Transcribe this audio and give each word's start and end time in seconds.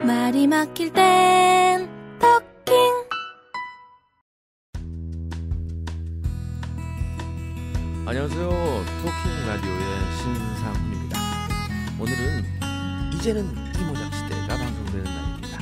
말이 0.00 0.46
막힐 0.46 0.90
땐 0.94 1.86
토킹 2.18 2.74
안녕하세요. 8.06 8.48
토킹 8.48 9.46
라디오의 9.46 10.16
신상훈입니다. 10.16 11.18
오늘은 12.00 12.44
이제는 13.14 13.44
이모작 13.78 14.14
시대가 14.14 14.56
방송되는 14.56 15.04
날입니다. 15.04 15.58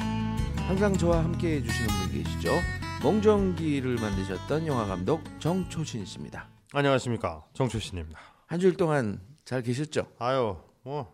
항상 0.69 0.97
저와 0.97 1.25
함께 1.25 1.57
해주시는 1.57 1.89
분 1.89 2.13
계시죠? 2.23 2.53
몽정기를 3.03 3.97
만드셨던 3.97 4.69
영화 4.69 4.87
감독 4.87 5.25
정초신 5.41 6.05
씨입니다. 6.05 6.49
안녕하십니까 6.73 7.45
정초신입니다. 7.55 8.21
한 8.47 8.61
주일 8.61 8.77
동안 8.77 9.21
잘 9.45 9.63
계셨죠? 9.63 10.07
아유 10.21 10.57
뭐 10.85 11.13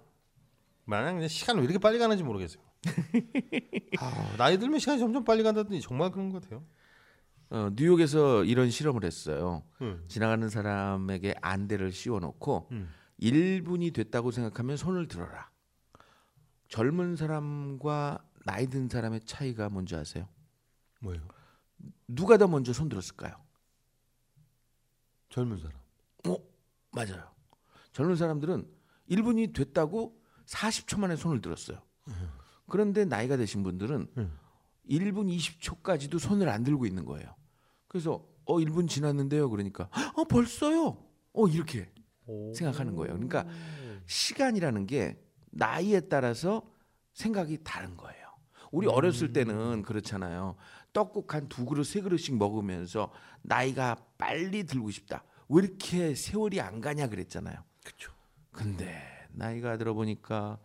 마냥 0.84 1.14
그냥 1.14 1.28
시간 1.28 1.56
왜 1.56 1.64
이렇게 1.64 1.78
빨리 1.78 1.98
가는지 1.98 2.22
모르겠어요. 2.22 2.62
아, 4.00 4.36
나이 4.36 4.58
들면 4.58 4.78
시간이 4.78 4.98
점점 4.98 5.24
빨리 5.24 5.42
간다더니 5.42 5.80
정말 5.80 6.10
그런 6.10 6.30
것 6.30 6.42
같아요. 6.42 6.64
어, 7.50 7.70
뉴욕에서 7.74 8.44
이런 8.44 8.70
실험을 8.70 9.04
했어요. 9.04 9.62
응. 9.82 10.02
지나가는 10.08 10.48
사람에게 10.48 11.34
안대를 11.40 11.92
씌워놓고 11.92 12.68
음. 12.72 12.90
1분이 13.20 13.94
됐다고 13.94 14.30
생각하면 14.30 14.76
손을 14.76 15.08
들어라. 15.08 15.50
젊은 16.68 17.16
사람과 17.16 18.18
나이 18.44 18.66
든 18.66 18.88
사람의 18.88 19.20
차이가 19.24 19.68
뭔지 19.68 19.94
아세요? 19.94 20.28
뭐예요? 21.00 21.22
누가 22.08 22.36
더 22.36 22.48
먼저 22.48 22.72
손 22.72 22.88
들었을까요? 22.88 23.36
젊은 25.28 25.58
사람. 25.58 25.74
어, 26.28 26.36
맞아요. 26.92 27.30
젊은 27.92 28.16
사람들은 28.16 28.68
1분이 29.10 29.54
됐다고 29.54 30.20
40초 30.46 30.98
만에 30.98 31.16
손을 31.16 31.40
들었어요. 31.40 31.80
그런데 32.68 33.04
나이가 33.04 33.36
되신 33.36 33.62
분들은 33.62 34.06
음. 34.16 34.38
1분 34.88 35.34
20초까지도 35.36 36.18
손을 36.18 36.48
안 36.48 36.62
들고 36.62 36.86
있는 36.86 37.04
거예요. 37.04 37.34
그래서 37.88 38.24
어 38.44 38.56
1분 38.56 38.88
지났는데요. 38.88 39.48
그러니까 39.50 39.88
어 40.14 40.24
벌써요. 40.24 40.98
어 41.32 41.46
이렇게 41.48 41.90
생각하는 42.54 42.94
거예요. 42.94 43.14
그러니까 43.14 43.46
시간이라는 44.06 44.86
게 44.86 45.18
나이에 45.50 46.00
따라서 46.00 46.62
생각이 47.12 47.58
다른 47.64 47.96
거예요. 47.96 48.24
우리 48.72 48.86
어렸을 48.88 49.32
때는 49.32 49.82
그렇잖아요. 49.82 50.56
떡국 50.92 51.32
한 51.34 51.48
두 51.48 51.64
그릇 51.64 51.84
세 51.84 52.00
그릇씩 52.00 52.36
먹으면서 52.36 53.10
나이가 53.42 53.96
빨리 54.18 54.64
들고 54.64 54.90
싶다. 54.90 55.24
왜 55.48 55.62
이렇게 55.62 56.14
세월이 56.14 56.60
안 56.60 56.80
가냐 56.80 57.08
그랬잖아요. 57.08 57.56
그렇죠. 57.84 58.12
근데 58.50 59.00
나이가 59.32 59.76
들어 59.76 59.94
보니까 59.94 60.58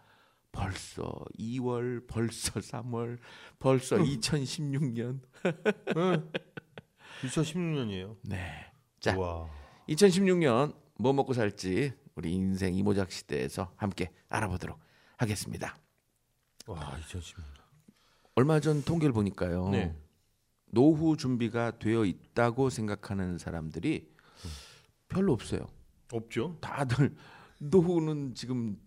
벌써 0.52 1.26
2월, 1.38 2.08
벌써 2.08 2.60
3월, 2.60 3.18
벌써 3.60 3.98
2016년. 3.98 5.22
2016년이에요. 7.22 8.18
네. 8.24 8.72
자, 9.00 9.18
와. 9.18 9.50
2016년 9.88 10.76
뭐 10.98 11.14
먹고 11.14 11.34
살지 11.34 11.94
우리 12.16 12.34
인생 12.34 12.74
이모작 12.74 13.12
시대에서 13.12 13.72
함께 13.76 14.12
알아보도록 14.30 14.80
하겠습니다. 15.18 15.76
와 16.68 16.98
2016년. 17.02 17.60
얼마 18.36 18.60
전 18.60 18.84
통계를 18.84 19.14
보니까요. 19.14 19.70
네. 19.70 19.96
노후 20.72 21.18
준비가 21.18 21.78
되어 21.80 22.06
있다고 22.06 22.70
생각하는 22.70 23.38
사람들이 23.38 24.08
별로 25.08 25.34
없어요. 25.34 25.68
없죠. 26.14 26.58
다들 26.62 27.16
노후는 27.60 28.36
지금 28.36 28.80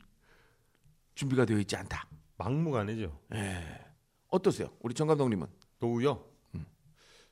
준비가 1.14 1.44
되어 1.44 1.58
있지 1.58 1.76
않다. 1.76 2.06
막무가내죠. 2.38 3.18
어떠세요? 4.28 4.68
우리 4.80 4.94
정 4.94 5.06
감독님은? 5.08 5.46
노후요. 5.78 6.24
음. 6.54 6.64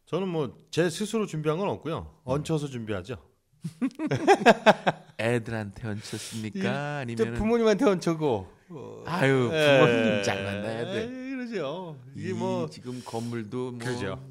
저는 0.07 0.29
뭐 0.29 0.57
제 0.71 0.89
스스로 0.91 1.27
준비한 1.27 1.59
건 1.59 1.69
없고요. 1.69 1.99
음. 1.99 2.21
얹혀서 2.25 2.69
준비하죠. 2.69 3.17
애들한테 5.19 5.87
얹혔습니까? 5.89 6.61
또 6.63 6.69
아니면 6.79 7.35
부모님한테 7.35 7.85
얹혀고. 7.85 8.49
어, 8.73 9.03
아유 9.07 9.49
부모님 9.51 10.23
잘 10.23 10.45
만나야 10.45 10.85
돼. 10.85 11.03
에이, 11.03 11.31
그러죠. 11.31 11.99
이게 12.15 12.31
이뭐 12.31 12.69
지금 12.71 13.03
건물도 13.05 13.73
뭐 13.73 13.79
그죠. 13.79 14.31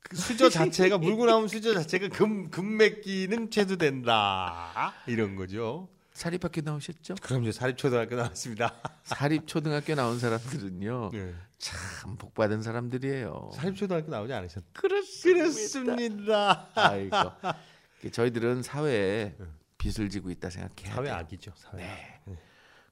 그 0.00 0.16
수저 0.16 0.50
자체가 0.50 0.98
물고 0.98 1.24
나온 1.26 1.48
수저 1.48 1.72
자체가 1.74 2.08
금 2.08 2.50
금맥기는 2.50 3.50
최소된다 3.50 4.92
이런 5.06 5.34
거죠. 5.36 5.88
사립학교 6.14 6.60
나오셨죠? 6.60 7.14
그럼 7.22 7.42
이제 7.42 7.52
사립초등학교 7.52 8.16
나왔습니다. 8.16 8.74
사립 9.04 9.46
초등학교 9.46 9.94
나온 9.94 10.18
사람들은요 10.18 11.10
네. 11.12 11.34
참 11.58 12.16
복받은 12.16 12.62
사람들이에요. 12.62 13.50
사립초등학교 13.54 14.10
나오지 14.10 14.32
않으셨? 14.32 14.64
그렇습니다. 14.72 16.68
아이고 16.74 17.16
저희들은 18.12 18.62
사회에 18.62 19.36
빚을 19.78 20.10
지고 20.10 20.30
있다 20.30 20.50
생각해야 20.50 20.94
사회. 20.94 21.10
악이죠. 21.10 21.52
사회. 21.56 21.84
악. 21.84 21.96
네. 22.26 22.36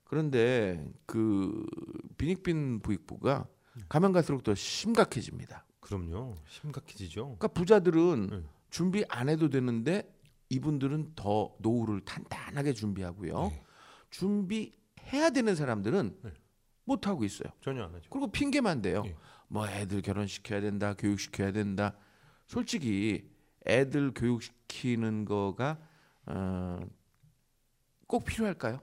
그런데 0.05 0.85
그 1.07 1.65
빈익빈 2.19 2.81
부익부가 2.81 3.47
가면 3.89 4.13
갈수록 4.13 4.43
더 4.43 4.55
심각해집니다. 4.55 5.65
그럼요. 5.81 6.37
심각해지죠. 6.49 7.23
그러니까 7.25 7.49
부자들은 7.49 8.29
네. 8.31 8.43
준비 8.71 9.05
안 9.09 9.29
해도 9.29 9.49
되는데 9.51 10.03
이분들은 10.51 11.13
더 11.15 11.55
노후를 11.61 12.05
탄탄하게 12.05 12.75
준비하고요. 12.75 13.49
네. 13.49 13.65
준비해야 14.11 15.31
되는 15.33 15.55
사람들은 15.55 16.19
네. 16.23 16.33
못 16.85 17.07
하고 17.07 17.25
있어요. 17.25 17.51
전혀 17.61 17.85
안 17.85 17.95
하죠. 17.95 18.11
그리고 18.11 18.31
핑계만 18.31 18.83
대요. 18.83 19.03
네. 19.03 19.17
뭐 19.49 19.67
애들 19.69 20.03
결혼 20.03 20.27
시켜야 20.27 20.61
된다, 20.61 20.95
교육 20.99 21.19
시켜야 21.19 21.53
된다. 21.53 21.97
솔직히 22.47 23.31
애들 23.67 24.13
교육 24.15 24.43
시키는 24.43 25.25
거가 25.25 25.79
어, 26.27 26.81
꼭 28.07 28.25
필요할까요? 28.25 28.81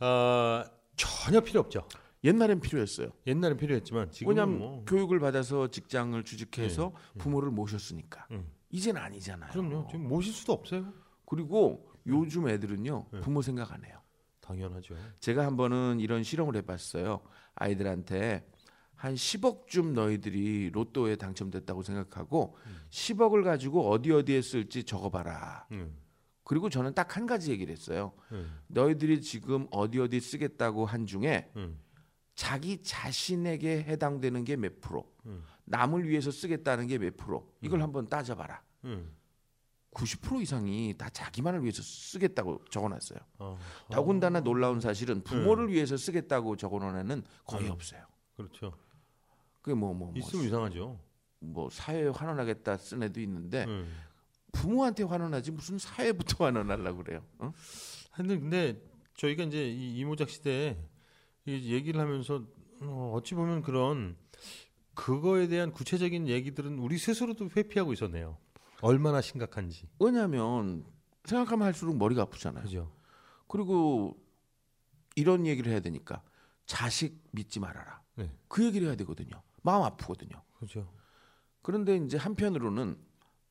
어, 0.00 0.64
전혀 0.96 1.40
필요 1.40 1.60
없죠. 1.60 1.88
옛날엔 2.24 2.60
필요했어요. 2.60 3.10
옛날엔 3.26 3.56
필요했지만 3.56 4.10
지금은 4.10 4.58
뭐 4.58 4.84
교육을 4.84 5.18
받아서 5.20 5.68
직장을 5.68 6.22
주직해서 6.22 6.92
부모를 7.18 7.50
모셨으니까. 7.50 8.26
음. 8.32 8.59
이젠 8.70 8.96
아니잖아요. 8.96 9.50
그럼요. 9.52 9.86
지금 9.90 10.08
모실 10.08 10.32
수도 10.32 10.52
없어요. 10.52 10.92
그리고 11.26 11.88
요즘 12.06 12.48
애들은요 12.48 13.06
네. 13.12 13.20
부모 13.20 13.42
생각 13.42 13.72
안 13.72 13.84
해요. 13.84 14.00
당연하죠. 14.40 14.94
제가 15.20 15.44
한 15.46 15.56
번은 15.56 16.00
이런 16.00 16.22
실험을 16.22 16.56
해봤어요. 16.56 17.20
아이들한테 17.54 18.46
한 18.94 19.14
10억쯤 19.14 19.92
너희들이 19.92 20.70
로또에 20.70 21.16
당첨됐다고 21.16 21.82
생각하고 21.82 22.56
10억을 22.90 23.44
가지고 23.44 23.88
어디 23.90 24.12
어디에 24.12 24.42
쓸지 24.42 24.84
적어봐라. 24.84 25.66
음. 25.72 25.96
그리고 26.44 26.68
저는 26.68 26.94
딱 26.94 27.16
한 27.16 27.26
가지 27.26 27.50
얘기를 27.52 27.72
했어요. 27.72 28.12
음. 28.32 28.58
너희들이 28.68 29.20
지금 29.20 29.66
어디 29.70 30.00
어디 30.00 30.20
쓰겠다고 30.20 30.84
한 30.84 31.06
중에 31.06 31.50
음. 31.56 31.78
자기 32.34 32.82
자신에게 32.82 33.84
해당되는 33.84 34.44
게 34.44 34.56
몇 34.56 34.80
프로, 34.80 35.04
음. 35.26 35.42
남을 35.70 36.08
위해서 36.08 36.30
쓰겠다는 36.30 36.86
게 36.88 36.98
몇 36.98 37.16
프로, 37.16 37.48
이걸 37.60 37.80
한번 37.82 38.08
따져봐라. 38.08 38.62
음. 38.84 39.14
90% 39.92 40.42
이상이 40.42 40.94
다 40.96 41.08
자기만을 41.08 41.62
위해서 41.62 41.82
쓰겠다고 41.82 42.64
적어놨어요. 42.70 43.18
어. 43.38 43.58
더군다나 43.90 44.40
놀라운 44.40 44.80
사실은 44.80 45.22
부모를 45.22 45.68
위해서 45.72 45.96
쓰겠다고 45.96 46.56
적어놓은 46.56 46.96
애는 46.98 47.22
거의 47.44 47.66
음. 47.66 47.72
없어요. 47.72 48.04
그렇죠. 48.36 48.72
그게 49.60 49.74
뭐뭐 49.74 49.94
뭐, 49.94 50.12
있으면 50.16 50.44
이상하죠. 50.46 50.98
뭐 51.40 51.68
사회에 51.70 52.08
환원하겠다 52.08 52.76
쓴 52.76 53.02
애도 53.02 53.20
있는데 53.20 53.64
음. 53.64 53.92
부모한테 54.52 55.02
환원하지 55.04 55.50
무슨 55.52 55.78
사회부터 55.78 56.44
환원하려고 56.46 57.02
그래요. 57.02 57.24
어? 57.38 57.52
근데, 58.14 58.80
저희가 59.14 59.44
이제 59.44 59.68
이 59.68 59.98
이모작 59.98 60.30
시대에 60.30 60.78
이 61.46 61.72
얘기를 61.74 62.00
하면서 62.00 62.44
어, 62.82 63.12
어찌 63.14 63.34
보면 63.34 63.62
그런 63.62 64.16
그거에 65.00 65.48
대한 65.48 65.72
구체적인 65.72 66.28
얘기들은 66.28 66.78
우리 66.78 66.98
스스로도 66.98 67.48
회피하고 67.56 67.94
있었네요. 67.94 68.36
얼마나 68.82 69.22
심각한지. 69.22 69.88
왜냐하면 69.98 70.84
생각하면 71.24 71.66
할수록 71.66 71.96
머리가 71.96 72.22
아프잖아요. 72.22 72.64
그죠? 72.64 72.92
그리고 73.48 74.22
이런 75.16 75.46
얘기를 75.46 75.72
해야 75.72 75.80
되니까 75.80 76.22
자식 76.66 77.18
믿지 77.30 77.60
말아라. 77.60 78.02
네. 78.16 78.30
그 78.46 78.62
얘기를 78.62 78.88
해야 78.88 78.96
되거든요. 78.96 79.42
마음 79.62 79.84
아프거든요. 79.84 80.42
그죠? 80.58 80.92
그런데 81.62 81.96
이제 81.96 82.18
한편으로는 82.18 82.98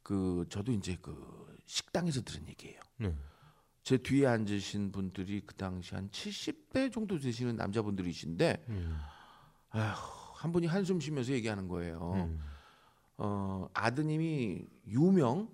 그 0.03 0.45
저도 0.49 0.71
이제 0.71 0.97
그 1.01 1.57
식당에서 1.65 2.21
들은 2.21 2.47
얘기예요. 2.47 2.79
네. 2.97 3.15
제 3.81 3.97
뒤에 3.97 4.27
앉으신 4.27 4.91
분들이 4.91 5.41
그 5.43 5.55
당시 5.55 5.95
한 5.95 6.11
70대 6.11 6.93
정도 6.93 7.17
되시는 7.17 7.55
남자분들이신데 7.55 8.65
음. 8.69 8.99
아휴, 9.71 10.18
한 10.39 10.53
분이 10.53 10.67
한숨 10.67 11.01
쉬면서 11.01 11.33
얘기하는 11.33 11.67
거예요. 11.67 12.13
음. 12.15 12.39
어, 13.17 13.67
아드님이 13.73 14.65
유명 14.87 15.49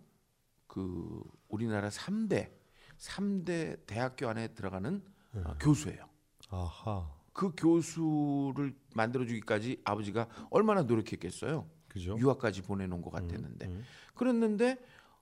그 0.67 1.23
우리나라 1.47 1.89
3대 1.89 2.51
3대 2.99 3.87
대학교 3.87 4.29
안에 4.29 4.49
들어가는 4.49 5.03
어, 5.33 5.55
교수예요. 5.59 6.07
아하. 6.49 7.11
그 7.33 7.51
교수를 7.57 8.75
만들어 8.93 9.25
주기까지 9.25 9.81
아버지가 9.83 10.27
얼마나 10.51 10.83
노력했겠어요. 10.83 11.67
그죠? 11.87 12.15
유학까지 12.19 12.61
보내놓은 12.61 13.01
것 13.01 13.09
같았는데 13.09 13.65
음. 13.65 13.83
그랬는데 14.13 14.77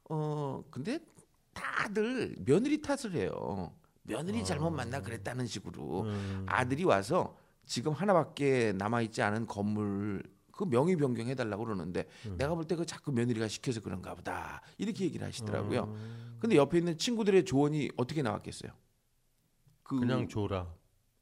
어 0.09 0.61
근데 0.69 0.99
다들 1.53 2.35
며느리 2.39 2.81
탓을 2.81 3.13
해요. 3.13 3.73
며느리 4.01 4.41
아. 4.41 4.43
잘못 4.43 4.71
만나 4.71 5.01
그랬다는 5.01 5.47
식으로 5.47 6.01
음. 6.01 6.45
아들이 6.49 6.83
와서 6.83 7.37
지금 7.65 7.93
하나밖에 7.93 8.73
남아 8.73 9.01
있지 9.03 9.21
않은 9.21 9.47
건물 9.47 10.23
그 10.51 10.65
명의 10.65 10.95
변경해 10.95 11.33
달라고 11.35 11.63
그러는데 11.65 12.05
음. 12.27 12.37
내가 12.37 12.53
볼 12.55 12.65
때 12.67 12.75
그 12.75 12.85
자꾸 12.85 13.11
며느리가 13.11 13.47
시켜서 13.47 13.81
그런가 13.81 14.13
보다 14.15 14.61
이렇게 14.77 15.05
얘기를 15.05 15.25
하시더라고요. 15.25 15.83
음. 15.85 16.37
근데 16.39 16.55
옆에 16.57 16.77
있는 16.77 16.97
친구들의 16.97 17.45
조언이 17.45 17.89
어떻게 17.97 18.21
나왔겠어요? 18.21 18.71
그 19.83 19.99
그냥 19.99 20.27
줘라. 20.27 20.73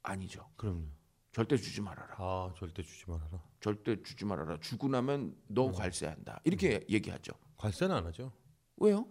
아니죠. 0.02 0.48
그럼요. 0.56 0.84
절대 1.32 1.56
주지 1.56 1.80
말아라. 1.80 2.14
아 2.18 2.52
절대 2.58 2.82
주지 2.82 3.04
말아라. 3.08 3.42
절대 3.60 4.02
주지 4.02 4.24
말아라. 4.24 4.58
주고 4.60 4.88
나면 4.88 5.34
너 5.46 5.66
음. 5.68 5.72
관세한다. 5.72 6.40
이렇게 6.44 6.84
얘기하죠. 6.90 7.32
관세는 7.56 7.94
안 7.94 8.04
하죠. 8.06 8.32
왜요? 8.76 9.06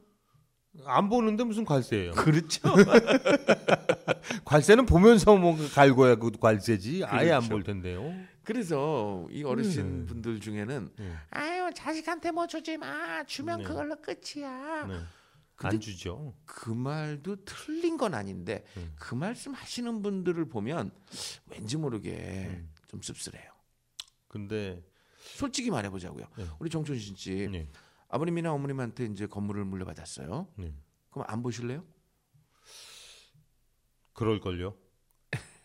안 0.85 1.09
보는데 1.09 1.44
무슨 1.44 1.65
관세예요? 1.65 2.13
그렇죠. 2.13 2.62
관세는 4.45 4.85
보면서 4.85 5.35
뭐 5.35 5.57
갈고야 5.73 6.15
그 6.15 6.31
관세지. 6.31 7.03
아예 7.06 7.31
안 7.31 7.39
그렇죠. 7.39 7.50
볼 7.50 7.63
텐데요. 7.63 8.13
그래서 8.44 9.27
이 9.31 9.44
어르신 9.44 9.81
음. 9.81 10.06
분들 10.07 10.39
중에는 10.39 10.91
네. 10.97 11.13
아유 11.29 11.69
자식한테 11.75 12.31
뭐 12.31 12.47
주지 12.47 12.77
마. 12.77 13.23
주면 13.25 13.59
네. 13.59 13.65
그걸로 13.65 13.95
끝이야. 14.01 14.85
네. 14.88 15.00
안 15.57 15.79
주죠. 15.79 16.33
그 16.45 16.71
말도 16.71 17.44
틀린 17.45 17.97
건 17.97 18.15
아닌데 18.15 18.63
음. 18.77 18.94
그 18.97 19.13
말씀 19.13 19.53
하시는 19.53 20.01
분들을 20.01 20.45
보면 20.50 20.91
왠지 21.50 21.77
모르게 21.77 22.47
음. 22.50 22.69
좀 22.88 23.01
씁쓸해요. 23.01 23.51
근데 24.27 24.81
솔직히 25.19 25.69
말해보자고요. 25.69 26.25
네. 26.38 26.45
우리 26.59 26.69
정춘신 26.69 27.15
씨 27.15 27.47
네. 27.51 27.67
아버님이나 28.11 28.53
어머님한테 28.53 29.05
이제 29.05 29.25
건물을 29.25 29.63
물려받았어요. 29.65 30.47
네. 30.57 30.73
그럼 31.09 31.25
안 31.27 31.41
보실래요? 31.41 31.83
그럴 34.13 34.39
걸요. 34.39 34.75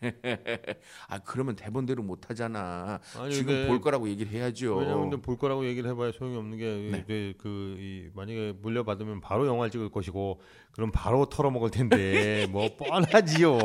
아 1.08 1.18
그러면 1.20 1.56
대본대로 1.56 2.02
못 2.02 2.28
하잖아. 2.30 3.00
아니, 3.18 3.32
지금 3.34 3.66
볼 3.66 3.80
거라고 3.80 4.08
얘기를 4.08 4.30
해야죠. 4.32 4.76
왜냐면 4.76 5.20
볼 5.22 5.36
거라고 5.36 5.66
얘기를 5.66 5.90
해봐야 5.90 6.12
소용이 6.12 6.36
없는 6.36 6.58
게 6.58 7.04
네. 7.06 7.34
그 7.38 7.76
이, 7.78 8.08
만약에 8.14 8.54
물려받으면 8.60 9.20
바로 9.20 9.46
영화를 9.46 9.70
찍을 9.70 9.90
것이고 9.90 10.40
그럼 10.72 10.90
바로 10.92 11.26
털어먹을 11.26 11.70
텐데 11.70 12.46
뭐 12.52 12.68
뻔하지요. 12.76 13.58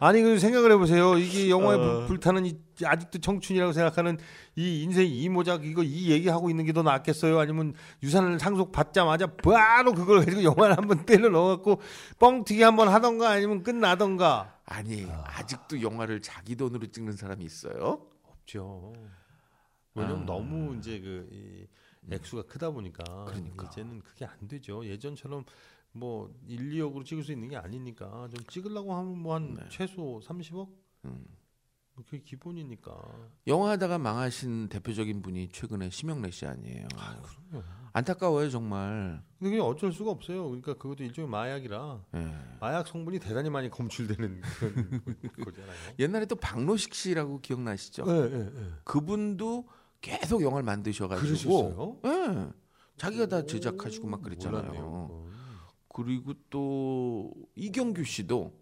아니 0.00 0.22
그 0.22 0.38
생각을 0.38 0.72
해보세요. 0.72 1.16
이게 1.18 1.48
영화에 1.50 1.76
불- 1.78 1.86
어. 1.88 2.06
불타는 2.06 2.46
이, 2.46 2.58
아직도 2.84 3.18
청춘이라고 3.20 3.72
생각하는 3.72 4.18
이 4.54 4.82
인생 4.82 5.06
이 5.06 5.28
모작 5.30 5.64
이거 5.64 5.82
이 5.82 6.10
얘기하고 6.10 6.50
있는 6.50 6.64
게 6.64 6.76
더 6.76 6.82
낫겠어요? 6.82 7.38
아니면 7.38 7.72
유산을 8.02 8.38
상속 8.38 8.70
받자마자 8.70 9.26
바로 9.28 9.94
그걸 9.94 10.18
가지고 10.18 10.42
영화를 10.42 10.76
한번 10.76 11.04
때려 11.06 11.30
넣어갖고 11.30 11.80
뻥튀기 12.18 12.62
한번 12.62 12.88
하던가 12.88 13.30
아니면 13.30 13.62
끝나던가 13.62 14.55
아니 14.66 15.04
아직도 15.04 15.80
영화를 15.80 16.20
자기 16.20 16.56
돈으로 16.56 16.86
찍는 16.86 17.12
사람이 17.12 17.44
있어요? 17.44 18.08
없죠. 18.24 18.92
왜냐면 19.94 20.22
아. 20.22 20.26
너무 20.26 20.76
이제 20.76 21.00
그 21.00 21.28
이, 21.32 21.66
액수가 22.12 22.44
크다 22.44 22.70
보니까 22.70 23.02
그러니까. 23.24 23.66
이제는 23.66 24.02
그게 24.02 24.24
안 24.24 24.46
되죠. 24.46 24.84
예전처럼 24.84 25.44
뭐 25.92 26.32
1, 26.46 26.70
2억으로 26.70 27.04
찍을 27.04 27.24
수 27.24 27.32
있는 27.32 27.48
게 27.48 27.56
아니니까 27.56 28.28
좀 28.34 28.44
찍으려고 28.46 28.94
하면 28.94 29.18
뭐한 29.18 29.54
네. 29.54 29.68
최소 29.70 30.20
30억? 30.22 30.68
음. 31.06 31.26
그게 32.04 32.22
기본이니까. 32.22 32.94
영화 33.46 33.70
하다가 33.70 33.98
망하신 33.98 34.68
대표적인 34.68 35.22
분이 35.22 35.48
최근에 35.48 35.90
심영래 35.90 36.30
씨 36.30 36.46
아니에요. 36.46 36.86
그럼요. 36.88 37.64
안타까워요 37.92 38.50
정말. 38.50 39.22
근데 39.38 39.50
그게 39.50 39.60
어쩔 39.60 39.90
수가 39.92 40.10
없어요. 40.10 40.44
그러니까 40.44 40.74
그것도 40.74 41.02
일종의 41.04 41.30
마약이라 41.30 42.04
예. 42.16 42.34
마약 42.60 42.86
성분이 42.86 43.18
대단히 43.20 43.48
많이 43.48 43.70
검출되는 43.70 44.40
그런 44.58 45.44
거잖아요. 45.44 45.72
옛날에 45.98 46.26
또 46.26 46.36
박노식 46.36 46.92
씨라고 46.94 47.40
기억나시죠? 47.40 48.04
예, 48.06 48.34
예, 48.34 48.40
예. 48.54 48.68
그분도 48.84 49.66
계속 50.02 50.42
영화를 50.42 50.64
만드셔가지고? 50.64 52.02
예. 52.04 52.50
자기가 52.98 53.26
다 53.26 53.46
제작하시고 53.46 54.06
막 54.06 54.20
그랬잖아요. 54.22 54.62
몰랐네요. 54.62 55.26
그리고 55.88 56.34
또 56.50 57.32
이경규 57.54 58.04
씨도 58.04 58.52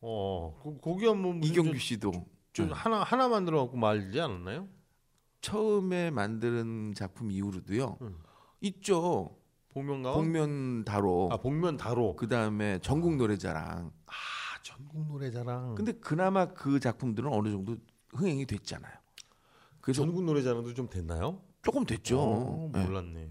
어, 0.00 0.58
그, 0.62 0.78
거기야 0.80 1.12
뭐 1.14 1.32
무슨 1.32 1.52
이경규 1.52 1.72
저- 1.72 1.78
씨도 1.78 2.12
저 2.52 2.66
네. 2.66 2.72
하나 2.72 3.02
하나 3.02 3.28
만들어 3.28 3.62
갖고 3.62 3.76
말지 3.76 4.20
않았나요? 4.20 4.68
처음에 5.40 6.10
만드는 6.10 6.94
작품 6.94 7.30
이후로도요. 7.30 7.98
음. 8.02 8.18
있죠. 8.60 9.36
복면가 9.70 10.12
복면 10.12 10.84
다로. 10.84 11.28
아 11.30 11.36
복면 11.36 11.76
다로. 11.76 12.16
그 12.16 12.28
다음에 12.28 12.78
전국 12.80 13.16
노래자랑. 13.16 13.92
아 14.06 14.12
전국 14.62 15.06
노래자랑. 15.06 15.74
근데 15.76 15.92
그나마 15.92 16.46
그 16.46 16.80
작품들은 16.80 17.32
어느 17.32 17.50
정도 17.50 17.76
흥행이 18.10 18.46
됐잖아요. 18.46 18.92
그래서 19.80 20.02
전국 20.02 20.24
노래자랑도 20.24 20.74
좀 20.74 20.88
됐나요? 20.88 21.40
조금 21.62 21.84
됐죠. 21.84 22.18
어, 22.20 22.72
예. 22.74 22.84
몰랐네. 22.84 23.28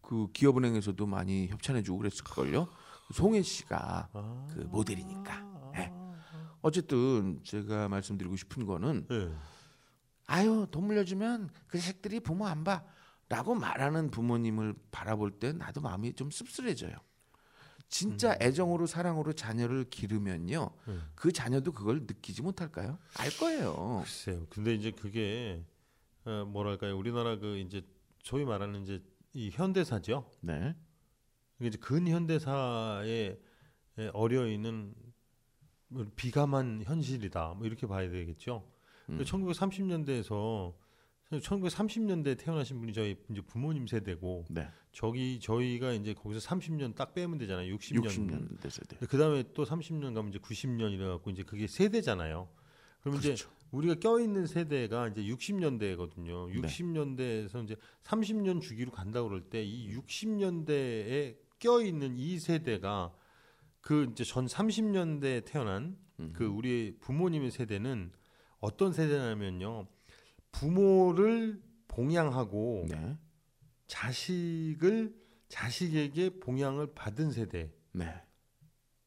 그 0.00 0.28
기업은행에서도 0.32 1.04
많이 1.06 1.48
협찬해 1.48 1.82
주고 1.82 1.98
그랬을 1.98 2.24
걸요. 2.24 2.68
송혜 3.12 3.42
씨가 3.42 4.08
아. 4.12 4.46
그 4.54 4.60
모델이니까. 4.70 5.57
어쨌든 6.60 7.40
제가 7.44 7.88
말씀드리고 7.88 8.36
싶은 8.36 8.66
거는 8.66 9.06
예. 9.10 9.30
아유 10.26 10.66
돈 10.70 10.86
물려주면 10.86 11.50
그 11.66 11.78
자식들이 11.78 12.20
부모 12.20 12.46
안 12.46 12.64
봐. 12.64 12.84
라고 13.30 13.54
말하는 13.54 14.10
부모님을 14.10 14.74
바라볼 14.90 15.32
때 15.32 15.52
나도 15.52 15.82
마음이 15.82 16.14
좀 16.14 16.30
씁쓸해져요. 16.30 16.96
진짜 17.88 18.36
애정으로 18.40 18.86
사랑으로 18.86 19.32
자녀를 19.32 19.84
기르면요. 19.84 20.70
음. 20.88 21.02
그 21.14 21.32
자녀도 21.32 21.72
그걸 21.72 22.00
느끼지 22.00 22.42
못할까요? 22.42 22.98
알 23.18 23.30
거예요. 23.36 24.00
글쎄요. 24.02 24.46
근데 24.50 24.74
이제 24.74 24.90
그게 24.90 25.64
어, 26.24 26.44
뭐랄까요? 26.46 26.96
우리나라 26.96 27.38
그 27.38 27.58
이제 27.58 27.82
소위 28.22 28.44
말하는 28.44 28.82
이제 28.82 29.02
이 29.32 29.50
현대사죠. 29.50 30.30
네. 30.40 30.74
이게 31.58 31.68
이제 31.68 31.78
근현대사에 31.78 33.38
어려 34.12 34.46
있는 34.46 34.94
뭐 34.96 35.07
비감한 36.16 36.82
현실이다. 36.84 37.54
뭐 37.56 37.66
이렇게 37.66 37.86
봐야 37.86 38.08
되겠죠. 38.10 38.64
음. 39.10 39.18
1930년대에서 39.24 40.74
1930년대에 41.32 42.38
태어나신 42.38 42.80
분이 42.80 42.92
저희 42.94 43.16
이제 43.30 43.40
부모님 43.42 43.86
세대고 43.86 44.46
네. 44.50 44.68
저기 44.92 45.38
저희가 45.40 45.92
이제 45.92 46.14
거기서 46.14 46.40
30년 46.48 46.94
딱 46.94 47.12
빼면 47.14 47.38
되잖아요. 47.38 47.74
60년. 47.76 48.04
60년 48.06 48.60
됐을 48.60 48.84
때. 48.86 48.96
그 49.06 49.18
다음에 49.18 49.44
또 49.54 49.64
30년 49.64 50.14
가면 50.14 50.28
이제 50.30 50.38
90년 50.38 50.92
이래갖고 50.92 51.30
이제 51.30 51.42
그게 51.42 51.66
세대잖아요. 51.66 52.48
그럼 53.02 53.16
이제 53.18 53.28
그렇죠. 53.28 53.50
우리가 53.70 53.96
껴 53.96 54.18
있는 54.18 54.46
세대가 54.46 55.08
이제 55.08 55.22
60년대거든요. 55.22 56.48
네. 56.48 56.60
60년대에서 56.62 57.64
이제 57.64 57.76
30년 58.04 58.62
주기로 58.62 58.90
간다 58.90 59.22
그럴 59.22 59.42
때 59.42 59.62
이 59.62 59.94
60년대에 59.96 61.36
껴 61.58 61.82
있는 61.82 62.16
이 62.16 62.38
세대가 62.38 63.12
그 63.80 64.08
이제 64.10 64.24
전 64.24 64.46
30년대에 64.46 65.44
태어난 65.44 65.96
음. 66.20 66.32
그 66.34 66.44
우리 66.46 66.96
부모님의 67.00 67.50
세대는 67.50 68.12
어떤 68.60 68.92
세대냐면요. 68.92 69.86
부모를 70.52 71.62
봉양하고 71.88 72.86
네. 72.88 73.16
자식을 73.86 75.14
자식에게 75.48 76.40
봉양을 76.40 76.94
받은 76.94 77.32
세대 77.32 77.72
네. 77.92 78.22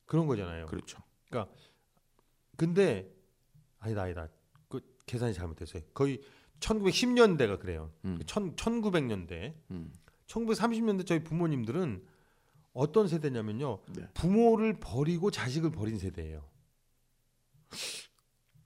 그런 0.06 0.28
거잖아요. 0.28 0.66
그렇죠. 0.66 1.02
근데 2.58 3.12
아니다 3.80 4.04
아니다. 4.04 4.28
그 4.68 4.82
계산이 5.06 5.34
잘못됐어요. 5.34 5.84
거의 5.94 6.22
1910년대가 6.60 7.60
그래요. 7.60 7.92
음. 8.06 8.20
천, 8.26 8.56
1900년대. 8.56 9.54
음. 9.72 9.92
1930년대 10.28 11.06
저희 11.06 11.24
부모님들은 11.24 12.06
어떤 12.74 13.08
세대냐면요. 13.08 13.80
네. 13.96 14.08
부모를 14.14 14.80
버리고 14.80 15.30
자식을 15.32 15.72
버린 15.72 15.98
세대예요. 16.00 16.50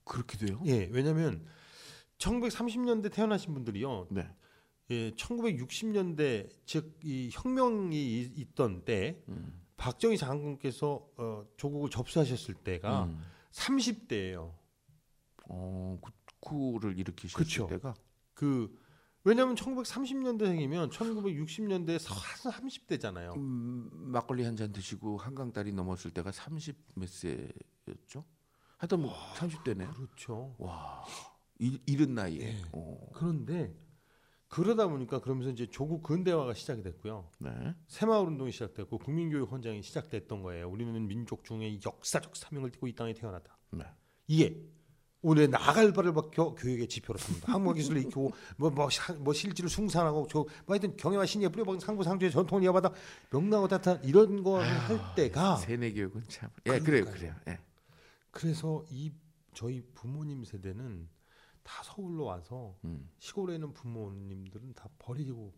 그렇게 0.04 0.38
돼요? 0.38 0.62
예, 0.66 0.88
왜냐면 0.92 1.46
1930년대 2.18 3.12
태어나신 3.12 3.54
분들이요. 3.54 4.08
네. 4.12 4.30
예, 4.92 5.12
1960년대 5.12 6.50
즉 6.66 6.96
이 7.04 7.30
혁명이 7.32 7.96
이- 7.98 8.32
있던 8.38 8.86
때 8.86 9.24
음. 9.30 9.62
박정희 9.78 10.18
장군께서 10.18 11.08
어, 11.18 11.46
조국을 11.58 11.90
접수하셨을 11.90 12.54
때가 12.56 13.06
음. 13.06 13.20
30대예요. 13.52 14.54
어, 15.50 16.00
그 16.02 16.12
쿠를 16.40 16.98
일으키셨을 17.00 17.44
그쵸. 17.44 17.68
때가 17.68 17.96
그 18.34 18.78
왜냐하면 19.26 19.56
1930년대생이면 19.56 20.92
1960년대 20.92 21.98
30대잖아요. 22.00 23.36
음, 23.36 23.90
막걸리 23.92 24.44
한 24.44 24.56
잔 24.56 24.72
드시고 24.72 25.18
한강 25.18 25.52
다리 25.52 25.74
넘었을 25.74 26.12
때가 26.12 26.32
30 26.32 26.78
몇 26.96 27.10
세였죠? 27.10 28.24
하여튼 28.78 29.02
뭐 29.02 29.14
30대네. 29.36 29.94
그렇죠. 29.96 30.56
와. 30.60 31.04
이, 31.60 31.80
이른 31.88 32.14
나이에. 32.16 32.40
예. 32.42 32.62
어. 32.72 32.98
그런데 33.14 33.76
그러다 34.48 34.88
보니까 34.88 35.20
그러면서 35.20 35.50
이제 35.50 35.66
조국 35.66 36.04
근대화가 36.04 36.54
시작이 36.54 36.84
됐고요. 36.84 37.30
네. 37.40 37.74
새마을 37.88 38.28
운동이 38.28 38.52
시작됐고 38.52 39.00
국민교육 39.00 39.52
헌장이 39.52 39.82
시작됐던 39.82 40.44
거예요. 40.44 40.70
우리는 40.70 41.08
민족 41.08 41.44
중에 41.44 41.80
역사적 41.84 42.36
사명을 42.36 42.72
띠고 42.72 42.88
이 42.88 42.94
땅에 42.94 43.14
태어났다. 43.14 43.58
네. 43.72 43.86
이게 44.28 44.64
오늘 45.26 45.50
나갈 45.50 45.92
바를 45.92 46.14
박혀 46.14 46.54
교육의 46.54 46.88
지표로 46.88 47.18
삼는다. 47.18 47.52
한국 47.54 47.74
기술을 47.74 48.02
익히고 48.04 48.32
뭐뭐 48.58 48.90
뭐 49.20 49.34
실질을 49.34 49.70
숭산하고 49.70 50.28
저 50.28 50.40
뭐 50.40 50.48
하여튼 50.68 50.96
경영과 50.96 51.26
신예 51.26 51.50
뿌려박은 51.50 51.80
상부 51.80 52.04
상주의 52.04 52.32
전통을 52.32 52.64
이어받아 52.64 52.92
명랑하고 53.32 53.68
따뜻한 53.68 54.04
이런 54.04 54.44
거를 54.44 54.68
할 54.68 55.16
때가 55.16 55.58
세뇌 55.58 55.94
교육은 55.94 56.24
참. 56.28 56.50
예, 56.68 56.80
그래요. 56.80 57.06
그래요. 57.06 57.34
예. 57.48 57.60
그래서 58.30 58.86
이 58.92 59.12
저희 59.56 59.82
부모님 59.96 60.44
세대는 60.44 61.08
다 61.64 61.82
서울로 61.84 62.26
와서 62.26 62.76
음. 62.84 63.10
시골에 63.18 63.56
있는 63.56 63.74
부모님들은 63.74 64.74
다 64.76 64.88
버리고 65.00 65.54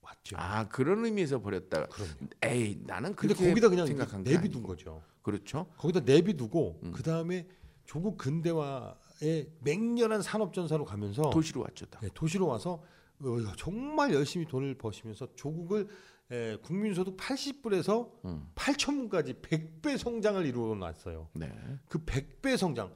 왔죠. 0.00 0.36
아 0.38 0.66
그런 0.68 1.04
의미에서 1.04 1.42
버렸다가. 1.42 1.86
그럼요. 1.88 2.12
에이 2.44 2.80
나는 2.86 3.14
근데 3.14 3.34
그렇게 3.34 3.50
거기다 3.50 3.68
그냥 3.68 3.86
생각한 3.86 4.24
게 4.24 4.30
내비둔. 4.36 4.62
거죠. 4.62 5.02
그렇죠. 5.20 5.66
거기다 5.76 6.00
내비두고 6.00 6.80
음. 6.84 6.92
그 6.92 7.02
다음에 7.02 7.46
조국 7.92 8.16
근대화의 8.16 9.50
맹렬한 9.60 10.22
산업 10.22 10.54
전사로 10.54 10.86
가면서 10.86 11.28
도시로 11.28 11.60
왔죠. 11.60 11.84
다. 11.84 12.00
네, 12.00 12.08
도시로 12.14 12.46
와서 12.46 12.82
어, 13.20 13.36
정말 13.58 14.14
열심히 14.14 14.46
돈을 14.46 14.78
버시면서 14.78 15.28
조국을 15.34 15.86
에, 16.30 16.56
국민소득 16.62 17.18
80불에서 17.18 18.10
음. 18.24 18.48
8천 18.54 18.96
불까지 18.96 19.34
100배 19.34 19.98
성장을 19.98 20.46
이루어 20.46 20.74
놨어요. 20.74 21.28
네. 21.34 21.52
그 21.86 22.02
100배 22.02 22.56
성장, 22.56 22.94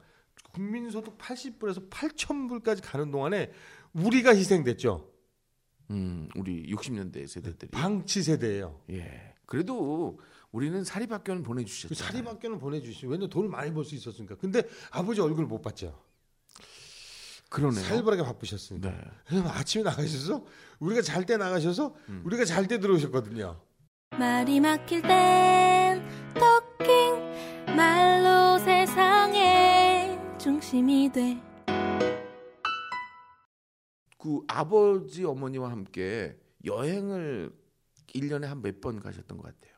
국민소득 0.55 1.19
80불에서 1.19 1.91
8천 1.91 2.49
불까지 2.49 2.81
가는 2.81 3.11
동안에 3.11 3.53
우리가 3.93 4.35
희생됐죠. 4.35 5.11
음, 5.91 6.26
우리 6.37 6.73
60년대 6.73 7.26
세대들이. 7.26 7.71
방치 7.71 8.23
세대예요. 8.23 8.81
예. 8.93 9.35
그래도 9.45 10.19
우리는 10.57 10.83
사립학교는 10.85 11.43
보내주셨죠. 11.43 11.89
그 11.89 11.95
사립학교는 11.95 12.59
보내주시죠. 12.59 13.09
왜냐면 13.09 13.29
돈을 13.29 13.49
많이 13.51 13.71
벌 13.75 13.85
수 13.85 13.95
있었으니까. 13.95 14.37
근데 14.37 14.63
아버지 14.91 15.21
얼굴 15.21 15.45
못 15.45 15.61
봤죠. 15.61 16.03
그러네요. 17.51 17.85
살벌하게 17.85 18.23
바쁘셨으니까. 18.23 18.91
네. 18.91 19.39
아침에 19.49 19.85
나가셔서 19.85 20.47
우리가 20.79 21.03
잘 21.03 21.27
때 21.27 21.37
나가셔서 21.37 21.95
음. 22.09 22.23
우리가 22.25 22.47
잘 22.47 22.67
때 22.67 22.81
들어오셨거든요. 22.81 23.61
말이 24.19 24.59
막힐 24.61 25.03
땐 25.03 26.03
토킹 26.35 27.77
말로 27.77 28.59
세상의 28.59 30.19
중심이 30.39 31.11
돼 31.13 31.39
그 34.19 34.41
아버지 34.49 35.23
어머니와 35.25 35.71
함께 35.71 36.37
여행을 36.65 37.53
1년에 38.15 38.47
한 38.47 38.61
몇 38.63 38.81
번 38.81 38.99
가셨던 38.99 39.37
것 39.39 39.45
같아요. 39.45 39.75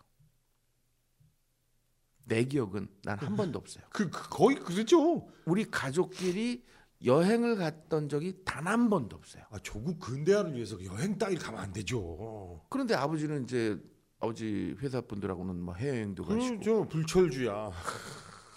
내 2.29 2.45
기억은 2.45 2.89
난 3.03 3.19
한 3.19 3.37
번도 3.37 3.59
없어요. 3.59 3.85
그, 3.91 4.09
그 4.11 4.29
거의 4.29 4.57
그렇죠. 4.57 5.27
우리 5.47 5.65
가족끼리 5.71 6.65
여행을 7.05 7.57
갔던 7.57 8.09
적이 8.09 8.45
단 8.45 8.67
한 8.67 8.91
번도 8.91 9.17
없어요. 9.17 9.45
아, 9.51 9.59
조국 9.61 9.99
근대화를 9.99 10.55
위해서 10.55 10.83
여행 10.85 11.17
따위 11.19 11.37
가면 11.37 11.61
안 11.61 11.73
되죠. 11.73 12.61
그런데 12.69 12.95
아버지는 12.95 13.45
이제 13.45 13.81
아버지 14.21 14.77
회사 14.81 15.01
분들하고는 15.01 15.61
뭐 15.61 15.75
해외여행도 15.75 16.25
가시고 16.25 16.59
그렇죠. 16.61 16.89
불철주야. 16.89 17.71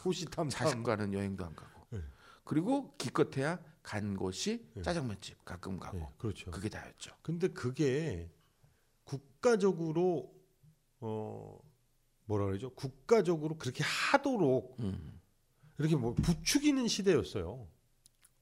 호시탐탐. 0.03 0.49
자식과는 0.49 1.13
여행도 1.13 1.45
안 1.45 1.55
가고 1.55 1.85
네. 1.91 1.99
그리고 2.43 2.93
기껏해야 2.97 3.59
간 3.83 4.15
곳이 4.17 4.65
네. 4.73 4.81
짜장면집 4.81 5.45
가끔 5.45 5.77
가고 5.79 5.97
네, 5.99 6.07
그렇죠. 6.17 6.49
그게 6.51 6.67
다였죠. 6.69 7.11
근데 7.21 7.47
그게 7.47 8.29
국가적으로 9.03 10.33
어 10.99 11.57
뭐라 12.25 12.45
그러죠? 12.45 12.69
국가적으로 12.71 13.57
그렇게 13.57 13.83
하도록 13.83 14.75
음. 14.79 15.19
이렇게 15.77 15.95
뭐 15.95 16.13
부추기는 16.13 16.87
시대였어요. 16.87 17.67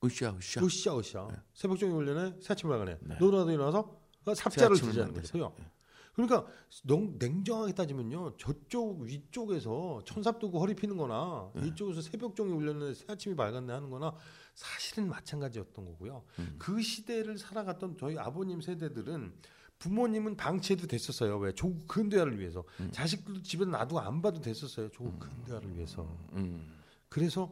으쌰 0.04 0.36
으쌰. 0.38 0.62
으쌰 0.64 0.98
으쌰. 0.98 1.28
네. 1.32 1.38
새벽종이 1.54 1.94
울려네 1.94 2.38
새아침 2.42 2.70
발간에 2.70 2.98
네. 3.02 3.16
너도나도 3.20 3.52
일어나서 3.52 4.00
삽자를 4.36 4.76
새아침을 4.78 4.94
드자는데서요. 4.94 5.44
만들자. 5.50 5.72
그러니까 6.14 6.48
냉, 6.84 7.18
냉정하게 7.18 7.74
따지면요 7.74 8.36
저쪽 8.38 9.02
위쪽에서 9.02 10.02
천삽 10.06 10.40
두고 10.40 10.60
허리 10.60 10.74
피는 10.76 10.98
거나 10.98 11.50
네. 11.56 11.68
이쪽에서 11.68 12.02
새벽종이 12.02 12.52
울렸는데 12.52 12.94
새아침이 12.94 13.36
밝았네 13.36 13.72
하는 13.72 13.90
거나 13.90 14.14
사실은 14.54 15.08
마찬가지였던 15.08 15.86
거고요 15.86 16.24
음. 16.40 16.56
그 16.60 16.82
시대를 16.82 17.38
살아갔던 17.38 17.98
저희 17.98 18.18
아버님 18.18 18.60
세대들은 18.60 19.34
부모님은 19.80 20.36
방치해도 20.36 20.88
됐었어요 20.88 21.38
왜 21.40 21.54
조국 21.54 21.88
근대화를 21.88 22.40
위해서 22.40 22.64
음. 22.82 22.92
자식들도 22.92 23.42
집에 23.42 23.66
놔두고 23.66 24.00
안 24.00 24.22
봐도 24.22 24.40
됐었어요 24.40 24.90
조국 24.90 25.20
근대화를 25.20 25.76
위해서 25.76 26.04
음. 26.34 26.80
그래서 27.08 27.52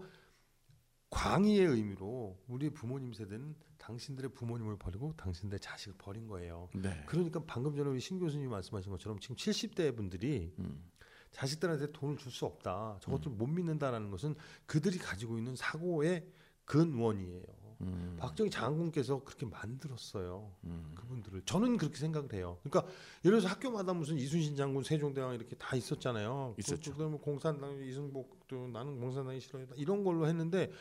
광의의 1.09 1.65
의미로 1.65 2.37
우리 2.47 2.69
부모님 2.69 3.13
세대는 3.13 3.55
당신들의 3.77 4.33
부모님을 4.33 4.77
버리고 4.77 5.13
당신들의 5.15 5.61
자식을 5.61 5.95
버린 5.97 6.27
거예요. 6.27 6.67
네. 6.75 7.01
그러니까 7.05 7.41
방금 7.47 7.73
전에 7.75 7.89
우리 7.89 8.01
신 8.01 8.19
교수님이 8.19 8.49
말씀하신 8.49 8.91
것처럼 8.91 9.17
지금 9.19 9.37
70대 9.37 9.95
분들이 9.95 10.53
음. 10.59 10.91
자식들한테 11.31 11.93
돈을 11.93 12.17
줄 12.17 12.29
수 12.31 12.45
없다. 12.45 12.97
저것들 13.01 13.31
못 13.31 13.47
믿는다라는 13.47 14.11
것은 14.11 14.35
그들이 14.65 14.97
가지고 14.97 15.37
있는 15.37 15.55
사고의 15.55 16.27
근원이에요. 16.65 17.43
음. 17.81 18.17
박정희 18.19 18.49
장군께서 18.49 19.23
그렇게 19.23 19.45
만들었어요. 19.45 20.51
음. 20.63 20.91
그분들을 20.95 21.43
저는 21.45 21.77
그렇게 21.77 21.97
생각을 21.97 22.33
해요. 22.33 22.59
그러니까 22.63 22.91
예를 23.23 23.39
들어서 23.39 23.47
학교마다 23.47 23.93
무슨 23.93 24.17
이순신 24.17 24.55
장군, 24.55 24.83
세종대왕 24.83 25.35
이렇게 25.35 25.55
다 25.55 25.75
있었잖아요. 25.75 26.55
있었죠. 26.57 26.91
그다음에 26.91 27.11
뭐 27.11 27.21
공산당 27.21 27.81
이승복도 27.81 28.69
나는 28.69 28.99
공산당이 28.99 29.39
싫어요. 29.39 29.67
이런 29.75 30.03
걸로 30.03 30.27
했는데 30.27 30.71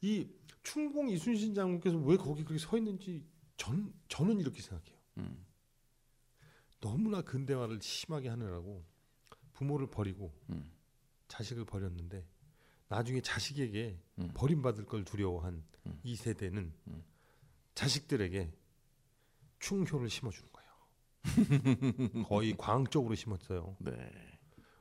이 0.00 0.26
충공 0.62 1.08
이순신 1.08 1.54
장군께서 1.54 1.98
왜 1.98 2.16
거기 2.16 2.44
그렇게 2.44 2.58
서 2.58 2.76
있는지 2.76 3.24
전 3.56 3.92
저는 4.08 4.40
이렇게 4.40 4.60
생각해요. 4.60 4.96
음. 5.18 5.46
너무나 6.80 7.22
근대화를 7.22 7.80
심하게 7.82 8.28
하느라고 8.28 8.82
부모를 9.52 9.88
버리고 9.88 10.32
음. 10.48 10.72
자식을 11.28 11.64
버렸는데 11.64 12.26
나중에 12.88 13.20
자식에게 13.20 14.00
음. 14.18 14.30
버림받을 14.34 14.86
걸 14.86 15.04
두려워한 15.04 15.62
음. 15.86 16.00
이 16.02 16.16
세대는 16.16 16.72
음. 16.88 17.04
자식들에게 17.74 18.52
충효를 19.58 20.08
심어주는 20.08 20.50
거예요. 20.52 20.70
거의 22.28 22.54
광적으로 22.56 23.14
심었어요. 23.14 23.76
네. 23.80 23.92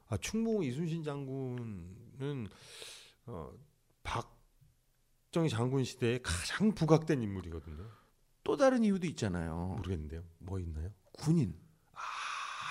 아, 0.07 0.17
충무 0.17 0.63
이순신 0.63 1.03
장군은 1.03 2.47
어, 3.27 3.51
박정희 4.03 5.49
장군 5.49 5.83
시대에 5.83 6.19
가장 6.19 6.73
부각된 6.73 7.21
인물이거든요. 7.21 7.85
또 8.43 8.57
다른 8.57 8.83
이유도 8.83 9.05
있잖아요. 9.07 9.75
모르겠는데요. 9.77 10.23
뭐 10.39 10.59
있나요? 10.59 10.91
군인. 11.11 11.55
아, 11.93 11.99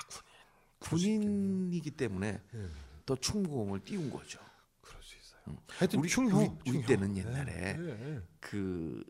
군인. 0.09 1.21
군인이기 1.21 1.93
때문에 1.93 2.43
예, 2.55 2.71
더 3.07 3.15
충공을 3.15 3.85
띄운 3.85 4.11
거죠. 4.11 4.41
하여튼 5.69 6.01
우리- 6.01 6.09
충효. 6.09 6.39
우리- 6.39 6.47
우리 6.67 6.73
충효. 6.73 6.87
때는 6.87 7.17
예, 7.17 7.21
옛날에 7.21 7.77
예, 7.79 8.15
예. 8.17 8.23
그 8.41 9.05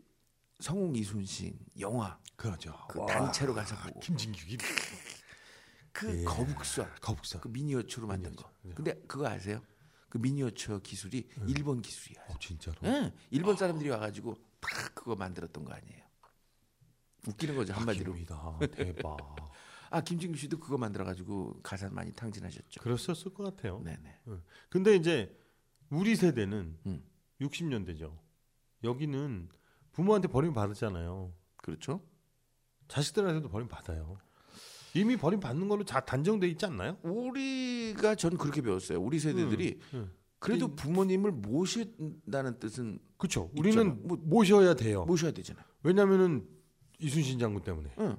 성웅 0.59 0.95
이순신 0.95 1.57
영화 1.79 2.19
그렇죠. 2.35 2.75
그 2.89 2.99
와, 2.99 3.05
단체로 3.07 3.53
가서 3.53 3.75
보고 3.77 3.99
김진규기 3.99 4.57
그 5.91 6.19
예. 6.19 6.23
거북선 6.23 6.89
거북선. 7.01 7.41
그 7.41 7.47
미니어처로 7.49 8.07
만든 8.07 8.35
거. 8.35 8.49
미니어처. 8.61 8.69
예. 8.69 8.73
근데 8.75 8.93
그거 9.07 9.27
아세요? 9.27 9.61
그 10.09 10.17
미니어처 10.17 10.79
기술이 10.79 11.27
일본 11.47 11.81
기술이야. 11.81 12.23
어, 12.29 12.33
진짜로. 12.39 12.77
예. 12.83 13.13
일본 13.31 13.55
사람들이 13.55 13.89
와가지고 13.89 14.35
딱 14.59 14.95
그거 14.95 15.15
만들었던 15.15 15.63
거 15.65 15.73
아니에요. 15.73 16.03
웃기는 17.27 17.55
거죠 17.55 17.73
한마디로. 17.73 18.13
박희로이다. 18.13 18.59
대박. 18.71 19.17
아 19.91 20.01
김진규 20.01 20.37
씨도 20.37 20.59
그거 20.59 20.77
만들어가지고 20.77 21.61
가사 21.63 21.89
많이 21.89 22.11
탕진하셨죠. 22.13 22.79
그랬었을 22.81 23.33
것 23.33 23.43
같아요. 23.43 23.81
네네. 23.83 24.21
근데 24.69 24.95
이제 24.95 25.35
우리 25.89 26.15
세대는 26.15 26.77
음. 26.85 27.03
60년대죠. 27.41 28.15
여기는 28.83 29.49
부모한테 29.91 30.27
버림 30.27 30.53
받았잖아요. 30.53 31.33
그렇죠. 31.57 32.01
자식들한테도 32.87 33.49
버림 33.49 33.67
받아요. 33.67 34.17
이미 34.95 35.17
버림 35.17 35.39
받는 35.39 35.67
걸로 35.67 35.83
다 35.83 35.99
단정돼 35.99 36.47
있지 36.49 36.65
않나요? 36.65 36.97
우리가 37.03 38.15
전 38.15 38.37
그렇게 38.37 38.61
배웠어요. 38.61 38.99
우리 38.99 39.19
세대들이 39.19 39.79
음. 39.93 40.11
그래도 40.39 40.73
부모님을 40.75 41.31
모신다는 41.31 42.59
뜻은 42.59 42.99
그렇죠. 43.17 43.51
우리는 43.57 44.07
뭐- 44.07 44.17
모셔야 44.21 44.73
돼요. 44.73 45.05
모셔야 45.05 45.31
되잖아요. 45.31 45.63
왜냐면은 45.83 46.47
이순신 46.99 47.39
장군 47.39 47.61
때문에. 47.63 47.93
응. 47.99 48.17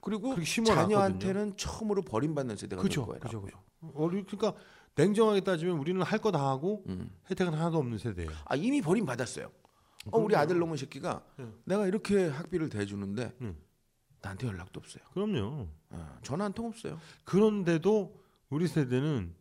그리고. 0.00 0.34
자녀한테는 0.42 1.56
처음으로 1.56 2.02
버림받는 2.02 2.56
세대가 2.56 2.82
될 2.82 2.88
그렇죠. 2.90 3.06
거예요. 3.06 3.20
그렇죠. 3.20 3.40
그렇죠. 3.42 4.26
그러니까 4.36 4.54
냉정하게 5.02 5.40
따지면 5.42 5.78
우리는 5.78 6.00
할 6.02 6.18
거 6.20 6.30
다 6.30 6.46
하고 6.48 6.84
음. 6.88 7.10
혜택은 7.30 7.54
하나도 7.54 7.78
없는 7.78 7.98
세대예요. 7.98 8.30
아 8.44 8.56
이미 8.56 8.82
버림 8.82 9.06
받았어요. 9.06 9.50
어, 10.10 10.18
우리 10.18 10.34
아들 10.36 10.58
놈의 10.58 10.78
새끼가 10.78 11.24
네. 11.36 11.46
내가 11.64 11.86
이렇게 11.86 12.28
학비를 12.28 12.68
대주는데 12.68 13.36
음. 13.42 13.56
나한테 14.20 14.46
연락도 14.48 14.80
없어요. 14.80 15.04
그럼요. 15.12 15.68
어, 15.90 16.18
전화 16.22 16.44
한 16.44 16.52
통 16.52 16.66
없어요. 16.66 17.00
그런데도 17.24 18.20
우리 18.50 18.66
세대는 18.66 19.34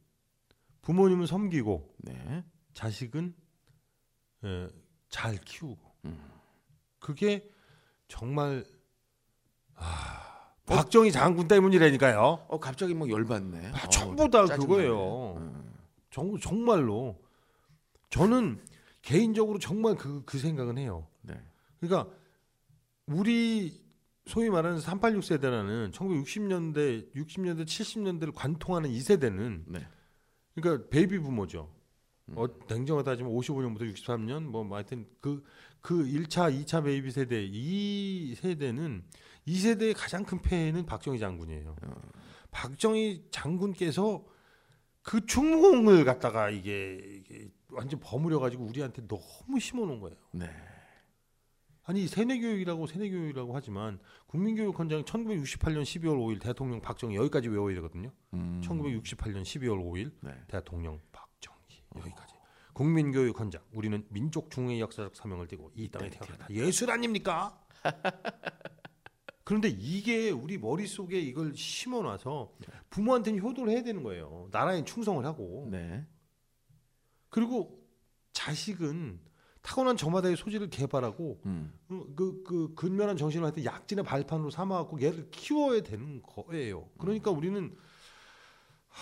부모님은 0.82 1.26
섬기고 1.26 1.96
네. 2.00 2.44
자식은 2.74 3.34
예, 4.44 4.68
잘 5.10 5.38
키우고 5.38 5.96
음. 6.06 6.20
그게 7.00 7.50
정말 8.08 8.64
아, 9.76 10.07
박정희 10.68 11.12
장군 11.12 11.48
때문이라니까요. 11.48 12.46
어 12.48 12.60
갑자기 12.60 12.94
막 12.94 13.10
열받네. 13.10 13.72
아, 13.74 13.86
어, 13.86 13.90
전부 13.90 14.30
다 14.30 14.46
짜증나네. 14.46 14.62
그거예요. 14.62 15.36
음. 15.38 15.74
정, 16.12 16.38
정말로 16.38 17.20
저는 18.10 18.60
개인적으로 19.02 19.60
정말 19.60 19.96
그, 19.96 20.24
그 20.26 20.38
생각은 20.38 20.78
해요. 20.78 21.08
네. 21.22 21.40
그러니까 21.80 22.12
우리 23.06 23.82
소위 24.26 24.50
말하는 24.50 24.80
386 24.80 25.24
세대라는 25.24 25.92
1960년대, 25.92 27.16
60년대, 27.16 27.66
70년대를 27.66 28.34
관통하는 28.36 28.90
이 28.90 29.00
세대는 29.00 29.64
네. 29.68 29.88
그러니까 30.54 30.90
베이비 30.90 31.20
부모죠. 31.20 31.72
음. 32.30 32.34
어, 32.38 32.48
냉정하게 32.70 33.06
따지면 33.06 33.32
55년부터 33.32 33.94
63년 33.94 34.44
뭐 34.44 34.68
하여튼 34.76 35.08
그, 35.22 35.44
그 35.80 36.04
1차, 36.04 36.54
2차 36.54 36.84
베이비 36.84 37.12
세대 37.12 37.46
이 37.50 38.36
세대는 38.36 39.04
이 39.48 39.58
세대의 39.58 39.94
가장 39.94 40.26
큰 40.26 40.42
폐해는 40.42 40.86
박정희 40.86 41.20
장군이에요. 41.20 41.76
어. 41.82 41.96
박정희 42.52 43.28
장군께서 43.32 44.26
그 45.02 45.26
충공을 45.26 46.04
갖다가 46.04 46.50
이게, 46.50 47.00
이게 47.02 47.50
완전 47.72 47.98
버무려 48.02 48.40
가지고 48.40 48.66
우리한테 48.66 49.08
너무 49.08 49.58
심어 49.60 49.86
놓은 49.86 50.02
거예요. 50.02 50.18
네. 50.34 50.50
아니 51.84 52.06
세뇌 52.06 52.40
교육이라고 52.40 52.88
세뇌 52.88 53.10
교육이라고 53.10 53.56
하지만 53.56 54.00
국민교육헌장 54.26 55.06
1968년 55.06 55.84
12월 55.84 56.18
5일 56.18 56.42
대통령 56.42 56.82
박정희 56.82 57.16
여기까지 57.16 57.48
외워야 57.48 57.74
되거든요. 57.76 58.12
음. 58.34 58.60
1968년 58.62 59.44
12월 59.44 59.82
5일 59.82 60.12
네. 60.20 60.34
대통령 60.50 61.00
박정희 61.14 61.84
여기까지. 61.96 62.36
국민교육헌장 62.74 63.62
우리는 63.72 64.06
민족 64.10 64.52
중흥의 64.52 64.82
역사적 64.82 65.16
사명을 65.16 65.48
띠고 65.48 65.72
이 65.76 65.88
땅에 65.88 66.10
태어났다. 66.10 66.48
예술 66.50 66.92
아닙니까? 66.92 67.58
그런데 69.48 69.70
이게 69.70 70.30
우리 70.30 70.58
머릿속에 70.58 71.22
이걸 71.22 71.56
심어놔서 71.56 72.52
부모한테는 72.90 73.40
효도를 73.40 73.72
해야 73.72 73.82
되는 73.82 74.04
거예요. 74.04 74.50
나라에 74.52 74.84
충성을 74.84 75.26
하고. 75.26 75.70
네. 75.72 76.06
그리고 77.30 77.82
자식은 78.34 79.22
타고난 79.62 79.96
저마다의 79.96 80.36
소질을 80.36 80.70
개발하고 80.70 81.40
음. 81.46 81.74
그, 81.88 82.44
그 82.44 82.74
근면한 82.76 83.16
정신을 83.16 83.46
하여튼 83.46 83.64
약진의 83.64 84.04
발판으로 84.04 84.50
삼아갖고 84.50 85.02
얘를 85.02 85.30
키워야 85.32 85.82
되는 85.82 86.22
거예요. 86.24 86.90
그러니까 86.98 87.32
우리는 87.32 87.74
하, 88.90 89.02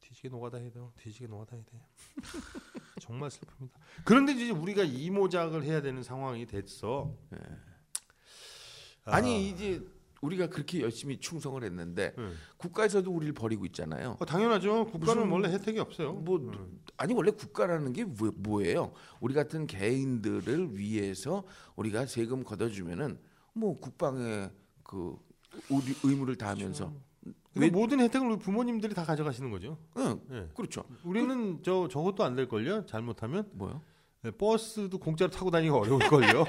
뒤지게 0.00 0.30
노가다 0.30 0.58
해야 0.58 0.72
돼요. 0.72 0.92
뒤지게 0.96 1.28
노가다 1.28 1.54
해야 1.54 1.64
돼. 1.64 1.80
정말 3.00 3.30
슬픕니다. 3.30 3.70
그런데 4.04 4.32
이제 4.32 4.50
우리가 4.50 4.82
이모작을 4.82 5.62
해야 5.62 5.80
되는 5.80 6.02
상황이 6.02 6.44
됐어. 6.44 7.14
아, 7.30 7.73
아니 9.04 9.48
이제 9.50 9.82
우리가 10.22 10.46
그렇게 10.48 10.80
열심히 10.80 11.18
충성을 11.20 11.62
했는데 11.62 12.14
네. 12.16 12.30
국가에서도 12.56 13.10
우리를 13.10 13.34
버리고 13.34 13.66
있잖아요. 13.66 14.16
어, 14.18 14.24
당연하죠. 14.24 14.86
국가는 14.86 15.28
원래 15.28 15.50
혜택이 15.50 15.78
없어요. 15.78 16.14
뭐 16.14 16.38
음. 16.38 16.80
아니 16.96 17.12
원래 17.12 17.30
국가라는 17.30 17.92
게 17.92 18.04
뭐, 18.04 18.32
뭐예요? 18.36 18.92
우리 19.20 19.34
같은 19.34 19.66
개인들을 19.66 20.78
위해서 20.78 21.44
우리가 21.76 22.06
세금 22.06 22.42
걷어주면은 22.42 23.18
뭐 23.52 23.78
국방에 23.78 24.50
그 24.82 25.16
우리 25.68 25.94
의무를 26.02 26.36
다하면서 26.36 26.92
왜 27.56 27.68
모든 27.70 28.00
혜택을 28.00 28.26
우리 28.26 28.38
부모님들이 28.38 28.94
다 28.94 29.04
가져가시는 29.04 29.50
거죠. 29.50 29.76
응 29.98 30.20
예. 30.32 30.48
그렇죠. 30.54 30.84
우리는 31.04 31.60
저 31.62 31.86
저것도 31.88 32.24
안 32.24 32.34
될 32.34 32.48
걸요. 32.48 32.86
잘못하면 32.86 33.48
뭐요? 33.52 33.82
네, 34.22 34.30
버스도 34.30 34.98
공짜로 34.98 35.30
타고 35.30 35.50
다니기가 35.50 35.76
어려울 35.76 36.00
걸요. 36.00 36.44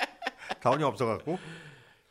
다운이 0.62 0.82
없어갖고 0.82 1.38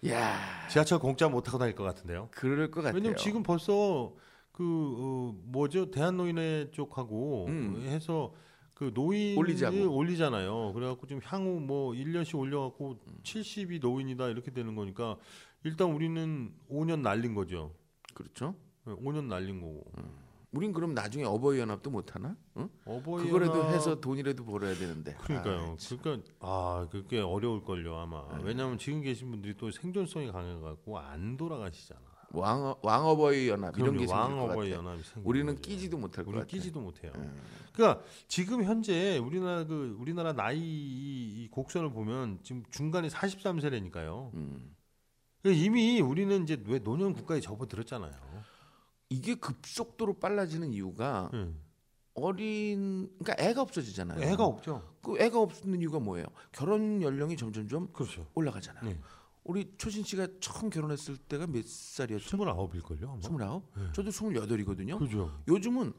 야 0.08 0.68
지하철 0.70 1.00
공짜 1.00 1.28
못 1.28 1.42
타고 1.42 1.58
다닐 1.58 1.76
것 1.76 1.84
같은데요. 1.84 2.30
그럴 2.32 2.72
것 2.72 2.82
같아요. 2.82 2.96
왜냐면 2.96 3.18
지금 3.18 3.44
벌써 3.44 4.14
그 4.52 4.64
어, 4.64 5.36
뭐죠 5.46 5.92
대한노인회 5.92 6.72
쪽하고 6.72 7.46
음. 7.48 7.82
해서 7.86 8.34
그 8.74 8.94
노인 8.94 9.38
올리자고. 9.38 9.94
올리잖아요. 9.94 10.72
그래갖고 10.74 11.06
좀 11.08 11.20
향후 11.24 11.60
뭐 11.60 11.92
1년씩 11.92 12.40
올려갖고 12.40 12.98
70이 13.24 13.82
노인이다 13.82 14.30
이렇게 14.30 14.52
되는 14.52 14.74
거니까 14.76 15.18
일단 15.64 15.92
우리는 15.92 16.54
5년 16.72 17.02
날린 17.02 17.34
거죠. 17.36 17.74
그렇죠. 18.14 18.56
네, 18.86 18.94
5년 18.94 19.26
날린 19.26 19.60
거고. 19.60 19.92
우린 20.52 20.74
그럼 20.74 20.94
나중에 20.96 21.26
어버이 21.26 21.60
연합도 21.60 21.92
못 21.92 22.16
하나? 22.16 22.36
응? 22.58 22.70
어버이 22.86 23.26
그거라도 23.26 23.60
연합- 23.60 23.74
해서 23.74 24.00
돈이라도 24.00 24.44
벌어야 24.46 24.74
되는데. 24.76 25.14
그러니까요. 25.22 25.74
아, 25.74 25.76
참. 25.78 25.98
그러니까 26.02 26.32
아 26.40 26.88
그게 26.90 27.20
어려울 27.20 27.64
걸요 27.64 27.98
아마. 27.98 28.26
네. 28.38 28.44
왜냐하면 28.44 28.78
지금 28.80 29.02
계신 29.02 29.30
분들이 29.30 29.56
또 29.58 29.70
생존성이 29.70 30.32
강해갖고 30.32 30.98
안 30.98 31.38
돌아가시잖아. 31.38 32.02
왕 32.32 32.76
왕어버이 32.84 33.48
연합 33.50 33.78
이런 33.78 33.98
게 33.98 34.06
왕어버이. 34.12 34.72
연합이 34.72 35.02
우리는 35.24 35.54
거죠. 35.56 35.62
끼지도 35.62 35.98
못할 35.98 36.24
것 36.26 36.30
우리는 36.30 36.46
같아. 36.46 36.52
끼지도 36.52 36.80
못해요. 36.80 37.12
음. 37.16 37.42
그러니까 37.74 38.04
지금 38.28 38.64
현재 38.64 39.18
우리나라 39.20 39.66
그 39.66 39.96
우리나라 40.00 40.34
나이 40.34 40.60
이, 40.60 41.48
곡선을 41.52 41.92
보면 41.92 42.40
지금 42.44 42.64
중간에 42.72 43.08
43세래니까요. 43.08 44.34
음. 44.34 44.76
이미 45.46 46.02
우리는 46.02 46.44
이제 46.44 46.62
왜 46.68 46.80
노년 46.80 47.14
국가에 47.14 47.40
접어들었잖아요. 47.40 48.12
이게 49.10 49.36
급속도로 49.36 50.20
빨라지는 50.20 50.72
이유가 50.72 51.30
응. 51.34 51.56
어린 52.14 53.10
그러니까 53.20 53.44
애가 53.44 53.62
없어지잖아요. 53.62 54.22
애가 54.22 54.44
없죠. 54.46 54.96
그 55.02 55.18
애가 55.20 55.40
없는 55.40 55.82
이유가 55.82 56.00
뭐예요? 56.00 56.28
결혼 56.52 57.02
연령이 57.02 57.36
점점점 57.36 57.92
그렇죠. 57.94 58.28
올라가잖아요. 58.36 58.86
네. 58.86 59.00
우리 59.44 59.74
초진 59.78 60.04
씨가 60.04 60.28
처음 60.40 60.70
결혼했을 60.70 61.18
때가 61.18 61.48
몇 61.48 61.66
살이었죠? 61.66 62.38
29일 62.38 62.84
걸요. 62.84 63.12
아마. 63.12 63.22
스물아홉? 63.22 63.72
네. 63.76 63.84
저도 63.94 64.12
스물여덟이거든요. 64.12 65.00
그죠. 65.00 65.32
요즘은 65.48 65.94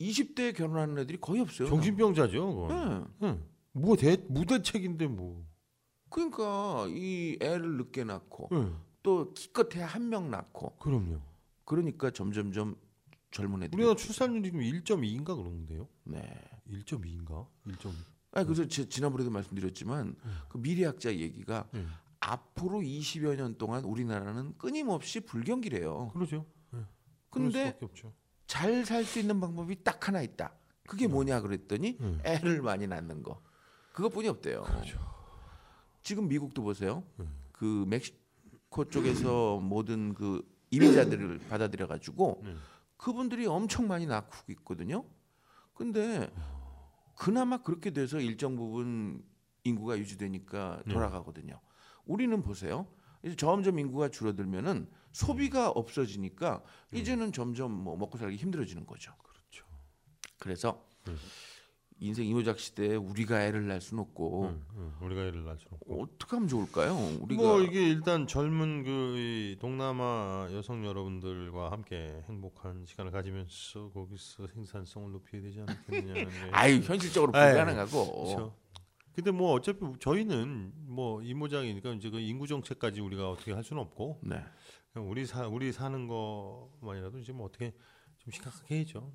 20대에 0.00 0.54
결혼하는 0.54 0.98
애들이 0.98 1.18
거의 1.20 1.40
없어요. 1.40 1.68
정신병자죠. 1.68 2.54
그건. 2.54 2.68
네. 3.20 3.26
응. 3.26 3.44
뭐 3.72 3.96
대, 3.96 4.16
무대책인데 4.28 5.08
뭐. 5.08 5.44
그러니까 6.08 6.86
이 6.90 7.36
애를 7.40 7.78
늦게 7.78 8.04
낳고 8.04 8.48
응. 8.52 8.76
또 9.02 9.32
기껏해 9.32 9.82
한명 9.82 10.30
낳고 10.30 10.76
그럼요. 10.78 11.18
그러니까 11.64 12.10
점점점 12.10 12.76
젊은 13.30 13.62
애들이 13.62 13.76
우리나라 13.76 13.96
출산율이 13.96 14.42
지금 14.44 14.60
1.2인가 14.60 15.36
그러는데요. 15.36 15.88
네. 16.04 16.22
1.2인가? 16.68 17.46
1.2. 17.66 17.92
아 18.32 18.44
그래서 18.44 18.66
제, 18.68 18.88
지난번에도 18.88 19.30
말씀드렸지만 19.30 20.16
음. 20.24 20.38
그 20.48 20.58
미래학자 20.58 21.14
얘기가 21.14 21.68
네. 21.72 21.84
앞으로 22.20 22.80
20여 22.80 23.36
년 23.36 23.56
동안 23.58 23.84
우리나라는 23.84 24.56
끊임없이 24.58 25.20
불경기래요. 25.20 26.10
그러죠. 26.12 26.46
그럴 27.30 27.50
근데. 27.50 27.78
잘 28.46 28.84
살 28.84 29.04
수 29.04 29.18
있는 29.18 29.40
방법이 29.40 29.82
딱 29.82 30.06
하나 30.06 30.22
있다. 30.22 30.54
그게 30.86 31.06
뭐냐 31.06 31.40
그랬더니 31.40 31.96
음. 32.00 32.20
애를 32.24 32.62
많이 32.62 32.86
낳는 32.86 33.22
거. 33.22 33.42
그것뿐이 33.92 34.28
없대요. 34.28 34.62
그렇죠. 34.62 34.98
지금 36.02 36.28
미국도 36.28 36.62
보세요. 36.62 37.02
음. 37.20 37.28
그 37.52 37.84
멕시코 37.88 38.84
쪽에서 38.90 39.58
모든 39.60 40.14
그 40.14 40.42
이민자들을 40.70 41.40
받아들여 41.48 41.86
가지고 41.86 42.42
음. 42.44 42.60
그분들이 42.96 43.46
엄청 43.46 43.86
많이 43.86 44.06
낳고 44.06 44.34
있거든요. 44.52 45.04
근데 45.74 46.32
그나마 47.16 47.62
그렇게 47.62 47.90
돼서 47.90 48.18
일정 48.18 48.56
부분 48.56 49.24
인구가 49.64 49.98
유지되니까 49.98 50.82
네. 50.86 50.92
돌아가거든요. 50.92 51.60
우리는 52.04 52.42
보세요. 52.42 52.86
이제 53.22 53.34
점점 53.36 53.78
인구가 53.78 54.08
줄어들면은 54.08 54.88
소비가 55.12 55.70
없어지니까 55.70 56.62
이제는 56.92 57.32
점점 57.32 57.72
뭐 57.72 57.96
먹고 57.96 58.18
살기 58.18 58.36
힘들어지는 58.36 58.84
거죠. 58.86 59.14
그렇죠. 59.22 59.66
그래서 60.38 60.86
음. 61.08 61.16
인생 62.00 62.26
이모작 62.26 62.58
시대에 62.58 62.96
우리가 62.96 63.44
애를 63.44 63.66
낳을 63.68 63.80
수는 63.80 64.02
없고 64.02 64.44
응, 64.46 64.62
응. 64.76 64.92
우리가 65.00 65.22
애를 65.22 65.44
낳을 65.44 65.58
수는 65.58 65.78
없고. 65.80 66.02
어떻게 66.02 66.36
하면 66.36 66.48
좋을까요? 66.48 66.94
우리가 67.20 67.42
뭐 67.42 67.60
이게 67.62 67.88
일단 67.88 68.26
젊은 68.26 68.82
그이 68.82 69.56
동남아 69.60 70.48
여성 70.52 70.84
여러분들과 70.84 71.70
함께 71.70 72.22
행복한 72.28 72.84
시간을 72.84 73.12
가지면서 73.12 73.90
거기서 73.90 74.48
생산성을 74.48 75.12
높여야 75.12 75.42
되지 75.42 75.60
않겠느냐는 75.66 76.24
게. 76.24 76.30
아유 76.52 76.80
현실적으로 76.80 77.32
불가능하고 77.32 78.24
그렇죠. 78.24 78.54
근데 79.14 79.30
뭐 79.30 79.52
어차피 79.52 79.78
저희는 80.00 80.72
뭐 80.74 81.22
이모장이니까 81.22 81.92
이제 81.92 82.10
그 82.10 82.18
인구 82.18 82.48
정책까지 82.48 83.00
우리가 83.00 83.30
어떻게 83.30 83.52
할 83.52 83.62
수는 83.62 83.80
없고 83.80 84.18
네. 84.24 84.42
그냥 84.92 85.08
우리 85.08 85.24
사 85.24 85.46
우리 85.46 85.72
사는 85.72 86.08
거만이라도 86.08 87.18
이제 87.20 87.32
뭐 87.32 87.46
어떻게 87.46 87.72
좀 88.18 88.32
심각하게 88.32 88.80
해죠. 88.80 89.12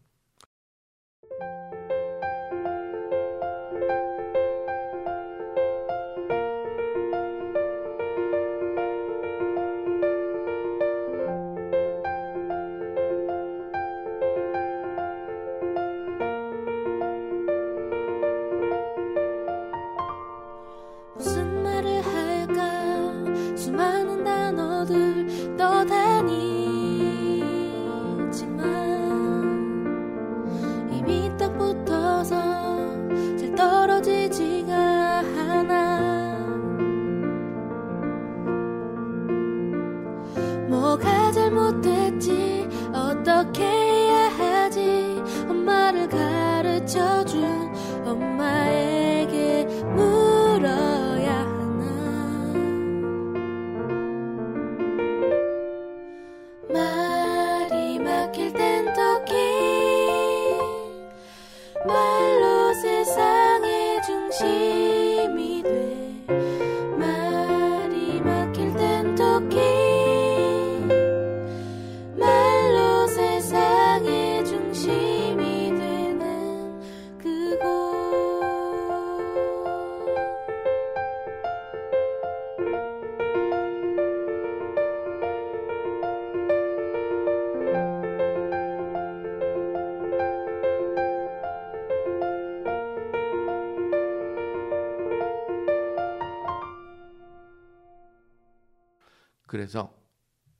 그래서 99.49 99.97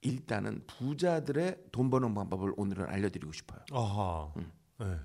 일단은 0.02 0.65
부자들의 0.65 1.65
돈 1.71 1.91
버는 1.91 2.15
방법을 2.15 2.56
오늘은 2.58 2.89
알려드리고 2.89 3.32
싶어요. 3.32 3.60
아하. 3.71 4.34
음. 4.38 4.52
네. 4.80 4.97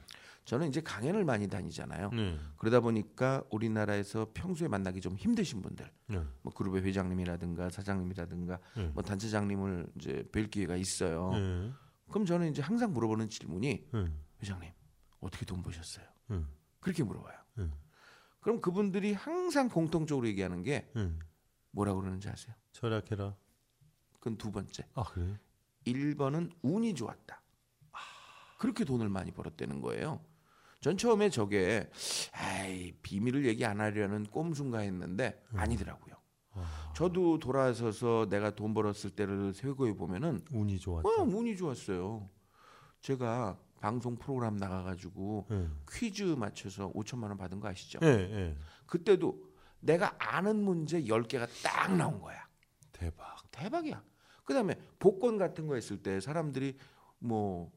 저는 0.47 0.69
이제 0.69 0.81
강연을 0.81 1.27
많이 1.27 1.49
다니잖아요. 1.49 2.11
네. 2.13 2.39
그러다 2.57 2.81
보니까 2.81 3.45
우리나라에서 3.51 4.29
평소에 4.33 4.69
만나기 4.69 5.03
좀 5.03 5.17
힘드신 5.17 5.61
분들, 5.61 5.91
네. 6.07 6.23
뭐 6.41 6.55
그룹의 6.55 6.83
회장님이라든가 6.83 7.69
사장님이라든가 7.69 8.59
네. 8.75 8.87
뭐 8.95 9.03
단체장님을 9.03 9.89
이제 9.97 10.27
뵐 10.33 10.49
기회가 10.49 10.77
있어요. 10.77 11.33
네. 11.33 11.71
그럼 12.09 12.25
저는 12.25 12.51
이제 12.51 12.63
항상 12.63 12.95
물어보는 12.95 13.29
질문이 13.29 13.89
네. 13.93 14.13
회장님 14.41 14.73
어떻게 15.21 15.45
돈 15.45 15.63
버셨어요? 15.63 16.07
네. 16.29 16.43
그렇게 16.81 17.03
물어봐요. 17.03 17.39
네. 17.57 17.71
그럼 18.41 18.63
그분들이 18.63 19.13
항상 19.13 19.69
공통적으로 19.69 20.27
얘기하는 20.27 20.63
게 20.63 20.89
네. 20.95 21.13
뭐라고 21.71 22.01
그러는지 22.01 22.31
아세요? 22.31 22.55
절약해라. 22.73 23.37
그건 24.25 24.39
두 24.39 24.51
번째. 24.51 24.87
아 24.95 25.05
그래? 25.05 25.39
1번은 25.87 26.51
운이 26.63 26.95
좋았다. 26.95 27.43
그렇게 28.59 28.85
돈을 28.87 29.11
많이 29.11 29.31
벌었다는 29.31 29.83
거예요. 29.83 30.25
전 30.81 30.97
처음에 30.97 31.29
저게 31.29 31.91
아이 32.33 32.93
비밀을 33.03 33.45
얘기 33.45 33.67
안 33.67 33.81
하려는 33.81 34.25
꼼수인가 34.25 34.79
했는데 34.79 35.43
아니더라고요. 35.53 36.15
저도 36.95 37.39
돌아서서 37.39 38.29
내가 38.31 38.55
돈 38.55 38.73
벌었을 38.73 39.11
때를 39.11 39.53
세고해 39.53 39.95
보면은 39.95 40.43
운이 40.53 40.79
좋았다. 40.79 41.07
어, 41.07 41.23
운이 41.23 41.57
좋았어요. 41.59 42.31
제가 43.03 43.59
방송 43.81 44.17
프로그램 44.17 44.57
나가가지고 44.57 45.49
네. 45.51 45.69
퀴즈 45.93 46.23
맞춰서 46.23 46.91
5천만 46.93 47.25
원 47.25 47.37
받은 47.37 47.61
거 47.61 47.69
아시죠? 47.69 47.99
네. 47.99 48.29
네. 48.29 48.57
그때도 48.87 49.53
내가 49.81 50.15
아는 50.19 50.57
문제 50.65 51.03
10개가 51.03 51.47
딱 51.63 51.95
나온 51.95 52.23
거야. 52.23 52.49
대박. 52.93 53.51
대박이야. 53.51 54.03
그다음에 54.45 54.79
복권 54.99 55.39
같은 55.39 55.67
거 55.67 55.75
했을 55.75 56.03
때 56.03 56.21
사람들이 56.21 56.77
뭐 57.19 57.73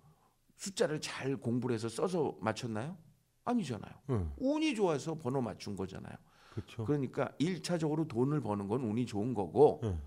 숫자를 0.56 0.99
잘 1.01 1.38
공부를 1.38 1.73
해서 1.75 1.89
써서 1.89 2.38
맞췄나요? 2.41 2.97
아니잖아요. 3.45 3.93
네. 4.08 4.27
운이 4.38 4.75
좋아서 4.75 5.15
번호 5.15 5.41
맞춘 5.41 5.75
거잖아요. 5.75 6.15
그렇죠. 6.51 6.86
그러니까 6.86 7.32
일차적으로 7.38 8.08
돈을 8.08 8.41
버는 8.41 8.67
건 8.67 8.84
운이 8.84 9.06
좋은 9.06 9.34
거고 9.34 9.80
네. 9.84 9.97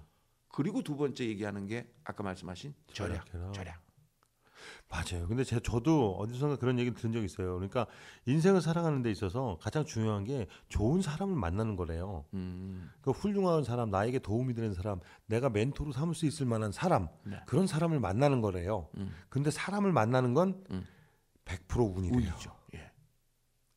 그리고 0.49 0.83
두 0.83 0.96
번째 0.96 1.25
얘기하는 1.27 1.66
게 1.66 1.90
아까 2.05 2.23
말씀하신 2.23 2.75
절약. 2.92 3.25
절약해라. 3.27 3.53
절약. 3.53 3.89
맞아요. 4.89 5.27
근데 5.29 5.45
제 5.45 5.61
저도 5.61 6.17
어디선가 6.17 6.57
그런 6.57 6.79
얘기 6.79 6.93
들은 6.93 7.13
적 7.13 7.23
있어요. 7.23 7.55
그러니까 7.55 7.87
인생을 8.27 8.61
살아가는 8.61 9.03
데 9.03 9.11
있어서 9.11 9.59
가장 9.61 9.85
중요한 9.85 10.25
게 10.25 10.47
좋은 10.69 11.03
사람을 11.03 11.37
만나는 11.37 11.77
거래요. 11.77 12.25
음. 12.35 12.91
그 13.01 13.11
훌륭한 13.11 13.65
사람, 13.65 13.91
나에게 13.91 14.19
도움이 14.19 14.55
되는 14.55 14.75
사람, 14.75 15.01
내가 15.27 15.49
멘토로 15.49 15.93
삼을 15.93 16.15
수 16.15 16.27
있을 16.27 16.47
만한 16.47 16.73
사람, 16.73 17.09
네. 17.25 17.37
그런 17.47 17.67
사람을 17.67 18.01
만나는 18.01 18.41
거래요. 18.41 18.89
음. 18.97 19.15
근데 19.29 19.51
사람을 19.51 19.93
만나는 19.93 20.35
건 20.35 20.65
음. 20.71 20.87
100% 21.45 21.97
운이래요. 21.97 22.17
운이죠. 22.17 22.57
예. 22.75 22.91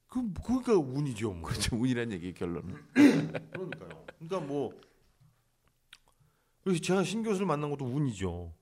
그 0.07 0.33
그러니까 0.43 0.73
운이죠. 0.73 1.33
뭐. 1.33 1.49
그렇죠. 1.49 1.75
운이란 1.75 2.11
얘기 2.11 2.33
결론은. 2.33 2.75
그러니까요. 2.93 4.05
그러니까 4.19 4.39
뭐 4.39 4.71
그래서 6.63 6.79
제가 6.81 7.03
신 7.03 7.23
교수를 7.23 7.45
만난 7.45 7.69
것도 7.69 7.85
운이죠. 7.85 8.53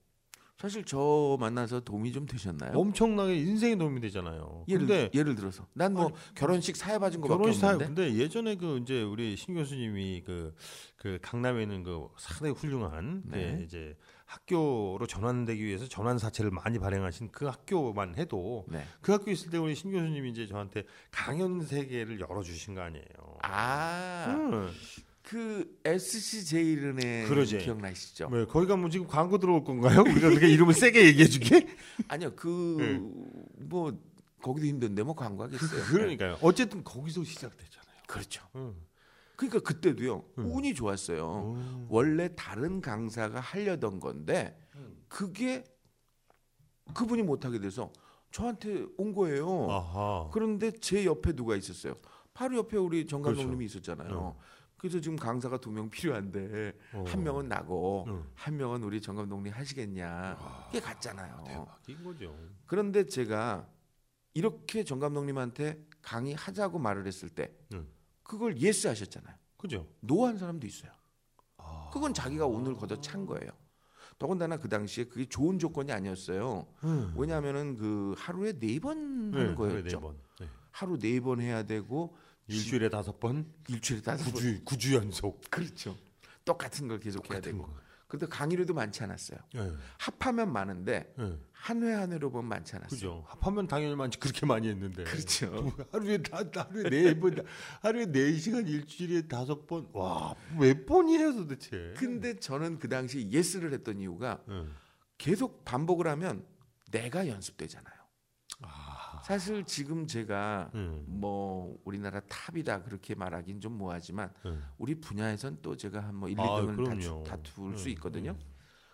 사실 0.62 0.84
저 0.84 1.36
만나서 1.40 1.80
도움이 1.80 2.12
좀 2.12 2.24
되셨나요? 2.24 2.78
엄청나게 2.78 3.34
인생에 3.36 3.74
도움이 3.74 4.00
되잖아요. 4.00 4.64
예를 4.68 4.86
근데 4.86 5.10
예를 5.12 5.34
들어서 5.34 5.66
난 5.72 5.92
뭐 5.92 6.12
결혼식 6.36 6.76
사회 6.76 7.00
봐준 7.00 7.20
거밖에 7.20 7.36
결혼식 7.38 7.60
사 7.60 7.70
없는데. 7.72 7.86
근데 7.86 8.14
예전에 8.14 8.54
그 8.54 8.78
이제 8.78 9.02
우리 9.02 9.34
신 9.34 9.54
교수님이 9.54 10.22
그, 10.24 10.54
그 10.94 11.18
강남에 11.20 11.62
있는 11.62 11.82
그 11.82 12.06
상당히 12.16 12.54
훌륭한 12.54 13.22
네. 13.26 13.56
그 13.56 13.64
이제 13.64 13.96
학교로 14.26 15.04
전환되기 15.08 15.64
위해서 15.64 15.88
전환 15.88 16.16
사채를 16.18 16.52
많이 16.52 16.78
발행하신 16.78 17.30
그 17.32 17.46
학교만 17.46 18.14
해도 18.14 18.64
네. 18.68 18.84
그 19.00 19.10
학교 19.10 19.32
있을 19.32 19.50
때 19.50 19.58
우리 19.58 19.74
신 19.74 19.90
교수님이 19.90 20.30
이제 20.30 20.46
저한테 20.46 20.84
강연 21.10 21.60
세계를 21.60 22.20
열어 22.20 22.40
주신 22.44 22.76
거 22.76 22.82
아니에요. 22.82 23.04
아, 23.42 24.26
음. 24.28 24.70
그 25.32 25.80
SC 25.82 26.44
제일은행 26.44 27.26
그러지. 27.26 27.56
기억나시죠? 27.56 28.28
네, 28.28 28.44
거기가 28.44 28.76
뭐 28.76 28.90
지금 28.90 29.06
광고 29.06 29.38
들어올 29.38 29.64
건가요? 29.64 30.00
우리가 30.02 30.28
그렇게 30.28 30.46
이름을 30.46 30.74
세게 30.74 31.06
얘기해 31.06 31.26
주게? 31.26 31.66
아니요, 32.06 32.34
그뭐 32.36 33.98
거기도 34.42 34.66
힘든데 34.66 35.02
뭐 35.02 35.14
광고하겠어요. 35.14 35.84
그러니까요. 35.84 36.36
어쨌든 36.42 36.84
거기서 36.84 37.24
시작됐잖아요. 37.24 37.96
그렇죠. 38.06 38.46
응. 38.56 38.74
그러니까 39.36 39.60
그때도요 39.60 40.22
음. 40.36 40.50
운이 40.54 40.74
좋았어요. 40.74 41.54
음. 41.56 41.86
원래 41.88 42.28
다른 42.36 42.82
강사가 42.82 43.40
하려던 43.40 44.00
건데 44.00 44.60
그게 45.08 45.64
그분이 46.92 47.22
못하게 47.22 47.58
돼서 47.58 47.90
저한테 48.32 48.84
온 48.98 49.14
거예요. 49.14 49.70
아하. 49.70 50.28
그런데 50.30 50.72
제 50.72 51.06
옆에 51.06 51.32
누가 51.32 51.56
있었어요? 51.56 51.94
바로 52.34 52.58
옆에 52.58 52.76
우리 52.76 53.06
정 53.06 53.22
그렇죠. 53.22 53.38
감독님이 53.38 53.64
있었잖아요. 53.64 54.36
그래서 54.82 55.00
지금 55.00 55.16
강사가 55.16 55.58
두 55.58 55.70
명 55.70 55.88
필요한데 55.88 56.72
어. 56.94 57.04
한 57.06 57.22
명은 57.22 57.48
나고 57.48 58.04
응. 58.08 58.24
한 58.34 58.56
명은 58.56 58.82
우리 58.82 59.00
정 59.00 59.14
감독님 59.14 59.52
하시겠냐 59.52 60.66
이게 60.70 60.80
같잖아요. 60.80 61.44
대박인 61.46 62.02
거죠. 62.04 62.36
그런데 62.66 63.06
제가 63.06 63.68
이렇게 64.34 64.82
정 64.82 64.98
감독님한테 64.98 65.86
강의하자고 66.02 66.80
말을 66.80 67.06
했을 67.06 67.28
때 67.28 67.54
응. 67.74 67.86
그걸 68.24 68.58
yes 68.58 68.88
하셨잖아요. 68.88 69.36
그죠? 69.56 69.86
no 70.00 70.14
한 70.14 70.36
사람도 70.36 70.66
있어요. 70.66 70.90
아. 71.58 71.88
그건 71.92 72.12
자기가 72.12 72.46
운을 72.46 72.74
걷어 72.74 73.00
찬 73.00 73.24
거예요. 73.24 73.50
더군다나 74.18 74.56
그 74.56 74.68
당시에 74.68 75.04
그게 75.04 75.24
좋은 75.26 75.60
조건이 75.60 75.92
아니었어요. 75.92 76.66
음. 76.84 77.14
왜냐하면은 77.16 77.76
그 77.76 78.14
하루에 78.18 78.52
네 78.58 78.80
번 78.80 79.32
하는 79.32 79.50
네, 79.50 79.54
거였죠. 79.54 79.82
네 79.96 80.02
번. 80.02 80.16
네. 80.40 80.48
하루 80.72 80.98
네 80.98 81.20
번 81.20 81.40
해야 81.40 81.62
되고 81.62 82.16
일주일에 82.48 82.88
다섯 82.88 83.18
번, 83.20 83.46
일주일에 83.68 84.02
다섯 84.02 84.24
번. 84.24 84.32
구주 84.34 84.64
구주 84.64 84.94
연속. 84.94 85.40
그렇죠. 85.50 85.96
똑같은 86.44 86.88
걸 86.88 86.98
계속 87.00 87.28
해야 87.30 87.38
같은 87.38 87.52
되고. 87.52 87.66
거. 87.66 87.74
그래도 88.08 88.28
강의료도 88.28 88.74
많지 88.74 89.02
않았어요. 89.04 89.38
예. 89.54 89.72
합하면 89.96 90.52
많은데 90.52 91.14
예. 91.18 91.38
한회 91.52 91.92
한 91.94 92.12
회로 92.12 92.30
보면 92.30 92.46
많지 92.46 92.76
않았어요. 92.76 92.90
그죠. 92.90 93.24
합하면 93.26 93.66
당연히 93.68 93.94
많지 93.96 94.18
그렇게 94.18 94.44
많이 94.44 94.68
했는데. 94.68 95.04
그렇죠. 95.04 95.72
하루에 95.92 96.18
다 96.18 96.42
하루에 96.54 96.90
네 96.90 97.18
번, 97.18 97.42
하루에 97.80 98.04
네 98.04 98.36
시간 98.36 98.66
일주일에 98.66 99.28
다섯 99.28 99.66
번. 99.66 99.88
와, 99.94 100.34
몇 100.58 100.84
번이에요 100.84 101.32
도대체? 101.32 101.94
근데 101.96 102.38
저는 102.38 102.80
그 102.80 102.88
당시 102.90 103.30
yes를 103.30 103.72
했던 103.72 103.98
이유가 103.98 104.42
예. 104.50 104.66
계속 105.16 105.64
반복을 105.64 106.06
하면 106.08 106.44
내가 106.90 107.26
연습되잖아요. 107.28 107.91
아, 107.91 107.91
사실 109.22 109.64
지금 109.64 110.06
제가 110.06 110.70
예. 110.74 110.78
뭐 111.06 111.78
우리나라 111.84 112.20
top이다 112.20 112.82
그렇게 112.82 113.14
말하긴 113.14 113.60
좀 113.60 113.78
뭐하지만 113.78 114.32
예. 114.46 114.58
우리 114.78 114.94
분야에선 114.94 115.58
또 115.62 115.76
제가 115.76 116.00
한 116.00 116.12
뭐 116.12 116.28
1, 116.28 116.40
아, 116.40 116.42
2등을 116.44 116.76
그럼요. 116.76 117.24
다투, 117.24 117.42
다툴 117.52 117.78
수 117.78 117.88
음, 117.88 117.90
있거든요. 117.92 118.30
음. 118.32 118.38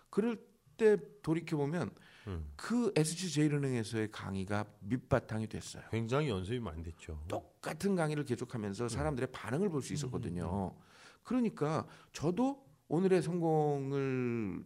그럴 0.09 0.37
때 0.77 0.97
돌이켜 1.21 1.57
보면 1.57 1.89
음. 2.27 2.45
그 2.55 2.91
SG제일은행에서의 2.95 4.11
강의가 4.11 4.65
밑바탕이 4.81 5.47
됐어요. 5.47 5.83
굉장히 5.91 6.29
연습이 6.29 6.59
많이 6.59 6.83
됐죠. 6.83 7.21
똑같은 7.27 7.95
강의를 7.95 8.23
계속하면서 8.25 8.87
사람들의 8.89 9.31
반응을 9.31 9.69
볼 9.69 9.81
수 9.81 9.93
있었거든요. 9.93 10.75
그러니까 11.23 11.85
저도 12.13 12.65
오늘의 12.87 13.21
성공을 13.21 14.63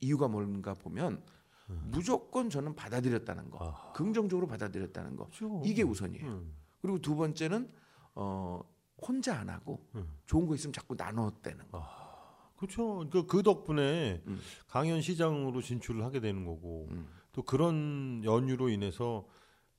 이유가 0.00 0.28
뭔가 0.28 0.74
보면 0.74 1.22
무조건 1.84 2.50
저는 2.50 2.74
받아들였다는 2.74 3.50
거, 3.50 3.58
아. 3.60 3.92
긍정적으로 3.92 4.46
받아들였다는 4.46 5.16
거. 5.16 5.26
그렇죠. 5.26 5.62
이게 5.64 5.82
우선이에요. 5.82 6.26
음. 6.26 6.54
그리고 6.80 6.98
두 6.98 7.16
번째는 7.16 7.70
어, 8.14 8.60
혼자 9.00 9.38
안 9.38 9.48
하고 9.48 9.86
음. 9.94 10.08
좋은 10.26 10.46
거 10.46 10.54
있으면 10.54 10.72
자꾸 10.72 10.94
나눠대는 10.96 11.70
거. 11.70 11.84
그렇죠. 12.56 13.08
그, 13.10 13.26
그 13.26 13.42
덕분에 13.42 14.22
음. 14.26 14.40
강연 14.68 15.00
시장으로 15.00 15.62
진출을 15.62 16.04
하게 16.04 16.20
되는 16.20 16.44
거고 16.44 16.88
음. 16.90 17.08
또 17.32 17.42
그런 17.42 18.22
연유로 18.24 18.68
인해서 18.68 19.26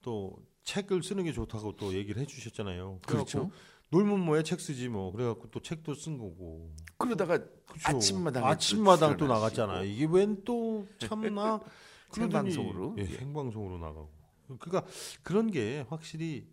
또 0.01 0.35
책을 0.63 1.03
쓰는 1.03 1.23
게 1.23 1.31
좋다고 1.31 1.75
또 1.75 1.93
얘기를 1.93 2.21
해주셨잖아요. 2.21 2.99
그렇죠. 3.05 3.51
놀면 3.91 4.19
뭐해 4.21 4.43
책 4.43 4.59
쓰지 4.61 4.87
뭐 4.89 5.11
그래갖고 5.11 5.49
또 5.51 5.59
책도 5.61 5.93
쓴 5.95 6.17
거고. 6.17 6.73
그러다가 6.97 7.37
그렇죠. 7.37 7.97
아침마당에 7.97 8.45
아침마당 8.45 9.17
또. 9.17 9.27
나갔잖아요. 9.27 9.83
이게 9.83 10.05
웬 10.09 10.43
또 10.45 10.87
참나 10.97 11.59
생방송으로. 12.11 12.95
예, 12.99 13.03
예. 13.03 13.05
생방송으로 13.05 13.77
나가고. 13.77 14.11
그러니까 14.59 14.89
그런 15.23 15.49
게 15.51 15.85
확실히 15.89 16.47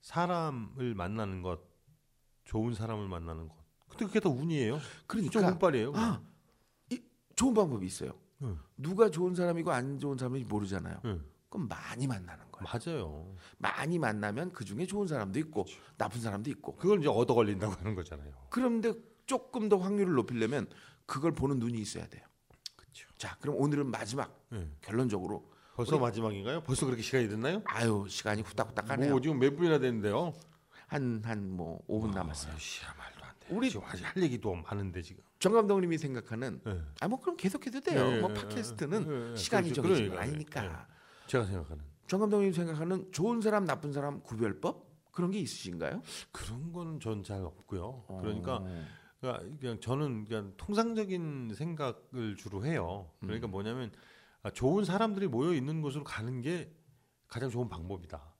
사람을 0.00 0.94
만나는 0.94 1.42
것, 1.42 1.60
좋은 2.44 2.74
사람을 2.74 3.08
만나는 3.08 3.48
것. 3.48 3.56
근데 3.88 4.06
그게 4.06 4.20
다 4.20 4.28
운이에요. 4.30 4.74
좀 4.78 4.82
그러니까 5.06 5.48
운빨이에요. 5.48 5.92
아, 5.94 6.22
이, 6.90 7.00
좋은 7.36 7.52
방법이 7.52 7.84
있어요. 7.86 8.12
응. 8.42 8.58
누가 8.76 9.10
좋은 9.10 9.34
사람이고 9.34 9.70
안 9.70 9.98
좋은 9.98 10.16
사람인지 10.16 10.46
모르잖아요. 10.46 11.00
응. 11.04 11.24
그럼 11.50 11.66
많이 11.68 12.06
만나는 12.06 12.44
거예요. 12.52 12.64
맞아요. 12.72 13.34
많이 13.58 13.98
만나면 13.98 14.52
그 14.52 14.64
중에 14.64 14.86
좋은 14.86 15.06
사람도 15.08 15.38
있고 15.40 15.66
나쁜 15.98 16.20
사람도 16.20 16.48
있고. 16.50 16.76
그걸 16.76 17.00
이제 17.00 17.08
얻어 17.08 17.34
걸린다고 17.34 17.74
하는 17.74 17.94
거잖아요. 17.96 18.32
그런데 18.48 18.94
조금 19.26 19.68
더 19.68 19.76
확률을 19.76 20.14
높이려면 20.14 20.68
그걸 21.06 21.32
보는 21.32 21.58
눈이 21.58 21.78
있어야 21.80 22.06
돼요. 22.06 22.22
그렇죠. 22.76 23.08
자, 23.18 23.36
그럼 23.40 23.56
오늘은 23.56 23.90
마지막 23.90 24.40
예. 24.52 24.68
결론적으로 24.80 25.50
벌써 25.74 25.98
마지막인가요? 25.98 26.62
벌써 26.62 26.86
그렇게 26.86 27.02
시간이 27.02 27.28
됐나요? 27.28 27.62
아유 27.66 28.06
시간이 28.08 28.42
후딱후딱 28.42 28.86
가네요. 28.86 29.10
뭐 29.10 29.20
지금 29.20 29.38
몇 29.38 29.56
분이나 29.56 29.78
됐는데요? 29.78 30.32
한 30.86 31.22
한 31.24 31.50
뭐 31.50 31.80
5분 31.88 32.12
남았어요. 32.14 32.52
아이씨, 32.52 32.82
말도 32.84 33.24
안 33.24 33.32
돼. 33.40 33.46
우리- 33.50 33.70
지금 33.70 33.86
아직 33.86 34.04
할 34.04 34.22
얘기도 34.22 34.54
많은데 34.54 35.02
지금. 35.02 35.22
정 35.40 35.52
감독님이 35.52 35.98
생각하는 35.98 36.60
예. 36.66 36.82
아뭐 37.00 37.20
그럼 37.20 37.36
계속해도 37.36 37.80
돼요. 37.80 38.06
예, 38.12 38.20
뭐 38.20 38.30
예, 38.30 38.34
팟캐스트는 38.34 39.06
예, 39.28 39.32
예. 39.32 39.36
시간이 39.36 39.70
그렇죠. 39.70 39.82
정해진 39.82 40.08
건 40.08 40.16
그러니까요. 40.16 40.30
아니니까. 40.70 40.86
제가 41.30 41.44
생각하는 41.44 41.84
정 42.08 42.18
감독님이 42.18 42.52
생각하는 42.52 43.12
좋은 43.12 43.40
사람 43.40 43.64
나쁜 43.64 43.92
사람 43.92 44.20
구별법 44.20 44.90
그런 45.12 45.30
게 45.30 45.38
있으신가요? 45.38 46.02
그런 46.32 46.72
거는 46.72 46.98
전잘 46.98 47.44
없고요. 47.44 48.04
그러니까 48.20 48.56
어. 48.56 48.84
그러니까 49.20 49.56
그냥 49.60 49.78
저는 49.80 50.24
그냥 50.24 50.54
통상적인 50.56 51.54
생각을 51.54 52.34
주로 52.36 52.64
해요. 52.64 53.12
그러니까 53.20 53.46
음. 53.46 53.50
뭐냐면 53.52 53.92
아, 54.42 54.50
좋은 54.50 54.84
사람들이 54.84 55.28
모여 55.28 55.54
있는 55.54 55.82
곳으로 55.82 56.02
가는 56.02 56.40
게 56.40 56.74
가장 57.28 57.48
좋은 57.48 57.68
방법이다. 57.68 58.34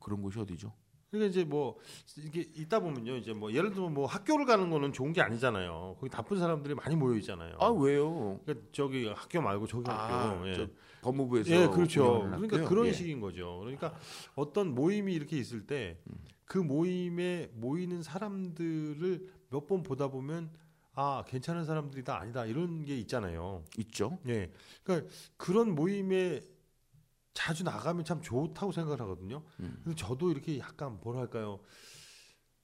그런 0.00 0.20
곳이 0.20 0.38
어디죠? 0.38 0.74
그러니까 1.18 1.26
이제 1.26 1.44
뭐 1.44 1.76
이게 2.18 2.40
있다 2.54 2.80
보면요, 2.80 3.16
이제 3.16 3.32
뭐 3.32 3.52
예를 3.52 3.72
들면 3.72 3.94
뭐 3.94 4.06
학교를 4.06 4.46
가는 4.46 4.70
거는 4.70 4.92
좋은 4.92 5.12
게 5.12 5.20
아니잖아요. 5.20 5.96
거기 5.98 6.10
나쁜 6.10 6.38
사람들이 6.38 6.74
많이 6.74 6.96
모여 6.96 7.16
있잖아요. 7.16 7.56
아 7.60 7.68
왜요? 7.68 8.40
그러니까 8.44 8.66
저기 8.72 9.06
학교 9.08 9.40
말고 9.40 9.66
저기 9.66 9.90
아, 9.90 10.30
학교. 10.30 10.48
예. 10.48 10.54
저 10.54 10.66
법무부에서 11.02 11.50
예, 11.54 11.66
그렇죠. 11.68 12.20
그러니까 12.22 12.56
학교요? 12.56 12.68
그런 12.68 12.86
예. 12.86 12.92
식인 12.92 13.20
거죠. 13.20 13.58
그러니까 13.60 13.94
어떤 14.34 14.74
모임이 14.74 15.12
이렇게 15.14 15.36
있을 15.38 15.66
때 15.66 15.98
그 16.48 16.58
모임에 16.58 17.50
모이는 17.54 18.02
사람들을 18.04 19.28
몇 19.50 19.66
번 19.66 19.82
보다 19.82 20.08
보면 20.08 20.50
아 20.94 21.24
괜찮은 21.26 21.64
사람들이다 21.64 22.16
아니다 22.20 22.46
이런 22.46 22.84
게 22.84 22.96
있잖아요. 22.98 23.64
있죠. 23.78 24.18
예, 24.28 24.50
그러니까 24.84 25.10
그런 25.36 25.74
모임에 25.74 26.40
자주 27.36 27.64
나가면 27.64 28.04
참 28.04 28.22
좋다고 28.22 28.72
생각을 28.72 28.98
하거든요. 29.02 29.44
음. 29.60 29.78
근데 29.84 29.94
저도 29.94 30.30
이렇게 30.30 30.58
약간 30.58 30.98
뭐랄까요 31.02 31.60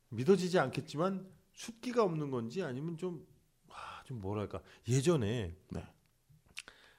믿어지지 0.09 0.59
않겠지만 0.59 1.31
숫기가 1.53 2.03
없는 2.03 2.31
건지 2.31 2.63
아니면 2.63 2.97
좀, 2.97 3.27
아, 3.69 4.03
좀 4.05 4.21
뭐랄까 4.21 4.63
예전에 4.89 5.55
네. 5.69 5.87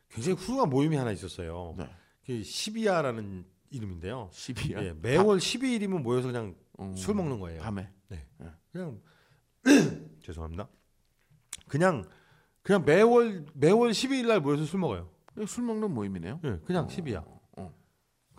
굉장히 0.07 0.38
훌륭한 0.38 0.69
모임이 0.69 0.95
하나 0.95 1.12
있었어요. 1.12 1.73
네. 1.75 1.89
그게 2.21 2.43
시비야라는 2.43 3.45
이름인데요. 3.71 4.29
10이야. 4.31 4.83
예, 4.83 4.93
매월 4.93 5.39
12일이면 5.39 6.03
모여서 6.03 6.27
그냥 6.27 6.55
음, 6.79 6.95
술 6.95 7.15
먹는 7.15 7.39
거예요. 7.39 7.62
밤에. 7.62 7.89
그냥 8.71 9.01
죄송합니다. 10.21 10.69
그냥 11.67 12.07
그냥 12.62 12.86
매월 12.86 13.45
매월 13.53 13.91
12일 13.91 14.27
날 14.27 14.41
모여서 14.41 14.65
술 14.65 14.79
먹어요. 14.79 15.09
예, 15.39 15.45
술 15.47 15.63
먹는 15.63 15.91
모임이네요. 15.91 16.39
예, 16.43 16.59
그냥 16.65 16.86
어, 16.86 16.88
10이야. 16.88 17.33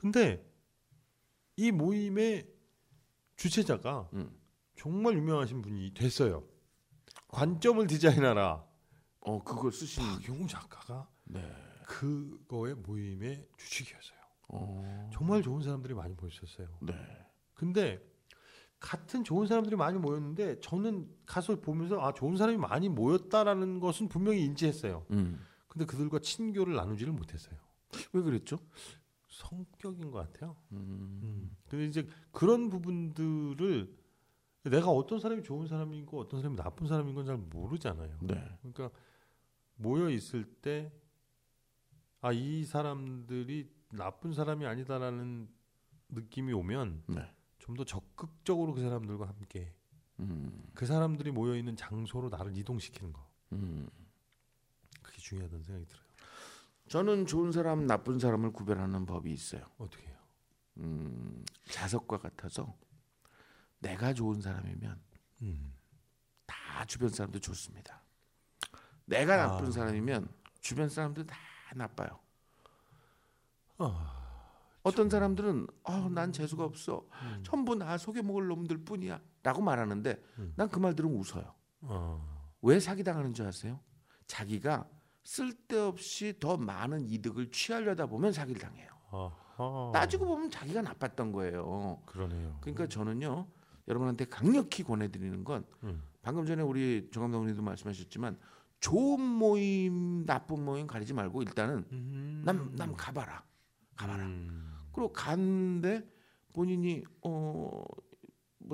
어. 0.04 0.10
근데 0.10 0.44
이 1.56 1.70
모임의 1.72 2.46
주최자가 3.36 4.10
음. 4.12 4.38
정말 4.76 5.16
유명하신 5.16 5.62
분이 5.62 5.94
됐어요. 5.94 6.44
관점을 7.28 7.86
디자인하라. 7.86 8.64
어 9.20 9.42
그걸 9.42 9.72
쓰신. 9.72 10.02
박용우 10.02 10.46
작가가 10.46 11.08
네. 11.24 11.40
그거의 11.86 12.74
모임의 12.74 13.48
주축이었어요. 13.56 14.18
어. 14.48 15.10
정말 15.12 15.42
좋은 15.42 15.62
사람들이 15.62 15.94
많이 15.94 16.14
모였었어요. 16.14 16.68
네. 16.82 16.94
근데 17.54 17.98
같은 18.78 19.24
좋은 19.24 19.46
사람들이 19.46 19.76
많이 19.76 19.98
모였는데 19.98 20.60
저는 20.60 21.08
가서 21.24 21.58
보면서 21.60 21.98
아 22.00 22.12
좋은 22.12 22.36
사람이 22.36 22.58
많이 22.58 22.90
모였다라는 22.90 23.80
것은 23.80 24.08
분명히 24.08 24.44
인지했어요. 24.44 25.06
음. 25.12 25.40
근데 25.68 25.86
그들과 25.86 26.18
친교를 26.18 26.74
나누지를 26.74 27.12
못했어요. 27.14 27.56
왜 28.12 28.22
그랬죠? 28.22 28.58
성격인 29.34 30.10
것 30.10 30.18
같아요. 30.32 30.56
음. 30.72 31.20
음. 31.22 31.56
근데 31.68 31.86
이제 31.86 32.06
그런 32.30 32.70
부분들을 32.70 33.94
내가 34.64 34.90
어떤 34.90 35.18
사람이 35.20 35.42
좋은 35.42 35.66
사람이고 35.66 36.18
어떤 36.20 36.40
사람이 36.40 36.56
나쁜 36.56 36.86
사람인 36.86 37.14
건 37.14 37.26
잘 37.26 37.36
모르잖아요. 37.36 38.18
네. 38.22 38.34
그러니까 38.62 38.90
모여 39.76 40.08
있을 40.10 40.44
때 40.44 40.92
아 42.20 42.32
이 42.32 42.64
사람들이 42.64 43.70
나쁜 43.92 44.32
사람이 44.32 44.64
아니다라는 44.64 45.46
느낌이 46.08 46.54
오면 46.54 47.02
네. 47.08 47.30
좀더 47.58 47.84
적극적으로 47.84 48.72
그 48.72 48.80
사람들과 48.80 49.28
함께 49.28 49.74
음. 50.20 50.70
그 50.74 50.86
사람들이 50.86 51.32
모여 51.32 51.54
있는 51.54 51.76
장소로 51.76 52.30
나를 52.30 52.56
이동시키는 52.56 53.12
거 53.12 53.28
음. 53.52 53.86
그게 55.02 55.18
중요하다는 55.18 55.64
생각이 55.64 55.86
들어요. 55.86 56.03
저는 56.94 57.26
좋은 57.26 57.50
사람, 57.50 57.88
나쁜 57.88 58.20
사람을 58.20 58.52
구별하는 58.52 59.04
법이 59.04 59.32
있어요. 59.32 59.64
어떻게 59.78 60.06
해요? 60.06 60.16
음, 60.76 61.44
자석과 61.64 62.18
같아서 62.18 62.72
내가 63.80 64.12
좋은 64.12 64.40
사람이면 64.40 65.00
음. 65.42 65.74
다 66.46 66.84
주변 66.84 67.08
사람들 67.08 67.40
좋습니다. 67.40 68.00
내가 69.06 69.34
아. 69.34 69.36
나쁜 69.48 69.72
사람이면 69.72 70.28
주변 70.60 70.88
사람들 70.88 71.26
다 71.26 71.36
나빠요. 71.74 72.20
아, 73.78 74.54
어떤 74.84 75.10
사람들은 75.10 75.66
어, 75.82 76.08
난 76.10 76.30
재수가 76.30 76.62
없어. 76.62 77.04
음. 77.22 77.42
전부 77.42 77.74
나 77.74 77.98
속여 77.98 78.22
먹을 78.22 78.46
놈들 78.46 78.84
뿐이야. 78.84 79.20
라고 79.42 79.62
말하는데 79.62 80.22
음. 80.38 80.52
난그 80.54 80.78
말 80.78 80.94
들으면 80.94 81.18
웃어요. 81.18 81.54
어. 81.80 82.54
왜 82.62 82.78
사기 82.78 83.02
당하는 83.02 83.34
줄 83.34 83.48
아세요? 83.48 83.80
자기가 84.28 84.88
쓸데없이 85.24 86.34
더 86.38 86.56
많은 86.56 87.08
이득을 87.08 87.50
취하려다 87.50 88.06
보면 88.06 88.32
사기를 88.32 88.60
당해요. 88.60 88.88
아하. 89.10 89.90
따지고 89.92 90.26
보면 90.26 90.50
자기가 90.50 90.82
나빴던 90.82 91.32
거예요. 91.32 92.02
그러네요. 92.06 92.58
그러니까 92.60 92.86
저는요 92.86 93.46
여러분한테 93.88 94.26
강력히 94.26 94.82
권해드리는 94.82 95.44
건 95.44 95.64
음. 95.82 96.02
방금 96.22 96.46
전에 96.46 96.62
우리 96.62 97.08
정 97.12 97.22
감독님도 97.22 97.62
말씀하셨지만 97.62 98.38
좋은 98.80 99.20
모임, 99.20 100.26
나쁜 100.26 100.62
모임 100.64 100.86
가리지 100.86 101.14
말고 101.14 101.42
일단은 101.42 101.86
음. 101.92 102.42
남남 102.44 102.94
가봐라, 102.96 103.42
가봐라. 103.96 104.24
음. 104.26 104.74
그리고 104.92 105.12
갔는데 105.12 106.06
본인이 106.52 107.02
어뭐 107.22 107.86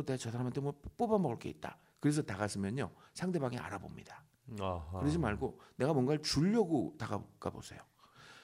내가 0.04 0.16
저 0.16 0.30
사람한테 0.30 0.60
뭐 0.60 0.74
뽑아 0.96 1.18
먹을 1.18 1.38
게 1.38 1.48
있다. 1.48 1.78
그래서 2.00 2.22
다가서면요 2.22 2.90
상대방이 3.14 3.56
알아봅니다. 3.58 4.19
아하. 4.58 4.98
그러지 5.00 5.18
말고 5.18 5.60
내가 5.76 5.92
뭔가를 5.92 6.22
주려고 6.22 6.94
다가가 6.98 7.50
보세요. 7.50 7.80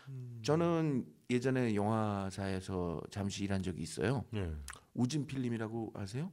음. 0.08 0.40
저는 0.44 1.06
예전에 1.30 1.74
영화사에서 1.74 3.02
잠시 3.10 3.44
일한 3.44 3.62
적이 3.62 3.82
있어요. 3.82 4.24
예. 4.34 4.52
우진 4.94 5.26
필름이라고 5.26 5.92
아세요? 5.96 6.30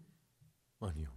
아니요. 0.79 1.09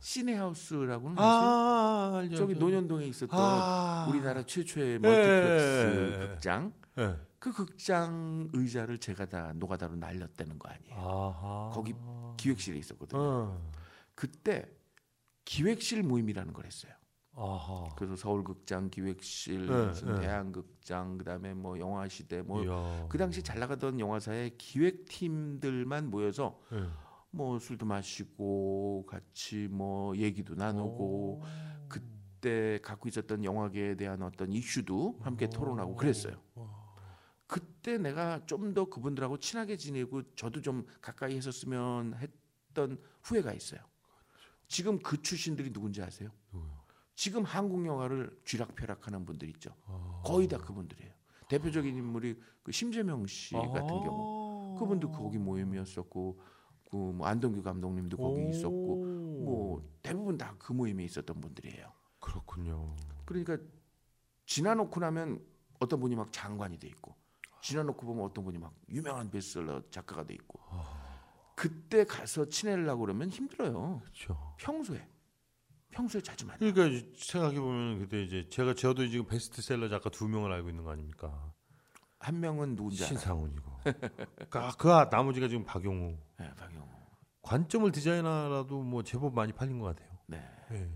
시네하우스라고는? 0.00 1.16
아, 1.18 2.18
알죠. 2.18 2.36
저기 2.36 2.54
알죠. 2.54 2.64
논현동에 2.64 3.06
있었던 3.06 3.38
아. 3.38 4.06
우리나라 4.10 4.42
최초의 4.44 4.94
예, 4.94 4.98
멀티플렉스 4.98 6.16
예, 6.18 6.22
예. 6.22 6.28
극장. 6.28 6.72
예. 6.98 7.16
그 7.38 7.52
극장 7.52 8.48
의자를 8.52 8.98
제가 8.98 9.26
다 9.26 9.52
노가다로 9.54 9.96
날렸다는 9.96 10.58
거 10.58 10.68
아니에요. 10.68 10.94
아하. 10.96 11.70
거기 11.72 11.94
기획실에 12.36 12.78
있었거든요. 12.78 13.20
어. 13.20 13.70
그때 14.14 14.68
기획실 15.44 16.02
모임이라는 16.02 16.52
걸 16.52 16.66
했어요. 16.66 16.92
아하. 17.34 17.88
그래서 17.96 18.14
서울극장 18.16 18.90
기획실, 18.90 19.66
네, 19.66 19.86
무슨 19.86 20.14
네. 20.14 20.20
대한극장, 20.20 21.18
그다음에 21.18 21.54
뭐 21.54 21.78
영화시대, 21.78 22.42
뭐. 22.42 22.62
그 23.08 23.16
당시 23.18 23.42
잘 23.42 23.58
나가던 23.58 23.98
영화사의 24.00 24.58
기획팀들만 24.58 26.10
모여서 26.10 26.60
예. 26.72 26.84
뭐 27.30 27.58
술도 27.58 27.86
마시고 27.86 29.06
같이 29.06 29.68
뭐 29.70 30.14
얘기도 30.16 30.54
나누고 30.54 31.40
오. 31.40 31.42
그때 31.88 32.78
갖고 32.82 33.08
있었던 33.08 33.44
영화계에 33.44 33.94
대한 33.96 34.22
어떤 34.22 34.52
이슈도 34.52 35.20
함께 35.22 35.48
토론하고 35.48 35.96
그랬어요. 35.96 36.34
그때 37.46 37.98
내가 37.98 38.44
좀 38.46 38.74
더 38.74 38.86
그분들하고 38.86 39.38
친하게 39.38 39.76
지내고 39.76 40.22
저도 40.34 40.60
좀 40.62 40.86
가까이 41.00 41.36
했었으면 41.36 42.14
했던 42.14 42.98
후회가 43.22 43.52
있어요. 43.52 43.80
지금 44.68 44.98
그 44.98 45.20
출신들이 45.20 45.72
누군지 45.72 46.02
아세요? 46.02 46.30
누구요? 46.52 46.81
지금 47.14 47.44
한국 47.44 47.84
영화를 47.86 48.30
쥐락펴락하는 48.44 49.24
분들 49.26 49.48
있죠. 49.50 49.74
아. 49.86 50.22
거의 50.24 50.48
다 50.48 50.58
그분들이에요. 50.58 51.12
대표적인 51.48 51.94
인물이 51.96 52.40
그 52.62 52.72
심재명 52.72 53.26
씨 53.26 53.54
같은 53.54 53.82
아. 53.82 54.00
경우 54.00 54.76
그분도 54.78 55.10
거기 55.10 55.38
모임이었었고 55.38 56.40
그뭐 56.90 57.26
안동규 57.26 57.62
감독님도 57.62 58.16
거기 58.16 58.42
오. 58.42 58.48
있었고 58.48 59.04
뭐 59.44 59.90
대부분 60.02 60.36
다 60.38 60.54
그 60.58 60.72
모임에 60.72 61.04
있었던 61.04 61.40
분들이에요. 61.40 61.92
그렇군요. 62.20 62.94
그러니까 63.24 63.58
지나놓고 64.46 65.00
나면 65.00 65.44
어떤 65.80 66.00
분이 66.00 66.14
막 66.14 66.32
장관이 66.32 66.78
돼 66.78 66.88
있고 66.88 67.14
지나놓고 67.62 68.06
보면 68.06 68.24
어떤 68.24 68.44
분이 68.44 68.58
막 68.58 68.74
유명한 68.88 69.30
베스트셀러 69.30 69.82
작가가 69.90 70.24
돼 70.24 70.34
있고 70.34 70.60
그때 71.56 72.04
가서 72.04 72.44
친해려고 72.48 73.02
그러면 73.02 73.28
힘들어요. 73.28 74.00
그렇죠. 74.02 74.54
평소에 74.58 75.06
평소에 75.92 76.20
자주 76.20 76.46
만나. 76.46 76.58
그러니까 76.58 77.06
생각해 77.16 77.60
보면 77.60 77.98
그때 78.00 78.22
이제 78.22 78.48
제가 78.48 78.74
저도 78.74 79.06
지금 79.08 79.26
베스트셀러 79.26 79.88
작가 79.88 80.10
두 80.10 80.26
명을 80.28 80.50
알고 80.52 80.68
있는 80.70 80.82
거 80.84 80.90
아닙니까? 80.90 81.52
한 82.18 82.40
명은 82.40 82.74
누군지. 82.76 83.04
신상훈이고. 83.04 83.72
그, 84.48 84.60
그 84.78 84.92
아- 84.92 85.08
나머지가 85.10 85.48
지금 85.48 85.64
박용우. 85.64 86.16
네, 86.38 86.50
박영호. 86.56 86.88
관점을 87.42 87.90
디자인하라도 87.92 88.82
뭐 88.82 89.02
제법 89.02 89.34
많이 89.34 89.52
팔린 89.52 89.78
것 89.78 89.86
같아요. 89.86 90.16
네. 90.26 90.42
예. 90.72 90.88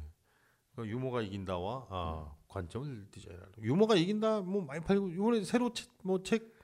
그 0.76 0.86
유머가 0.88 1.22
이긴다와 1.22 1.86
아, 1.90 2.32
관점을 2.48 3.08
디자인하라. 3.10 3.48
유머가 3.62 3.96
이긴다 3.96 4.42
뭐 4.42 4.62
많이 4.62 4.80
팔리고 4.84 5.08
이번에 5.08 5.42
새로 5.44 5.72
뭐 6.04 6.29
책 6.29 6.54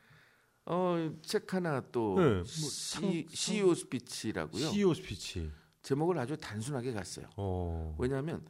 어, 0.66 1.10
책 1.22 1.52
하나 1.54 1.80
또 1.90 2.14
네, 2.20 2.34
뭐 2.36 2.44
시, 2.44 2.60
상- 2.94 3.02
상- 3.10 3.26
CEO 3.28 3.74
스피치라고요. 3.74 4.68
CEO 4.70 4.94
스피치. 4.94 5.50
제목을 5.82 6.18
아주 6.18 6.36
단순하게 6.36 6.92
갔어요. 6.92 7.26
어. 7.36 7.96
왜냐하면 7.98 8.44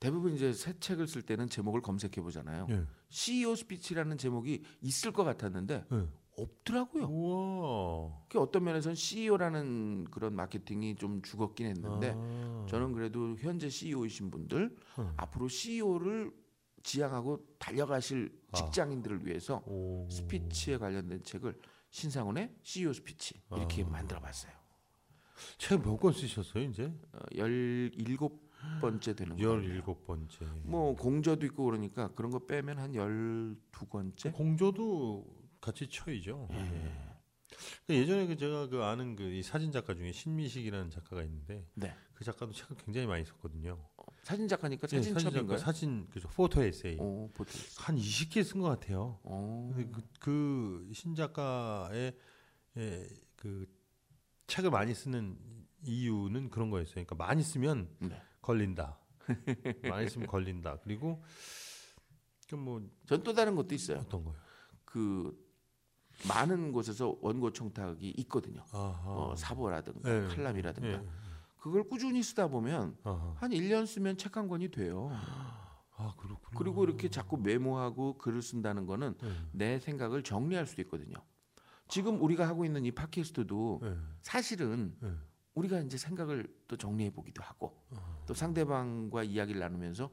대부분 0.00 0.34
이제 0.34 0.52
새 0.52 0.78
책을 0.78 1.06
쓸 1.06 1.22
때는 1.22 1.48
제목을 1.48 1.80
검색해 1.80 2.20
보잖아요. 2.22 2.66
예. 2.70 2.84
CEO 3.08 3.54
스피치라는 3.54 4.18
제목이 4.18 4.64
있을 4.80 5.12
것 5.12 5.22
같았는데 5.22 5.84
예. 5.92 6.08
없더라고요. 6.36 7.04
우와. 7.04 8.24
그 8.28 8.40
어떤 8.40 8.64
면에서는 8.64 8.94
CEO라는 8.94 10.06
그런 10.10 10.34
마케팅이 10.34 10.96
좀 10.96 11.22
죽었긴 11.22 11.66
했는데 11.66 12.14
아. 12.16 12.66
저는 12.68 12.92
그래도 12.92 13.36
현재 13.38 13.68
CEO이신 13.68 14.30
분들 14.30 14.76
음. 14.98 15.12
앞으로 15.16 15.48
CEO를 15.48 16.32
지향하고 16.82 17.46
달려가실 17.58 18.32
아. 18.50 18.56
직장인들을 18.56 19.26
위해서 19.26 19.62
오. 19.66 20.08
스피치에 20.10 20.78
관련된 20.78 21.22
책을 21.22 21.56
신상훈의 21.90 22.56
CEO 22.62 22.92
스피치 22.92 23.40
이렇게 23.52 23.84
아. 23.84 23.88
만들어봤어요. 23.88 24.61
책 25.58 25.78
몇 25.80 25.98
권 25.98 26.12
쓰셨어요 26.12 26.64
이제? 26.64 26.92
어, 27.12 27.18
17번째 27.32 29.16
되는 29.16 29.36
거예요. 29.36 29.50
열일곱 29.54 30.06
번째. 30.06 30.46
뭐 30.62 30.94
공저도 30.94 31.46
있고 31.46 31.64
그러니까 31.64 32.08
그런 32.14 32.30
거 32.30 32.38
빼면 32.46 32.78
한 32.78 32.92
12권째? 32.92 34.32
공저도 34.32 35.24
같이 35.60 35.88
쳐이죠. 35.88 36.48
예. 36.52 37.12
그 37.86 37.94
예전에 37.94 38.26
그 38.26 38.36
제가 38.36 38.68
그 38.68 38.82
아는 38.82 39.14
그 39.14 39.24
이 39.24 39.42
사진 39.42 39.70
작가 39.72 39.94
중에 39.94 40.10
신미식이라는 40.12 40.90
작가가 40.90 41.22
있는데 41.22 41.66
네. 41.74 41.94
그 42.14 42.24
작가도 42.24 42.52
책을 42.52 42.76
굉장히 42.76 43.06
많이 43.06 43.24
썼거든요. 43.24 43.78
사진 44.22 44.48
작가니까 44.48 44.86
예, 44.92 44.96
사진첩인가요? 45.02 45.58
작가, 45.58 45.72
사진 45.72 46.08
그죠 46.08 46.28
포토 46.28 46.62
에세이 46.62 46.96
오, 46.98 47.28
보통. 47.32 47.52
한 47.78 47.96
20개 47.96 48.42
쓴 48.44 48.60
것 48.60 48.68
같아요. 48.68 49.18
어. 49.24 49.70
근데 49.74 49.90
그, 49.90 50.02
그 50.20 50.90
신작가의 50.92 52.16
예, 52.78 53.08
그 53.36 53.66
책을 54.52 54.70
많이 54.70 54.92
쓰는 54.94 55.38
이유는 55.82 56.50
그런 56.50 56.68
거였어요. 56.70 56.92
그러니까 57.06 57.14
많이 57.14 57.42
쓰면 57.42 57.88
네. 58.00 58.22
걸린다. 58.42 58.98
많이 59.88 60.08
쓰면 60.10 60.26
걸린다. 60.28 60.76
그리고 60.84 61.22
그뭐 62.50 62.82
전 63.06 63.22
또 63.22 63.32
다른 63.32 63.54
것도 63.56 63.74
있어요. 63.74 63.98
어떤 64.00 64.24
거요? 64.24 64.34
그 64.84 65.34
많은 66.28 66.70
곳에서 66.72 67.16
원고 67.22 67.50
청탁이 67.50 68.10
있거든요. 68.18 68.62
어, 68.72 69.34
사보라든가 69.38 70.06
네. 70.08 70.28
칼럼이라든가 70.28 70.88
예. 70.88 71.08
그걸 71.58 71.84
꾸준히 71.88 72.22
쓰다 72.22 72.48
보면 72.48 72.98
아하. 73.04 73.34
한 73.38 73.50
1년 73.52 73.86
쓰면 73.86 74.18
책 74.18 74.36
한 74.36 74.48
권이 74.48 74.70
돼요. 74.70 75.08
아. 75.14 76.14
그리고 76.58 76.84
이렇게 76.84 77.08
자꾸 77.08 77.38
메모하고 77.38 78.18
글을 78.18 78.42
쓴다는 78.42 78.84
거는 78.86 79.14
예. 79.22 79.32
내 79.52 79.78
생각을 79.80 80.22
정리할 80.22 80.66
수도 80.66 80.82
있거든요. 80.82 81.16
지금 81.92 82.22
우리가 82.22 82.48
하고 82.48 82.64
있는 82.64 82.86
이 82.86 82.90
팟캐스트도 82.90 83.80
예. 83.84 83.96
사실은 84.22 84.96
예. 85.02 85.12
우리가 85.52 85.80
이제 85.80 85.98
생각을 85.98 86.48
또 86.66 86.74
정리해 86.74 87.10
보기도 87.10 87.42
하고 87.42 87.84
또 88.26 88.32
상대방과 88.32 89.24
이야기를 89.24 89.60
나누면서 89.60 90.10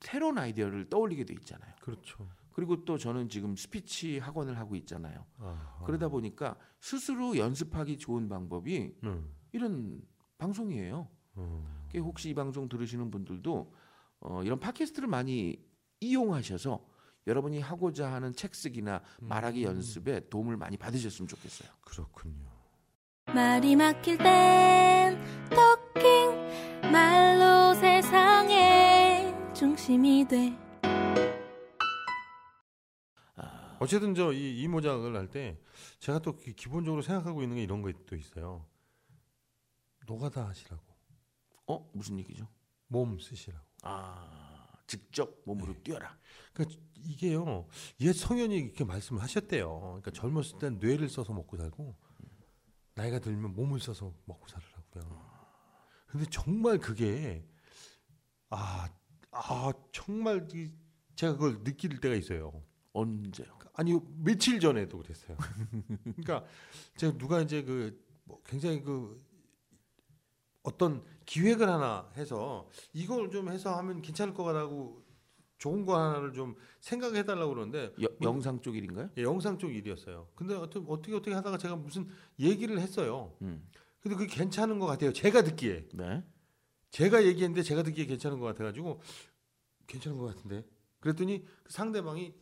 새로운 0.00 0.36
아이디어를 0.36 0.90
떠올리게 0.90 1.24
돼 1.24 1.32
있잖아요. 1.32 1.72
그렇죠. 1.80 2.28
그리고 2.52 2.84
또 2.84 2.98
저는 2.98 3.30
지금 3.30 3.56
스피치 3.56 4.18
학원을 4.18 4.58
하고 4.58 4.76
있잖아요. 4.76 5.24
아하. 5.38 5.84
그러다 5.86 6.08
보니까 6.08 6.56
스스로 6.78 7.38
연습하기 7.38 7.96
좋은 7.96 8.28
방법이 8.28 8.94
음. 9.04 9.34
이런 9.52 10.02
방송이에요. 10.36 11.08
음. 11.38 11.88
혹시 11.96 12.28
이 12.28 12.34
방송 12.34 12.68
들으시는 12.68 13.10
분들도 13.10 13.72
어, 14.20 14.42
이런 14.42 14.60
팟캐스트를 14.60 15.08
많이 15.08 15.56
이용하셔서 16.00 16.84
여러분이 17.26 17.60
하고자 17.60 18.12
하는 18.12 18.34
책 18.34 18.54
쓰기나 18.54 19.02
말하기 19.20 19.64
연습에 19.64 20.28
도움을 20.28 20.56
많이 20.56 20.76
받으셨으면 20.76 21.26
좋겠어요. 21.28 21.70
그렇군요. 21.80 22.50
말이 23.26 23.74
막힐 23.76 24.18
땐 24.18 25.18
토킹 25.48 26.90
말로 26.92 27.74
세상의 27.74 29.34
중심이 29.54 30.26
돼 30.28 30.56
어쨌든 33.80 34.14
저 34.14 34.32
이 34.32 34.62
이모작을 34.62 35.14
할 35.16 35.28
때 35.28 35.58
제가 35.98 36.18
또 36.20 36.36
기- 36.36 36.54
기본적으로 36.54 37.02
생각하고 37.02 37.42
있는 37.42 37.56
게 37.56 37.62
이런 37.62 37.82
것도 37.82 38.16
있어요. 38.16 38.64
노가다 40.06 40.46
하시라고. 40.48 40.82
어 41.66 41.90
무슨 41.92 42.18
얘기죠? 42.18 42.46
몸 42.86 43.18
쓰시라고. 43.18 43.64
아 43.82 44.72
직접 44.86 45.38
몸으로 45.44 45.72
네. 45.74 45.82
뛰어라. 45.82 46.16
그러니까 46.52 46.80
이게요. 47.04 47.66
옛 48.00 48.12
성현이 48.12 48.56
이렇게 48.56 48.84
말씀을 48.84 49.22
하셨대요. 49.22 49.80
그러니까 49.80 50.10
젊었을 50.10 50.58
땐 50.58 50.78
뇌를 50.80 51.08
써서 51.08 51.32
먹고 51.32 51.56
살고 51.56 51.94
나이가 52.94 53.18
들면 53.18 53.54
몸을 53.54 53.80
써서 53.80 54.12
먹고 54.24 54.46
살으라고요. 54.48 55.34
근데 56.06 56.26
정말 56.30 56.78
그게 56.78 57.44
아, 58.50 58.88
아 59.32 59.72
정말 59.92 60.46
이- 60.54 60.72
제가 61.16 61.32
그걸 61.34 61.62
느낄 61.64 62.00
때가 62.00 62.14
있어요. 62.14 62.62
언제요? 62.92 63.58
아니 63.74 63.98
며칠 64.18 64.60
전에도 64.60 64.98
그랬어요. 64.98 65.36
그러니까 66.04 66.44
제가 66.96 67.16
누가 67.18 67.40
이제 67.40 67.62
그 67.62 68.04
뭐 68.26 68.40
굉장히 68.44 68.80
그 68.82 69.22
어떤 70.62 71.04
기획을 71.26 71.68
하나 71.68 72.10
해서 72.16 72.68
이걸 72.92 73.30
좀 73.30 73.50
해서 73.50 73.76
하면 73.76 74.00
괜찮을 74.00 74.32
것 74.32 74.44
같다고 74.44 75.03
좋은 75.58 75.84
거 75.86 75.98
하나를 75.98 76.32
좀 76.32 76.54
생각해 76.80 77.24
달라고 77.24 77.54
그러는데 77.54 77.92
여- 78.02 78.08
영상 78.22 78.60
쪽 78.60 78.76
일인가요? 78.76 79.10
예, 79.16 79.22
영상 79.22 79.58
쪽 79.58 79.74
일이었어요. 79.74 80.28
근데 80.34 80.54
어떻게 80.54 80.84
어떻게 80.88 81.14
어떻게 81.14 81.32
하다가 81.34 81.58
제가 81.58 81.76
무슨 81.76 82.08
얘기를 82.38 82.78
했어요. 82.78 83.36
음. 83.42 83.66
근데 84.00 84.16
그게 84.16 84.34
괜찮은 84.34 84.78
것 84.78 84.86
같아요. 84.86 85.12
제가 85.12 85.42
듣기에 85.42 85.88
네. 85.94 86.22
제가 86.90 87.24
얘기했는데 87.24 87.62
제가 87.62 87.82
듣기에 87.82 88.06
괜찮은 88.06 88.38
것 88.38 88.46
같아가지고 88.46 89.00
괜찮은 89.86 90.18
것 90.18 90.26
같은데 90.34 90.64
그랬더니 91.00 91.44
그 91.62 91.72
상대방이 91.72 92.34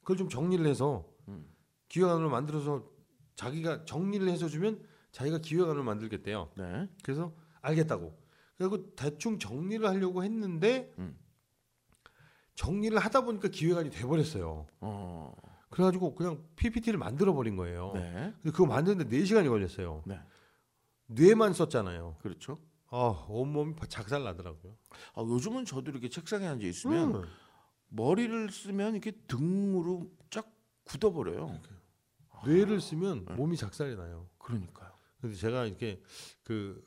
그걸 0.00 0.16
좀 0.16 0.28
정리를 0.28 0.64
해서 0.66 1.08
음. 1.28 1.46
기획안을 1.88 2.28
만들어서 2.28 2.88
자기가 3.36 3.84
정리를 3.84 4.28
해서 4.28 4.48
주면 4.48 4.82
자기가 5.12 5.38
기획안을 5.38 5.82
만들겠대요. 5.82 6.50
네. 6.56 6.88
그래서 7.02 7.34
알겠다고. 7.62 8.22
그리고 8.56 8.94
대충 8.94 9.38
정리를 9.38 9.86
하려고 9.88 10.22
했는데 10.22 10.92
음. 10.98 11.18
정리를 12.54 12.96
하다 12.98 13.22
보니까 13.22 13.48
기획안이 13.48 13.90
돼버렸어요. 13.90 14.66
어. 14.80 15.34
그래가지고 15.70 16.14
그냥 16.14 16.42
PPT를 16.56 16.98
만들어 16.98 17.32
버린 17.34 17.56
거예요. 17.56 17.92
네. 17.94 18.32
근데 18.42 18.50
그거 18.52 18.66
만드는데 18.66 19.08
4시간이 19.16 19.48
걸렸어요. 19.48 20.02
네. 20.06 20.20
뇌만 21.06 21.52
썼잖아요. 21.52 22.16
그렇죠. 22.22 22.60
아, 22.90 23.26
온몸이 23.28 23.74
작살 23.88 24.22
나더라고요. 24.22 24.76
아, 25.14 25.22
요즘은 25.22 25.64
저도 25.64 25.90
이렇게 25.90 26.08
책상에 26.08 26.46
앉아 26.46 26.64
있으면 26.64 27.14
음. 27.16 27.24
머리를 27.88 28.50
쓰면 28.50 28.92
이렇게 28.94 29.10
등으로 29.26 30.10
쫙 30.30 30.48
굳어버려요. 30.84 31.60
뇌를 32.46 32.80
쓰면 32.80 33.24
네. 33.26 33.34
몸이 33.34 33.56
작살이 33.56 33.96
나요. 33.96 34.28
그러니까요. 34.38 34.92
그래서 35.20 35.40
제가 35.40 35.64
이렇게 35.66 36.00
그 36.44 36.86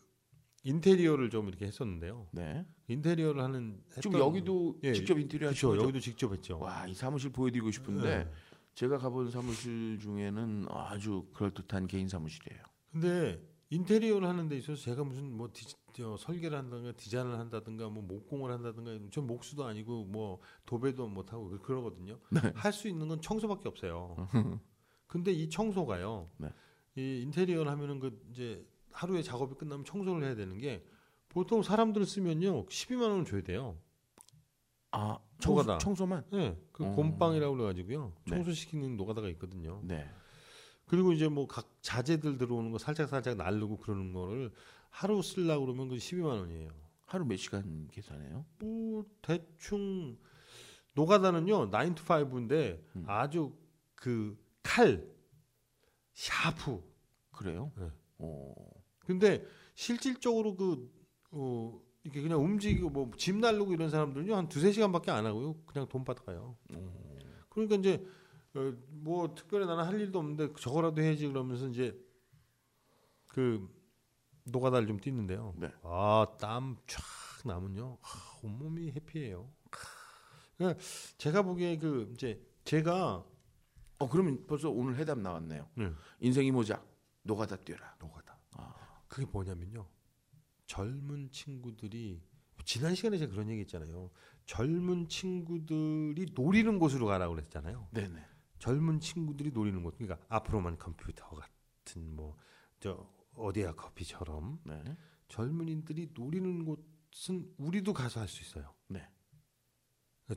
인테리어를 0.63 1.29
좀 1.29 1.47
이렇게 1.47 1.65
했었는데요. 1.65 2.27
네. 2.31 2.65
인테리어를 2.87 3.41
하는 3.41 3.81
지금 4.01 4.19
여기도 4.19 4.79
예, 4.83 4.93
직접 4.93 5.17
인테리어. 5.17 5.49
하시죠? 5.49 5.77
여기도 5.77 5.99
직접 5.99 6.31
했죠. 6.33 6.59
와, 6.59 6.87
이 6.87 6.93
사무실 6.93 7.31
보여드리고 7.31 7.71
싶은데 7.71 8.23
네. 8.25 8.31
제가 8.73 8.97
가본 8.97 9.31
사무실 9.31 9.97
중에는 9.99 10.65
아주 10.69 11.27
그럴듯한 11.33 11.87
개인 11.87 12.07
사무실이에요. 12.07 12.61
근데 12.91 13.41
인테리어를 13.69 14.27
하는 14.27 14.47
데 14.47 14.57
있어서 14.57 14.81
제가 14.81 15.03
무슨 15.03 15.31
뭐 15.35 15.49
디, 15.51 15.65
저, 15.93 16.15
설계를 16.17 16.57
한다든가 16.57 16.93
디자인을 16.93 17.37
한다든가 17.37 17.89
뭐 17.89 18.03
목공을 18.03 18.51
한다든가 18.51 18.97
전 19.11 19.27
목수도 19.27 19.65
아니고 19.65 20.05
뭐 20.05 20.39
도배도 20.65 21.07
못 21.07 21.33
하고 21.33 21.49
그- 21.49 21.59
그러거든요. 21.59 22.19
네. 22.31 22.39
할수 22.55 22.87
있는 22.87 23.07
건 23.07 23.21
청소밖에 23.21 23.67
없어요. 23.67 24.15
근데 25.07 25.31
이 25.31 25.49
청소가요. 25.49 26.29
네. 26.37 26.49
이 26.95 27.21
인테리어를 27.23 27.69
하면은 27.71 27.99
그 27.99 28.19
이제 28.31 28.65
하루에 28.97 29.21
작업이 29.21 29.53
끝나면 29.55 29.85
청소를 29.85 30.23
해야 30.23 30.35
되는 30.35 30.57
게 30.57 30.83
보통 31.29 31.61
사람들을 31.61 32.05
쓰면요 32.05 32.65
12만 32.65 33.01
원을 33.09 33.25
줘야 33.25 33.41
돼요. 33.43 33.77
아, 34.91 35.19
노가다. 35.45 35.77
청소, 35.77 36.05
청소만? 36.05 36.25
네, 36.31 36.57
그 36.71 36.83
어. 36.85 36.91
곰빵이라고 36.93 37.55
그래가지고요 37.55 38.13
네. 38.25 38.35
청소시키는 38.35 38.97
노가다가 38.97 39.29
있거든요. 39.29 39.81
네. 39.83 40.09
그리고 40.85 41.11
이제 41.13 41.27
뭐 41.27 41.45
각 41.47 41.69
자재들 41.81 42.37
들어오는 42.37 42.71
거 42.71 42.77
살짝 42.79 43.07
살짝 43.09 43.35
날르고 43.37 43.77
그러는 43.77 44.13
거를 44.13 44.51
하루 44.89 45.21
쓰려고 45.21 45.65
그러면 45.65 45.89
그 45.89 45.95
12만 45.97 46.25
원이에요. 46.39 46.71
하루 47.05 47.25
몇 47.25 47.37
시간 47.37 47.87
계산해요? 47.91 48.45
뭐 48.59 49.05
대충 49.21 50.17
노가다는요 50.93 51.69
9 51.69 51.95
to 51.95 52.03
5인데 52.05 52.81
음. 52.95 53.03
아주 53.05 53.53
그 53.95 54.35
칼 54.63 55.07
sharp 56.13 56.81
그래요? 57.31 57.71
네. 57.77 57.89
어. 58.17 58.53
근데 59.07 59.43
실질적으로 59.75 60.55
그 60.55 60.91
어, 61.31 61.81
이렇게 62.03 62.21
그냥 62.21 62.43
움직이고 62.43 62.89
뭐 62.89 63.11
짐 63.17 63.39
날르고 63.39 63.73
이런 63.73 63.89
사람들은요 63.89 64.35
한 64.35 64.49
두세 64.49 64.71
시간밖에 64.71 65.11
안 65.11 65.25
하고요 65.25 65.55
그냥 65.65 65.87
돈 65.87 66.03
받아가요. 66.03 66.57
그러니까 67.49 67.75
이제 67.77 68.05
어, 68.53 68.73
뭐 68.89 69.33
특별히 69.35 69.65
나는 69.65 69.83
할 69.85 69.99
일도 69.99 70.19
없는데 70.19 70.53
저거라도 70.59 71.01
해야지 71.01 71.27
그러면서 71.27 71.67
이제 71.67 71.97
그 73.27 73.67
노가다를 74.45 74.87
좀 74.87 74.99
뛰는데요. 74.99 75.53
네. 75.57 75.71
아땀 75.83 76.77
쫙 76.87 77.03
나면요 77.45 77.97
아, 78.01 78.39
온몸이 78.43 78.91
해피해요. 78.91 79.49
그러니까 80.57 80.79
제가 81.17 81.41
보기에 81.43 81.77
그 81.77 82.09
이제 82.13 82.41
제가 82.63 83.23
어, 83.99 84.09
그러면 84.09 84.45
벌써 84.47 84.69
오늘 84.69 84.95
해답 84.97 85.19
나왔네요. 85.19 85.67
네. 85.75 85.91
인생이 86.19 86.51
모자 86.51 86.83
노가다 87.23 87.57
뛰어라. 87.57 87.95
노가다. 87.99 88.26
그게 89.07 89.25
뭐냐면요. 89.25 89.87
젊은 90.65 91.31
친구들이 91.31 92.21
지난 92.65 92.95
시간에 92.95 93.17
제가 93.17 93.31
그런 93.31 93.49
얘기 93.49 93.61
했잖아요. 93.61 94.09
젊은 94.45 95.07
친구들이 95.07 96.27
노리는 96.35 96.79
곳으로 96.79 97.05
가라고 97.05 97.35
그랬잖아요. 97.35 97.89
네네. 97.91 98.25
젊은 98.59 98.99
친구들이 98.99 99.51
노리는 99.51 99.81
곳. 99.83 99.97
그러니까 99.97 100.25
앞으로만 100.29 100.77
컴퓨터 100.77 101.25
같은 101.29 102.15
뭐 102.15 102.37
저 102.79 103.09
어디야 103.35 103.73
커피처럼 103.73 104.59
네. 104.63 104.83
젊은이들이 105.29 106.11
노리는 106.13 106.65
곳은 106.65 107.51
우리도 107.57 107.93
가서 107.93 108.19
할 108.19 108.27
수 108.27 108.41
있어요. 108.41 108.73
네. 108.87 109.07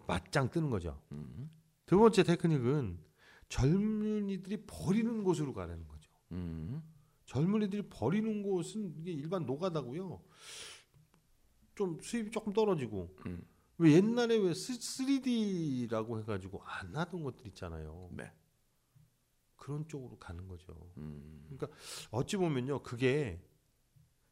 맞짱 0.06 0.50
뜨는 0.50 0.70
거죠. 0.70 1.02
음. 1.12 1.50
두 1.86 1.98
번째 1.98 2.22
테크닉은 2.22 2.98
젊은이들이 3.48 4.64
버리는 4.66 5.24
곳으로 5.24 5.52
가라는 5.52 5.86
거죠. 5.88 6.10
음. 6.32 6.82
젊은이들이 7.30 7.82
버리는 7.88 8.42
곳은 8.42 8.92
이게 8.98 9.12
일반 9.12 9.46
노가다고요. 9.46 10.20
좀 11.76 12.00
수입이 12.00 12.32
조금 12.32 12.52
떨어지고 12.52 13.16
음. 13.26 13.46
왜 13.78 13.92
옛날에 13.92 14.36
왜 14.36 14.50
3D라고 14.50 16.18
해가지고 16.22 16.60
안 16.64 16.96
하던 16.96 17.22
것들 17.22 17.46
있잖아요. 17.46 18.10
네. 18.12 18.32
그런 19.54 19.86
쪽으로 19.86 20.18
가는 20.18 20.48
거죠. 20.48 20.74
음. 20.96 21.56
어찌 22.10 22.36
보면요, 22.36 22.82
그게 22.82 23.40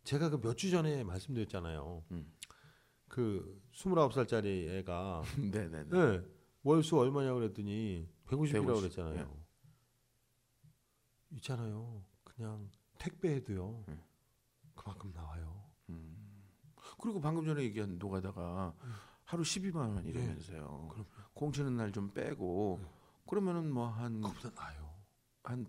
제가 0.02 0.28
그 0.30 0.40
몇 0.40 0.56
주 0.56 0.68
전에 0.72 1.04
말씀드렸잖아요. 1.04 2.04
음. 2.10 2.32
그 3.06 3.62
29살짜리 3.74 4.70
애가 4.80 5.22
네네네. 5.52 5.84
네, 5.94 6.22
월수 6.64 6.98
얼마냐고 6.98 7.38
그랬더니 7.38 8.08
150이라고 8.26 8.66
150, 8.66 8.80
그랬잖아요. 8.80 9.44
있잖아요. 11.30 12.04
그냥 12.24 12.68
택배해도요. 12.98 13.84
음. 13.88 14.02
그만큼 14.74 15.12
나와요. 15.12 15.64
그리고 17.00 17.20
방금 17.20 17.44
전에 17.44 17.62
얘기한 17.62 17.98
노가다가 17.98 18.74
하루 19.24 19.42
12만 19.42 19.76
원 19.76 20.04
이러면서요. 20.04 20.88
그럼요. 20.90 21.06
공치는 21.34 21.76
날 21.76 21.92
좀 21.92 22.12
빼고 22.12 22.80
그러면은 23.26 23.70
뭐한한 23.72 24.22
그보다 24.22 24.50
나요. 24.54 24.88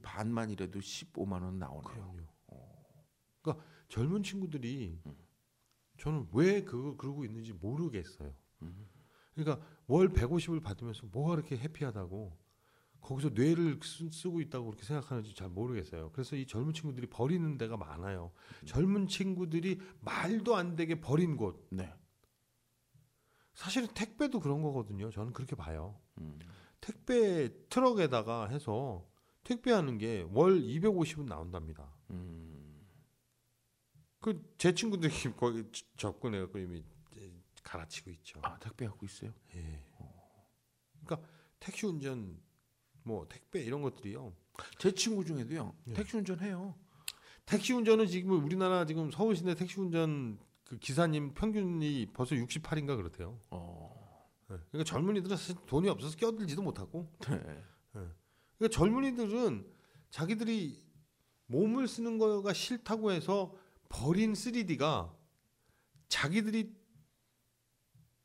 반만이라도 0.02 0.80
15만 0.80 1.44
원 1.44 1.60
나오네요. 1.60 1.84
그럼요. 1.84 2.24
그러니까 3.42 3.66
젊은 3.90 4.24
친구들이 4.24 5.02
저는 6.00 6.28
왜 6.34 6.64
그걸 6.64 6.98
그러고 6.98 7.26
있는지 7.26 7.54
모르겠어요. 7.54 8.34
그러니까 9.36 9.66
월 9.88 10.10
150을 10.10 10.62
받으면서 10.64 11.06
뭐가 11.08 11.36
그렇게 11.36 11.58
해피하다고 11.58 12.38
거기서 13.02 13.30
뇌를 13.30 13.80
쓰, 13.82 14.10
쓰고 14.12 14.42
있다고 14.42 14.66
그렇게 14.68 14.84
생각하는지 14.86 15.34
잘 15.34 15.50
모르겠어요. 15.50 16.12
그래서 16.12 16.36
이 16.36 16.46
젊은 16.46 16.74
친구들이 16.74 17.08
버리는 17.08 17.58
데가 17.58 17.78
많아요. 17.78 18.32
젊은 18.66 19.08
친구들이 19.08 19.80
말도 20.02 20.56
안 20.56 20.76
되게 20.76 21.00
버린 21.00 21.38
곳. 21.38 21.68
네. 21.72 21.94
사실은 23.54 23.88
택배도 23.94 24.40
그런 24.40 24.62
거거든요. 24.62 25.10
저는 25.12 25.34
그렇게 25.34 25.56
봐요. 25.56 26.00
음. 26.20 26.40
택배 26.82 27.50
트럭에다가 27.70 28.48
해서 28.48 29.06
택배하는 29.44 29.98
게 29.98 30.26
월 30.32 30.62
250은 30.62 31.26
나온답니다. 31.26 31.94
음. 32.12 32.86
그제 34.22 34.74
친구들이 34.74 35.12
거기 35.38 35.64
저- 35.72 35.86
접근해갖고 35.98 36.60
이미 36.60 36.84
이제 37.12 37.34
갈아치고 37.64 38.10
있죠. 38.12 38.40
아 38.44 38.58
택배 38.60 38.86
갖고 38.86 39.06
있어요? 39.06 39.34
예. 39.56 39.82
그러니까 41.06 41.28
택시 41.60 41.86
운전, 41.86 42.40
뭐 43.10 43.28
택배 43.28 43.64
이런 43.64 43.82
것들이요. 43.82 44.32
제 44.78 44.92
친구 44.92 45.26
중에도요. 45.26 45.74
예. 45.88 45.94
택시 45.94 46.16
운전해요. 46.16 46.76
택시 47.48 47.74
운전은 47.74 48.06
지금 48.06 48.44
우리나라 48.46 48.86
지금 48.86 49.10
서울 49.10 49.36
시내 49.36 49.56
택시 49.56 49.80
운전 49.80 50.38
그 50.64 50.78
기사님 50.78 51.34
평균이 51.34 52.10
벌써 52.14 52.36
68인가 52.36 52.96
그렇대요. 52.96 53.40
어. 53.50 54.30
예. 54.52 54.58
그러니까 54.70 54.84
젊은이들은 54.84 55.36
사실 55.36 55.56
돈이 55.66 55.90
없어서 55.90 56.16
끼어들지도 56.18 56.62
못하고. 56.62 57.12
네. 57.28 57.64
그러니까 58.60 58.78
젊은이들은 58.78 59.66
자기들이 60.12 60.84
몸을 61.48 61.88
쓰는 61.88 62.20
거가 62.20 62.54
싫다고 62.54 63.12
해서 63.12 63.56
버린 63.90 64.34
3D가 64.34 65.12
자기들이 66.10 66.76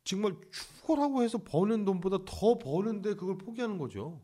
정말 0.05 0.37
죽어라고 0.53 1.23
해서 1.23 1.39
버는 1.43 1.87
돈보다 1.87 2.19
더 2.27 2.59
버는데 2.59 3.15
그걸 3.15 3.39
포기하는 3.39 3.79
거죠. 3.79 4.21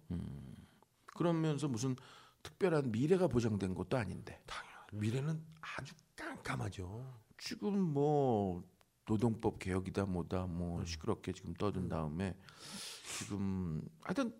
그러면서 1.25 1.69
무슨 1.69 1.97
특별한 2.43 2.93
미래가 2.93 3.29
보장된 3.29 3.75
것도 3.75 3.99
아닌데 3.99 4.41
당연. 4.47 4.71
미래는 4.93 5.45
아주 5.61 5.95
깜깜하죠. 6.17 7.21
지금 7.37 7.79
뭐 7.79 8.65
노동법 9.07 9.59
개혁이다 9.59 10.07
뭐다 10.07 10.47
뭐 10.47 10.81
음. 10.81 10.87
시끄럽게 10.87 11.33
지금 11.33 11.53
떠든 11.55 11.91
다음에 11.91 12.35
지금 13.19 13.83
하여튼 14.01 14.35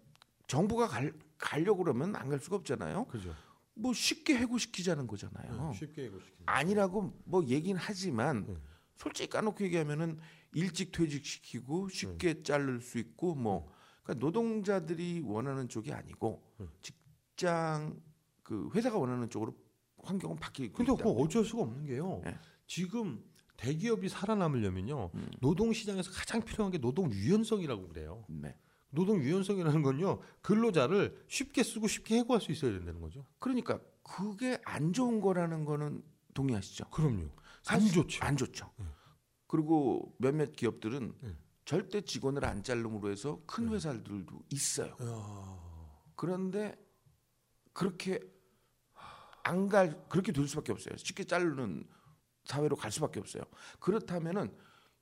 정부가 0.47 0.89
갈 0.89 1.13
가려고 1.37 1.85
그러면 1.85 2.17
안 2.17 2.31
갈 2.31 2.39
수가 2.39 2.57
없잖아요. 2.57 3.05
그죠. 3.09 3.35
뭐 3.75 3.93
쉽게 3.93 4.37
해고시키자는 4.39 5.07
거잖아요. 5.07 5.69
네, 5.73 5.79
쉽게 5.79 6.07
이거시키는. 6.07 6.43
아니라고 6.47 7.13
뭐 7.27 7.45
얘기는 7.45 7.79
하지만 7.79 8.47
네. 8.47 8.57
솔직히 8.97 9.29
까놓고 9.29 9.63
얘기하면은 9.65 10.19
일찍 10.55 10.93
퇴직시키고 10.93 11.91
쉽게 11.91 12.35
네. 12.35 12.43
자를 12.43 12.81
수 12.81 12.99
있고 12.99 13.35
뭐 13.35 13.71
그러니까 14.03 14.25
노동자들이 14.25 15.23
원하는 15.25 15.69
쪽이 15.69 15.93
아니고 15.93 16.43
네. 16.59 16.67
직장 16.83 18.01
그 18.43 18.69
회사가 18.75 18.99
원하는 18.99 19.29
쪽으로 19.31 19.55
환경은 20.03 20.37
바뀌고 20.37 20.75
근데. 20.75 20.93
그거 20.93 21.11
어쩔 21.11 21.45
수가 21.45 21.63
없는 21.63 21.87
게요. 21.87 22.21
네. 22.25 22.37
지금 22.67 23.23
대기업이 23.57 24.09
살아남으려면요. 24.09 25.11
음. 25.15 25.31
노동 25.41 25.73
시장에서 25.73 26.11
가장 26.11 26.43
필요한 26.43 26.73
게 26.73 26.79
노동 26.79 27.13
유연성이라고 27.13 27.89
그래요. 27.89 28.25
네. 28.29 28.57
노동 28.91 29.23
유연성이라는 29.23 29.83
건요. 29.83 30.21
근로자를 30.41 31.25
쉽게 31.29 31.63
쓰고 31.63 31.87
쉽게 31.87 32.17
해고할 32.19 32.41
수 32.41 32.51
있어야 32.53 32.73
된다는 32.73 33.01
거죠. 33.01 33.25
그러니까 33.39 33.79
그게 34.03 34.59
안 34.65 34.93
좋은 34.93 35.21
거라는 35.21 35.65
거는 35.65 36.03
동의하시죠? 36.35 36.89
그럼요. 36.91 37.29
안 37.69 37.81
좋죠. 37.81 38.25
안 38.25 38.37
좋죠. 38.37 38.71
네. 38.79 38.87
그리고 39.47 40.15
몇몇 40.19 40.53
기업들은 40.53 41.15
네. 41.21 41.37
절대 41.71 42.01
직원을 42.01 42.45
안 42.45 42.65
자름으로 42.65 43.13
해서 43.13 43.41
큰 43.47 43.69
회사들도 43.69 44.43
있어요. 44.51 44.97
야. 45.03 46.13
그런데 46.17 46.77
그렇게 47.73 48.19
안 49.45 49.69
갈 49.69 50.05
그렇게 50.09 50.33
될 50.33 50.49
수밖에 50.49 50.73
없어요. 50.73 50.97
쉽게 50.97 51.23
자르는 51.23 51.89
사회로 52.43 52.75
갈 52.75 52.91
수밖에 52.91 53.21
없어요. 53.21 53.45
그렇다면은 53.79 54.53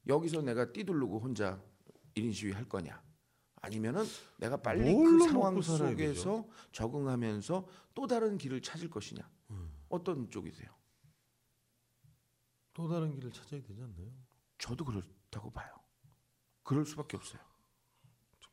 여기서 0.09 0.43
내가 0.43 0.71
뛰두르고 0.71 1.19
혼자 1.21 1.59
1인 2.15 2.35
시위 2.35 2.53
할 2.53 2.69
거냐? 2.69 3.03
아니면은 3.63 4.05
내가 4.37 4.59
빨리 4.59 4.93
그 4.95 5.21
상황 5.27 5.59
속에서 5.63 6.47
적응하면서 6.73 7.67
또 7.95 8.07
다른 8.07 8.37
길을 8.37 8.61
찾을 8.61 8.91
것이냐? 8.91 9.27
음. 9.53 9.73
어떤 9.89 10.29
쪽이세요? 10.29 10.69
또 12.75 12.87
다른 12.91 13.15
길을 13.15 13.33
찾아야 13.33 13.63
되지 13.63 13.81
않나요? 13.81 14.13
저도 14.59 14.85
그렇다고 14.85 15.51
봐요. 15.51 15.78
그럴 16.69 16.85
수밖에 16.85 17.17
없어요. 17.17 17.41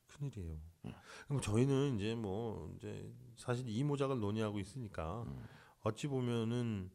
큰일이에요. 0.08 0.58
음. 0.86 0.94
그럼 1.28 1.42
저희는 1.42 1.96
이제 1.98 2.16
뭐 2.16 2.74
이제 2.78 3.12
사실 3.36 3.68
이 3.68 3.84
모작을 3.84 4.20
논의하고 4.20 4.60
있으니까 4.60 5.24
음. 5.24 5.44
어찌 5.82 6.08
보면은 6.08 6.90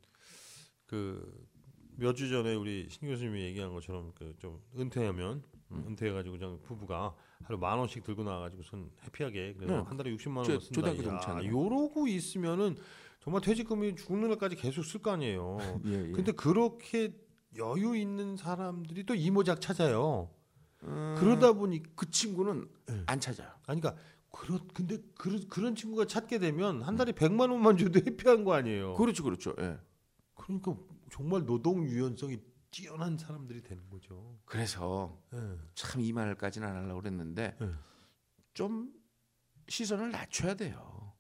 그 0.87 1.47
몇 1.99 2.15
주 2.15 2.31
전에 2.31 2.55
우리 2.55 2.89
신 2.89 3.07
교수님이 3.09 3.43
얘기한 3.43 3.75
것처럼 3.75 4.13
그 4.15 4.35
좀 4.39 4.63
은퇴하면 4.75 5.43
음. 5.73 5.85
은퇴해가지고 5.89 6.39
그냥 6.39 6.59
부부가 6.63 7.15
하루 7.43 7.59
만 7.59 7.79
원씩 7.79 8.03
들고 8.05 8.25
나와가지고선 8.25 8.91
해피하게 9.05 9.53
그래서 9.55 9.77
네. 9.77 9.83
한 9.83 9.97
달에 9.99 10.11
60만 10.17 10.45
저- 10.45 10.53
원을 10.53 10.61
쓴다. 10.63 10.89
야, 10.89 10.95
동창. 11.03 11.45
요러고 11.45 12.09
있으면은 12.09 12.77
정말 13.21 13.43
퇴직금이 13.43 13.95
죽는 13.97 14.29
날까지 14.31 14.57
계속 14.57 14.83
쓸 14.83 15.03
거 15.03 15.11
아니에요. 15.11 15.59
예, 15.85 16.09
예. 16.09 16.13
근데 16.13 16.33
그렇게 16.33 17.13
여유 17.59 17.95
있는 17.95 18.37
사람들이 18.39 19.05
또 19.05 19.15
이모작 19.15 19.61
찾아요. 19.61 20.31
음, 20.85 21.15
그러다 21.19 21.53
보니 21.53 21.83
그 21.95 22.11
친구는 22.11 22.69
네. 22.87 23.03
안 23.07 23.21
찾아요. 23.21 23.49
아니 23.67 23.81
그러니까 23.81 24.03
그런 24.31 24.67
근데 24.69 24.99
그런 25.19 25.49
그런 25.49 25.75
친구가 25.75 26.07
찾게 26.07 26.39
되면 26.39 26.83
한 26.83 26.97
달에 26.97 27.13
100만 27.13 27.51
원만 27.51 27.77
줘도 27.77 27.99
해피한 28.07 28.45
거 28.45 28.55
아니에요. 28.55 28.95
그렇죠, 28.95 29.23
그렇죠. 29.25 29.55
예. 29.59 29.79
그러니까 30.35 30.77
정말 31.11 31.45
노동 31.45 31.85
유연성이 31.85 32.39
뛰어난 32.71 33.19
사람들이 33.19 33.63
되는 33.63 33.89
거죠. 33.91 34.39
그래서 34.45 35.21
예. 35.35 35.59
참 35.75 36.03
이 36.03 36.13
말까지는 36.13 36.67
안 36.67 36.77
하려고 36.77 37.01
그랬는데 37.01 37.57
네. 37.61 37.71
좀 38.55 38.93
시선을 39.69 40.11
낮춰야 40.11 40.55
돼요. 40.55 41.13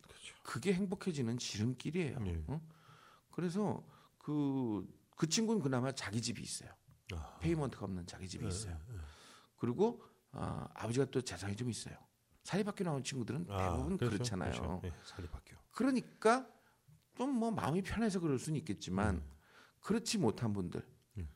그렇죠. 0.00 0.34
그게 0.42 0.72
행복해지는 0.72 1.38
지름길이에요. 1.38 2.18
예. 2.26 2.44
어? 2.46 2.60
그래서 3.30 3.84
그, 4.18 4.86
그 5.16 5.28
친구는 5.28 5.60
그나마 5.62 5.92
자기 5.92 6.22
집이 6.22 6.40
있어요. 6.42 6.70
아. 7.16 7.38
payment가 7.40 7.84
없는 7.84 8.06
자기 8.06 8.28
집이 8.28 8.44
예, 8.44 8.48
있어요. 8.48 8.78
예, 8.90 8.94
예. 8.94 8.98
그리고 9.56 10.02
아, 10.32 10.68
아버지가 10.74 11.06
또 11.06 11.20
재산이 11.20 11.56
좀 11.56 11.70
있어요. 11.70 11.96
사립학교 12.44 12.82
나온 12.84 13.04
친구들은 13.04 13.46
아, 13.50 13.56
대부분 13.72 13.96
그렇죠, 13.96 14.16
그렇잖아요 14.16 14.50
그렇죠. 14.52 14.80
예, 14.84 14.92
사립학교. 15.04 15.56
그러니까 15.72 16.48
좀 17.16 17.30
뭐 17.38 17.50
마음이 17.50 17.82
편해서 17.82 18.18
그럴 18.20 18.38
수는 18.38 18.58
있겠지만 18.60 19.16
음. 19.16 19.30
그렇지 19.80 20.18
못한 20.18 20.52
분들, 20.52 20.84
음. 21.18 21.28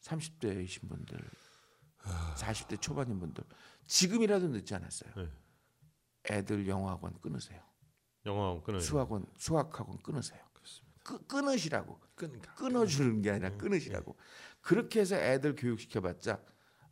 30대이신 0.00 0.88
분들, 0.88 1.18
40대 2.36 2.80
초반인 2.80 3.18
분들 3.18 3.44
지금이라도 3.86 4.48
늦지 4.48 4.74
않았어요. 4.74 5.12
네. 5.16 5.28
애들 6.30 6.66
영어학원 6.66 7.20
끊으세요. 7.20 7.62
영어 8.24 8.60
끊어요. 8.62 8.80
수학원, 8.80 9.26
수학학원 9.36 9.98
끊으세요. 9.98 10.42
그렇습니다. 10.52 11.00
끄, 11.04 11.26
끊으시라고. 11.26 12.00
끊으니까. 12.14 12.54
끊어주는 12.54 13.22
게 13.22 13.30
아니라 13.30 13.50
네. 13.50 13.56
끊으시라고. 13.56 14.16
그렇게 14.66 14.98
해서 14.98 15.14
애들 15.14 15.54
교육시켜봤자 15.54 16.42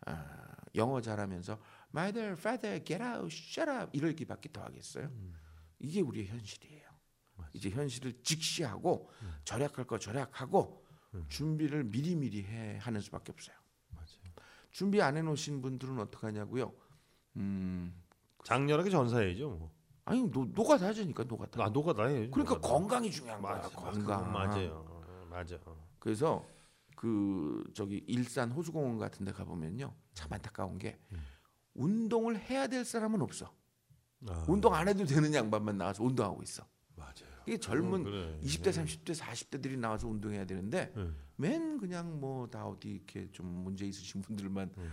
아, 0.06 0.56
영어 0.76 1.00
잘하면서 1.00 1.58
Mother, 1.92 2.32
Father, 2.38 2.84
get 2.84 3.02
out, 3.02 3.26
shut 3.34 3.68
up 3.68 3.90
이러기밖에 3.92 4.52
더 4.52 4.62
하겠어요. 4.62 5.06
음. 5.06 5.34
이게 5.80 6.00
우리의 6.00 6.28
현실이에요. 6.28 6.88
맞아요. 7.34 7.50
이제 7.52 7.70
현실을 7.70 8.22
직시하고 8.22 9.10
음. 9.22 9.34
절약할 9.44 9.88
거 9.88 9.98
절약하고 9.98 10.84
음. 11.14 11.24
준비를 11.28 11.82
미리미리 11.82 12.44
해 12.44 12.78
하는 12.80 13.00
수밖에 13.00 13.32
없어요. 13.32 13.56
맞아요. 13.88 14.32
준비 14.70 15.02
안 15.02 15.16
해놓으신 15.16 15.60
분들은 15.60 15.98
어떻게 15.98 16.28
하냐고요? 16.28 16.72
음, 17.36 17.92
장렬하게 18.44 18.90
전사해야죠. 18.90 19.48
뭐. 19.50 19.72
아니 20.04 20.22
노, 20.30 20.44
노가다하니까 20.44 21.24
노가다. 21.24 21.64
아 21.64 21.68
노가다 21.70 22.04
해야죠. 22.04 22.30
그러니까 22.30 22.54
노가다. 22.54 22.68
건강이 22.68 23.10
중요한 23.10 23.42
거야. 23.42 23.56
맞아, 23.56 23.68
건강. 23.70 24.32
맞아요. 24.32 24.84
어, 24.86 25.26
맞아. 25.28 25.58
그래서 25.98 26.53
그 27.04 27.62
저기 27.74 28.02
일산 28.06 28.50
호수공원 28.50 28.96
같은 28.96 29.26
데 29.26 29.32
가보면요. 29.32 29.94
참 30.14 30.32
안타까운 30.32 30.78
게 30.78 30.98
음. 31.12 31.22
운동을 31.74 32.38
해야 32.38 32.66
될 32.66 32.82
사람은 32.82 33.20
없어. 33.20 33.54
아, 34.26 34.46
운동 34.48 34.72
안 34.74 34.88
해도 34.88 35.04
되는 35.04 35.34
양반만 35.34 35.76
나와서 35.76 36.02
운동하고 36.02 36.42
있어. 36.42 36.66
맞아요. 36.96 37.12
이게 37.46 37.58
젊은 37.58 38.00
어, 38.00 38.04
그래. 38.04 38.38
20대, 38.42 38.68
30대, 38.70 39.14
40대들이 39.14 39.76
나와서 39.78 40.08
운동해야 40.08 40.46
되는데 40.46 40.90
네. 40.96 41.10
맨 41.36 41.76
그냥 41.76 42.20
뭐 42.20 42.46
다 42.46 42.66
어디 42.66 42.92
이렇게 42.92 43.30
좀 43.32 43.46
문제 43.48 43.84
있으신 43.84 44.22
분들만 44.22 44.72
음. 44.78 44.92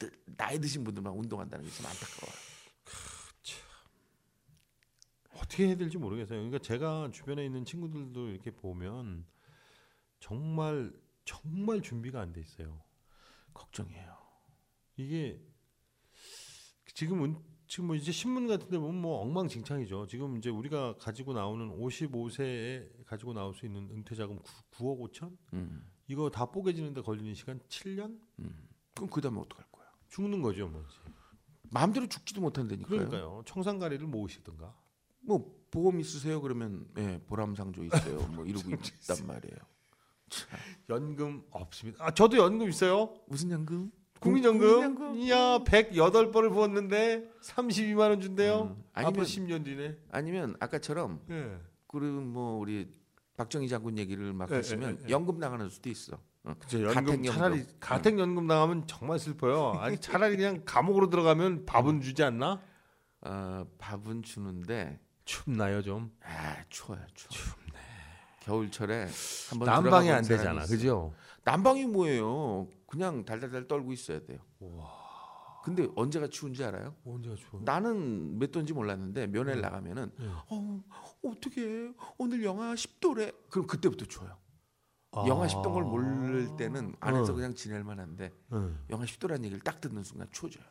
드- 0.00 0.10
나이 0.36 0.58
드신 0.58 0.82
분들만 0.82 1.12
운동한다는 1.12 1.64
게 1.64 1.70
참 1.70 1.86
안타까워요. 1.86 2.34
어떻게 5.36 5.66
해야 5.68 5.76
될지 5.76 5.96
모르겠어요. 5.96 6.38
그러니까 6.40 6.58
제가 6.58 7.10
주변에 7.12 7.44
있는 7.44 7.64
친구들도 7.64 8.30
이렇게 8.30 8.50
보면 8.50 9.24
정말 10.20 10.92
정말 11.24 11.80
준비가 11.82 12.20
안 12.20 12.32
돼 12.32 12.40
있어요. 12.40 12.82
걱정이에요. 13.54 14.16
이게 14.96 15.40
지금 16.94 17.24
은, 17.24 17.36
지금 17.66 17.86
뭐 17.86 17.96
이제 17.96 18.12
신문 18.12 18.46
같은데 18.46 18.78
보면 18.78 19.00
뭐 19.00 19.20
엉망진창이죠. 19.20 20.06
지금 20.06 20.36
이제 20.36 20.50
우리가 20.50 20.96
가지고 20.98 21.32
나오는 21.32 21.68
55세에 21.78 23.04
가지고 23.06 23.32
나올 23.32 23.54
수 23.54 23.64
있는 23.66 23.88
은퇴자금 23.90 24.38
9, 24.70 24.90
억 24.90 24.98
5천 25.00 25.36
음, 25.54 25.90
이거 26.06 26.28
다 26.30 26.46
뽀개지는데 26.46 27.00
걸리는 27.02 27.34
시간 27.34 27.60
7년 27.68 28.18
음. 28.40 28.68
그럼 28.94 29.08
그 29.10 29.20
다음에 29.20 29.40
어떡할 29.40 29.66
거야? 29.72 29.86
죽는 30.08 30.42
거죠, 30.42 30.68
뭐. 30.68 30.82
이제. 30.82 31.12
마음대로 31.70 32.06
죽지도 32.06 32.42
못한다니까요. 32.42 32.88
그러니까요. 32.90 33.42
청산가리를 33.46 34.06
모으시든가. 34.06 34.76
뭐 35.20 35.58
보험 35.70 35.98
있으세요? 36.00 36.42
그러면 36.42 36.86
예, 36.98 37.18
보람상조 37.26 37.84
있어요. 37.84 38.18
뭐 38.28 38.44
이러고 38.44 38.68
있단 38.70 39.16
말이에요. 39.26 39.56
연금 40.88 41.42
없습니다. 41.50 42.04
아, 42.04 42.10
저도 42.12 42.36
연금 42.38 42.68
있어요. 42.68 43.14
무슨 43.26 43.50
연금? 43.50 43.90
국민연금. 44.20 44.60
국민연금? 44.68 45.16
이야, 45.18 45.58
108번을 45.64 46.52
부었는데 46.52 47.28
32만 47.42 47.98
원 48.10 48.20
준대요. 48.20 48.74
음, 48.76 48.84
아니면- 48.92 49.08
앞으로 49.08 49.24
10년 49.24 49.64
뒤네. 49.64 49.96
아니면 50.12 50.54
아까처럼 50.60 51.20
예. 51.30 51.58
그런 51.88 52.28
뭐 52.32 52.58
우리 52.58 52.88
박정희 53.36 53.68
장군 53.68 53.98
얘기를 53.98 54.32
막 54.32 54.48
예, 54.52 54.56
하시면 54.56 54.98
예, 55.02 55.04
예. 55.06 55.10
연금 55.10 55.38
나가는 55.38 55.68
수도 55.68 55.90
있어. 55.90 56.18
어. 56.44 56.54
그죠. 56.58 56.78
연금 56.84 56.94
가택연금. 56.94 57.32
차라리 57.32 57.64
가택연금 57.80 58.46
나가면 58.46 58.86
정말 58.86 59.18
슬퍼요. 59.18 59.72
아니 59.80 59.98
차라리 59.98 60.36
그냥 60.36 60.62
감옥으로 60.64 61.10
들어가면 61.10 61.66
밥은 61.66 62.00
주지 62.00 62.22
않나? 62.22 62.60
어, 63.22 63.66
밥은 63.78 64.22
주는데 64.22 65.00
춥나요 65.24 65.82
좀? 65.82 66.12
아 66.22 66.62
추워요 66.68 67.04
추워. 67.14 67.54
겨울철에 68.42 69.08
한번 69.50 69.66
난방이 69.66 70.10
안 70.10 70.22
되잖아. 70.22 70.64
그죠? 70.66 71.14
난방이 71.44 71.86
뭐예요? 71.86 72.68
그냥 72.86 73.24
달달달 73.24 73.66
떨고 73.66 73.92
있어야 73.92 74.20
돼요. 74.20 74.38
와, 74.60 75.60
근데 75.64 75.88
언제가 75.96 76.26
추운지 76.28 76.62
알아요? 76.64 76.94
언제가 77.04 77.36
추워? 77.36 77.62
나는 77.64 78.38
몇 78.38 78.50
도인지 78.50 78.72
몰랐는데 78.72 79.28
면회를 79.28 79.60
음. 79.60 79.62
나가면은 79.62 80.10
네. 80.18 80.26
어 80.48 80.82
어떻게 81.24 81.92
오늘 82.18 82.42
영하 82.44 82.74
10도래? 82.74 83.34
그럼 83.48 83.66
그때부터 83.66 84.06
추워요. 84.06 84.36
아. 85.12 85.24
영하 85.26 85.46
10도인 85.46 85.72
걸 85.72 85.84
모를 85.84 86.56
때는 86.56 86.96
안에서 87.00 87.32
어. 87.32 87.36
그냥 87.36 87.54
지낼 87.54 87.84
만한데 87.84 88.32
응. 88.52 88.78
영하 88.90 89.04
10도라는 89.04 89.44
얘기를 89.44 89.60
딱 89.60 89.80
듣는 89.80 90.02
순간 90.02 90.28
추워져요. 90.32 90.64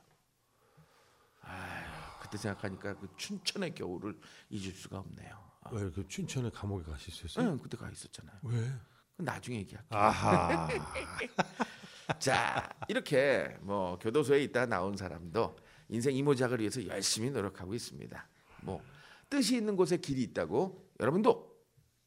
아휴, 1.41 2.21
그때 2.21 2.37
생각하니까 2.37 2.95
그 2.95 3.07
춘천의 3.17 3.75
겨울을 3.75 4.19
잊을 4.49 4.73
수가 4.73 4.99
없네요. 4.99 5.50
아, 5.61 5.69
왜 5.71 5.81
이렇게 5.81 6.07
춘천에 6.07 6.49
감옥에 6.49 6.83
가실 6.83 7.13
수 7.13 7.25
있어요? 7.25 7.51
응, 7.51 7.59
그때 7.59 7.77
가 7.77 7.89
있었잖아요. 7.89 8.37
왜? 8.43 8.71
나중에 9.17 9.57
얘기할게요. 9.57 9.99
아하. 9.99 10.67
자, 12.19 12.69
이렇게 12.87 13.55
뭐 13.61 13.97
교도소에 13.99 14.43
있다 14.43 14.65
나온 14.65 14.97
사람도 14.97 15.55
인생 15.89 16.15
이모작을 16.15 16.59
위해서 16.59 16.85
열심히 16.87 17.29
노력하고 17.29 17.73
있습니다. 17.73 18.27
뭐 18.63 18.81
뜻이 19.29 19.55
있는 19.55 19.75
곳에 19.75 19.97
길이 19.97 20.23
있다고 20.23 20.91
여러분도 20.99 21.51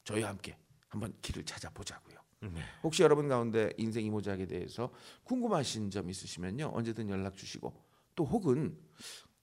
저희와 0.05 0.31
함께 0.31 0.59
한번 0.89 1.15
길을 1.23 1.45
찾아보자고요. 1.45 2.19
네. 2.41 2.61
혹시 2.83 3.03
여러분 3.03 3.29
가운데 3.29 3.73
인생 3.79 4.05
이모작에 4.05 4.47
대해서 4.47 4.93
궁금하신 5.23 5.91
점 5.91 6.11
있으시면요 6.11 6.73
언제든 6.75 7.09
연락 7.09 7.37
주시고 7.37 7.73
또 8.15 8.25
혹은 8.27 8.79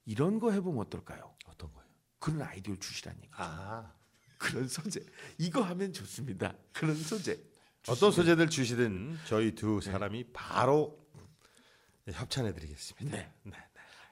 이런 0.05 0.39
거 0.39 0.51
해보면 0.51 0.82
어떨까요? 0.86 1.36
어떤 1.47 1.74
거예요? 1.74 1.89
그런 2.20 2.41
아이디어를 2.43 2.80
주시라는 2.80 3.20
얘기. 3.24 3.32
아. 3.36 3.91
그런 4.42 4.68
소재 4.68 5.00
이거 5.38 5.62
하면 5.62 5.94
좋습니다. 5.94 6.56
그런 6.74 6.96
소재. 6.96 7.39
어떤 7.88 8.12
소재들 8.12 8.50
주시든 8.50 9.20
저희 9.28 9.54
두 9.54 9.80
사람이 9.82 10.26
바로 10.34 11.00
협찬해 12.12 12.54
드리겠습니다. 12.54 13.18
네. 13.44 13.56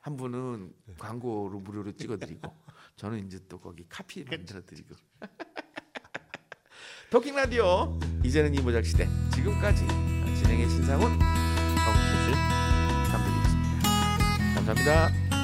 한 0.01 0.15
분은 0.15 0.71
광고로 0.97 1.59
무료로 1.59 1.91
찍어드리고 1.93 2.55
저는 2.95 3.25
이제 3.25 3.39
또 3.49 3.59
거기 3.59 3.85
카피 3.89 4.23
만들어드리고 4.23 4.95
토킹 7.09 7.35
라디오 7.35 7.99
이제는 8.23 8.53
이 8.53 8.61
모작 8.61 8.85
시대 8.85 9.07
지금까지 9.33 9.85
진행의 9.87 10.69
신상훈 10.69 11.09
정수진 11.19 12.33
감독이었습니다. 13.11 14.53
감사합니다. 14.55 15.38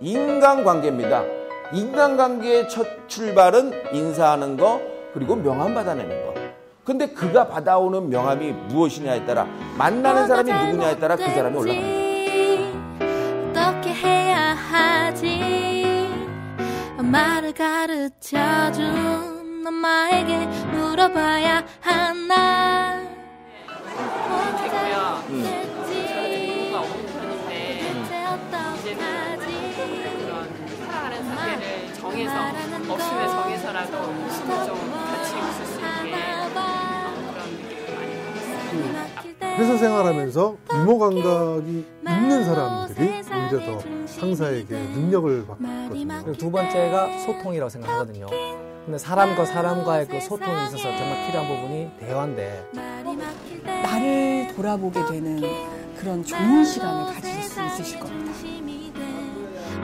인간관계입니다. 0.00 1.22
인간관계의 1.72 2.68
첫 2.68 2.86
출발은 3.08 3.94
인사하는 3.94 4.56
거 4.56 4.80
그리고 5.12 5.36
명함 5.36 5.74
받아내는 5.74 6.26
거. 6.26 6.34
근데 6.84 7.08
그가 7.08 7.48
받아오는 7.48 8.10
명함이 8.10 8.52
무엇이냐에 8.68 9.24
따라 9.24 9.46
만나는 9.78 10.26
사람이 10.26 10.52
누구냐에 10.52 10.98
따라 10.98 11.16
그 11.16 11.22
사람이 11.22 11.56
올라갑니다. 11.56 12.04
어떻게 13.50 13.94
해야 13.94 14.54
하지 14.54 16.10
말을 16.98 17.52
가르쳐준 17.52 18.84
엄마에게 19.66 20.46
물어봐야 20.72 21.64
하나 21.80 23.13
웃음을 33.92 34.66
좀 34.66 34.76
같이 34.92 35.36
웃을 35.36 35.66
수 35.66 35.72
있게 35.80 36.12
그런 36.52 37.44
느낌을 37.56 38.92
많이 38.92 39.34
받았어요. 39.34 39.56
회사 39.56 39.76
생활하면서 39.76 40.56
유머 40.74 40.98
감각이 40.98 41.86
있는 42.08 42.44
사람들이 42.44 43.22
오히려 43.30 43.54
더 43.66 44.06
상사에게 44.06 44.74
능력을 44.74 45.46
받거든요. 45.46 46.32
두 46.32 46.50
번째가 46.50 47.18
소통이라고 47.18 47.68
생각하거든요. 47.68 48.26
근데 48.84 48.98
사람과 48.98 49.44
사람과의 49.46 50.08
그 50.08 50.20
소통이 50.20 50.64
있어서 50.64 50.82
정말 50.82 51.26
필요한 51.26 51.48
부분이 51.48 51.90
대화인데 52.00 52.70
나를 53.64 54.48
돌아보게 54.54 55.06
되는 55.06 55.40
그런 55.96 56.22
좋은 56.22 56.64
시간을 56.64 57.14
가질 57.14 57.42
수 57.42 57.64
있으실 57.64 58.00
겁니다. 58.00 58.32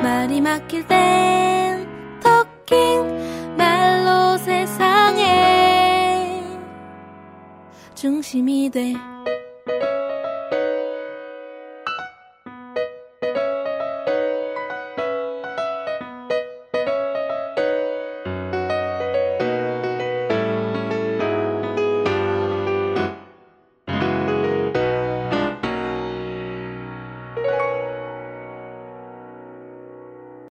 말이 0.02 0.40
막힐 0.40 0.86
땐 0.86 1.88
토킹 2.22 3.56
말로 3.56 3.89
세상의 4.44 6.32
중심이 7.94 8.70
돼 8.70 8.94